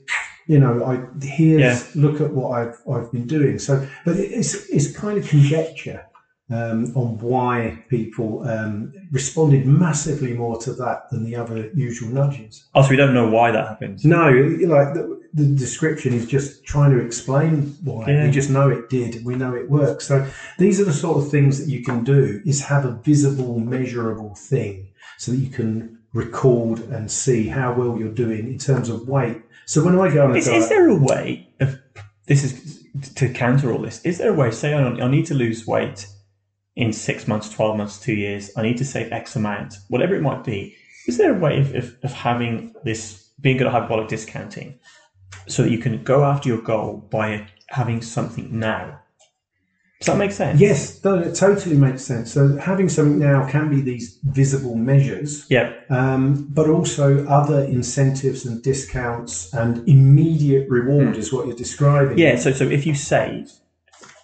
you 0.48 0.60
know, 0.60 0.84
I 0.84 1.02
here's 1.26 1.96
Yeah. 1.96 2.02
look 2.02 2.22
at 2.22 2.34
what 2.34 2.50
I've 2.60 2.76
I've 2.92 3.12
been 3.12 3.28
doing. 3.28 3.60
So, 3.60 3.86
but 4.06 4.18
it's 4.18 4.70
it's 4.70 4.96
kind 4.96 5.18
of 5.18 5.28
conjecture 5.28 6.04
um, 6.52 6.92
on 6.96 7.18
why 7.20 7.84
people 7.90 8.48
um, 8.48 8.92
responded 9.12 9.66
massively 9.66 10.34
more 10.34 10.58
to 10.60 10.74
that 10.74 11.10
than 11.10 11.24
the 11.24 11.36
other 11.36 11.70
usual 11.74 12.10
nudges. 12.10 12.66
also, 12.76 12.90
we 12.90 12.98
don't 12.98 13.14
know 13.14 13.30
why 13.30 13.52
that 13.52 13.68
happened. 13.68 14.06
No, 14.06 14.30
like 14.30 14.94
the, 14.94 15.23
the 15.34 15.46
description 15.46 16.14
is 16.14 16.28
just 16.28 16.64
trying 16.64 16.92
to 16.92 17.04
explain 17.04 17.76
why. 17.84 18.10
Yeah. 18.10 18.26
We 18.26 18.32
just 18.32 18.50
know 18.50 18.70
it 18.70 18.90
did. 18.90 19.26
We 19.26 19.36
know 19.36 19.56
it 19.56 19.70
works. 19.70 20.08
So 20.08 20.28
these 20.60 20.80
are 20.80 20.86
the 20.86 20.94
sort 20.94 21.18
of 21.18 21.32
things 21.32 21.60
that 21.60 21.70
you 21.72 21.84
can 21.84 22.04
do: 22.04 22.42
is 22.46 22.62
have 22.66 22.86
a 22.86 22.92
visible, 22.92 23.60
measurable 23.60 24.36
thing, 24.36 24.90
so 25.18 25.32
that 25.32 25.38
you 25.38 25.50
can 25.50 26.00
record 26.14 26.80
and 26.92 27.10
see 27.12 27.48
how 27.48 27.74
well 27.74 27.98
you're 27.98 28.10
doing 28.14 28.48
in 28.48 28.60
terms 28.60 28.90
of 28.90 29.08
weight. 29.08 29.42
So 29.66 29.84
when 29.84 29.98
I 29.98 30.14
go 30.14 30.26
on 30.26 30.32
a 30.32 30.36
Is, 30.36 30.46
diet, 30.46 30.58
is 30.64 30.70
there 30.70 30.90
a 30.90 30.96
way 30.96 31.50
of 31.60 31.80
this 32.28 32.44
is 32.44 32.86
to 33.16 33.34
counter 33.34 33.72
all 33.72 33.80
this? 33.82 34.02
Is 34.06 34.20
there 34.20 34.30
a 34.30 34.34
way? 34.34 34.52
Say 34.52 34.74
I, 34.74 34.82
don't- 34.82 35.02
I 35.02 35.08
need 35.10 35.26
to 35.28 35.34
lose 35.34 35.66
weight 35.66 36.06
in 36.76 36.94
six 36.94 37.28
months, 37.28 37.50
twelve 37.50 37.76
months, 37.78 38.00
two 38.00 38.14
years. 38.14 38.52
I 38.56 38.62
need 38.62 38.78
to 38.78 38.86
save 38.86 39.12
X 39.12 39.36
amount, 39.36 39.76
whatever 39.90 40.14
it 40.16 40.22
might 40.22 40.44
be. 40.44 40.76
Is 41.08 41.18
there 41.18 41.36
a 41.36 41.40
way 41.40 41.60
of, 41.60 41.74
of, 41.76 41.96
of 42.04 42.14
having 42.14 42.74
this 42.84 43.32
being 43.42 43.58
good 43.58 43.68
at 43.68 43.74
hyperbolic 43.74 44.08
discounting, 44.08 44.80
so 45.48 45.64
that 45.64 45.72
you 45.72 45.78
can 45.80 46.04
go 46.04 46.24
after 46.24 46.50
your 46.50 46.62
goal 46.62 47.08
by 47.12 47.48
having 47.70 48.02
something 48.02 48.48
now? 48.60 49.00
Does 50.00 50.08
that 50.08 50.18
make 50.18 50.32
sense? 50.34 50.60
yes, 50.60 51.02
no, 51.06 51.18
it 51.20 51.34
totally 51.34 51.78
makes 51.78 52.04
sense. 52.04 52.30
So 52.34 52.58
having 52.58 52.90
something 52.90 53.20
now 53.20 53.48
can 53.50 53.70
be 53.70 53.80
these 53.80 54.20
visible 54.24 54.76
measures. 54.76 55.46
Yeah. 55.50 55.72
um, 55.90 56.46
but 56.52 56.70
also 56.70 57.26
other 57.28 57.64
incentives 57.64 58.46
and 58.46 58.62
discounts 58.62 59.54
and 59.54 59.88
immediate 59.88 60.70
reward 60.70 61.16
is 61.16 61.32
what 61.32 61.48
you're 61.48 61.56
describing. 61.56 62.18
Yeah. 62.18 62.36
So 62.36 62.52
so 62.52 62.66
if 62.66 62.86
you 62.86 62.96
save 62.96 63.50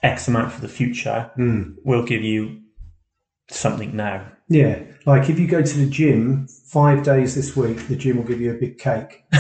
X 0.04 0.28
amount 0.28 0.52
for 0.52 0.60
the 0.60 0.68
future, 0.68 1.32
Mm. 1.38 1.76
we'll 1.86 2.04
give 2.06 2.24
you 2.24 2.60
something 3.50 3.96
now. 3.96 4.26
Yeah, 4.50 4.80
like 5.06 5.30
if 5.30 5.40
you 5.40 5.48
go 5.48 5.62
to 5.62 5.78
the 5.78 5.86
gym 5.90 6.48
five 6.48 7.04
days 7.04 7.36
this 7.36 7.56
week, 7.56 7.88
the 7.88 7.96
gym 7.96 8.18
will 8.18 8.24
give 8.26 8.42
you 8.42 8.52
a 8.52 8.56
big 8.56 8.80
cake. 8.80 9.24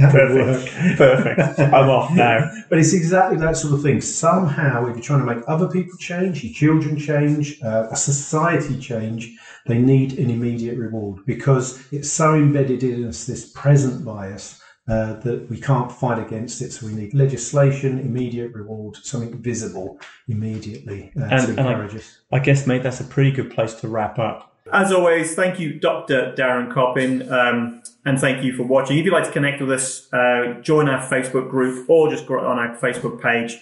That 0.00 0.14
would 0.14 0.34
work. 0.46 0.66
Perfect. 0.96 0.98
Perfect. 0.98 1.58
I'm 1.60 1.88
off 1.88 2.10
now. 2.12 2.50
But 2.68 2.78
it's 2.78 2.92
exactly 2.92 3.38
that 3.38 3.56
sort 3.56 3.74
of 3.74 3.82
thing. 3.82 4.00
Somehow, 4.00 4.86
if 4.86 4.96
you're 4.96 5.02
trying 5.04 5.26
to 5.26 5.34
make 5.34 5.44
other 5.46 5.68
people 5.68 5.96
change, 5.98 6.42
your 6.44 6.52
children 6.54 6.98
change, 6.98 7.60
uh, 7.62 7.88
a 7.90 7.96
society 7.96 8.78
change, 8.78 9.36
they 9.66 9.78
need 9.78 10.18
an 10.18 10.30
immediate 10.30 10.78
reward 10.78 11.24
because 11.26 11.82
it's 11.92 12.10
so 12.10 12.34
embedded 12.34 12.82
in 12.82 13.06
us, 13.06 13.26
this 13.26 13.50
present 13.52 14.04
bias, 14.04 14.60
uh, 14.88 15.14
that 15.20 15.48
we 15.50 15.60
can't 15.60 15.92
fight 15.92 16.18
against 16.18 16.60
it. 16.62 16.72
So 16.72 16.86
we 16.86 16.94
need 16.94 17.14
legislation, 17.14 17.98
immediate 18.00 18.52
reward, 18.54 18.96
something 19.02 19.40
visible 19.40 20.00
immediately 20.28 21.12
uh, 21.20 21.24
And- 21.24 21.46
to 21.56 21.60
and 21.60 21.68
I- 21.68 21.84
us. 21.86 22.18
I 22.32 22.38
guess, 22.38 22.66
mate, 22.66 22.82
that's 22.82 23.00
a 23.00 23.04
pretty 23.04 23.30
good 23.32 23.50
place 23.50 23.74
to 23.74 23.88
wrap 23.88 24.18
up. 24.18 24.46
As 24.72 24.92
always, 24.92 25.34
thank 25.34 25.58
you, 25.58 25.78
Dr. 25.80 26.32
Darren 26.36 26.72
Coppin, 26.72 27.30
um, 27.32 27.82
and 28.04 28.18
thank 28.18 28.42
you 28.44 28.52
for 28.54 28.62
watching. 28.62 28.98
If 28.98 29.04
you'd 29.04 29.12
like 29.12 29.24
to 29.24 29.32
connect 29.32 29.60
with 29.60 29.72
us, 29.72 30.12
uh, 30.12 30.60
join 30.62 30.88
our 30.88 31.02
Facebook 31.06 31.50
group 31.50 31.88
or 31.88 32.10
just 32.10 32.26
go 32.26 32.38
on 32.40 32.58
our 32.58 32.76
Facebook 32.76 33.20
page. 33.20 33.58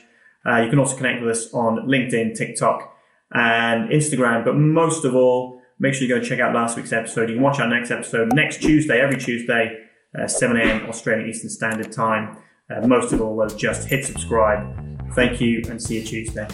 Uh, 0.46 0.58
you 0.62 0.70
can 0.70 0.78
also 0.78 0.96
connect 0.96 1.22
with 1.22 1.30
us 1.36 1.52
on 1.52 1.86
LinkedIn, 1.88 2.36
TikTok, 2.36 2.94
and 3.32 3.90
Instagram. 3.90 4.44
But 4.44 4.54
most 4.54 5.04
of 5.04 5.14
all, 5.14 5.60
make 5.78 5.94
sure 5.94 6.06
you 6.06 6.14
go 6.14 6.20
check 6.20 6.40
out 6.40 6.54
last 6.54 6.76
week's 6.76 6.92
episode. 6.92 7.28
You 7.28 7.36
can 7.36 7.42
watch 7.42 7.58
our 7.58 7.68
next 7.68 7.90
episode 7.90 8.32
next 8.32 8.62
Tuesday, 8.62 9.00
every 9.00 9.18
Tuesday, 9.18 9.84
uh, 10.18 10.26
7 10.26 10.56
a.m. 10.56 10.88
Australian 10.88 11.28
Eastern 11.28 11.50
Standard 11.50 11.92
Time. 11.92 12.38
Uh, 12.70 12.86
most 12.86 13.12
of 13.12 13.20
all, 13.20 13.34
well, 13.34 13.48
just 13.48 13.88
hit 13.88 14.04
subscribe. 14.04 15.14
Thank 15.14 15.40
you, 15.40 15.62
and 15.68 15.82
see 15.82 15.98
you 15.98 16.04
Tuesday. 16.04 16.46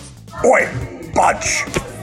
Oi, 0.44 1.12
budge! 1.14 1.93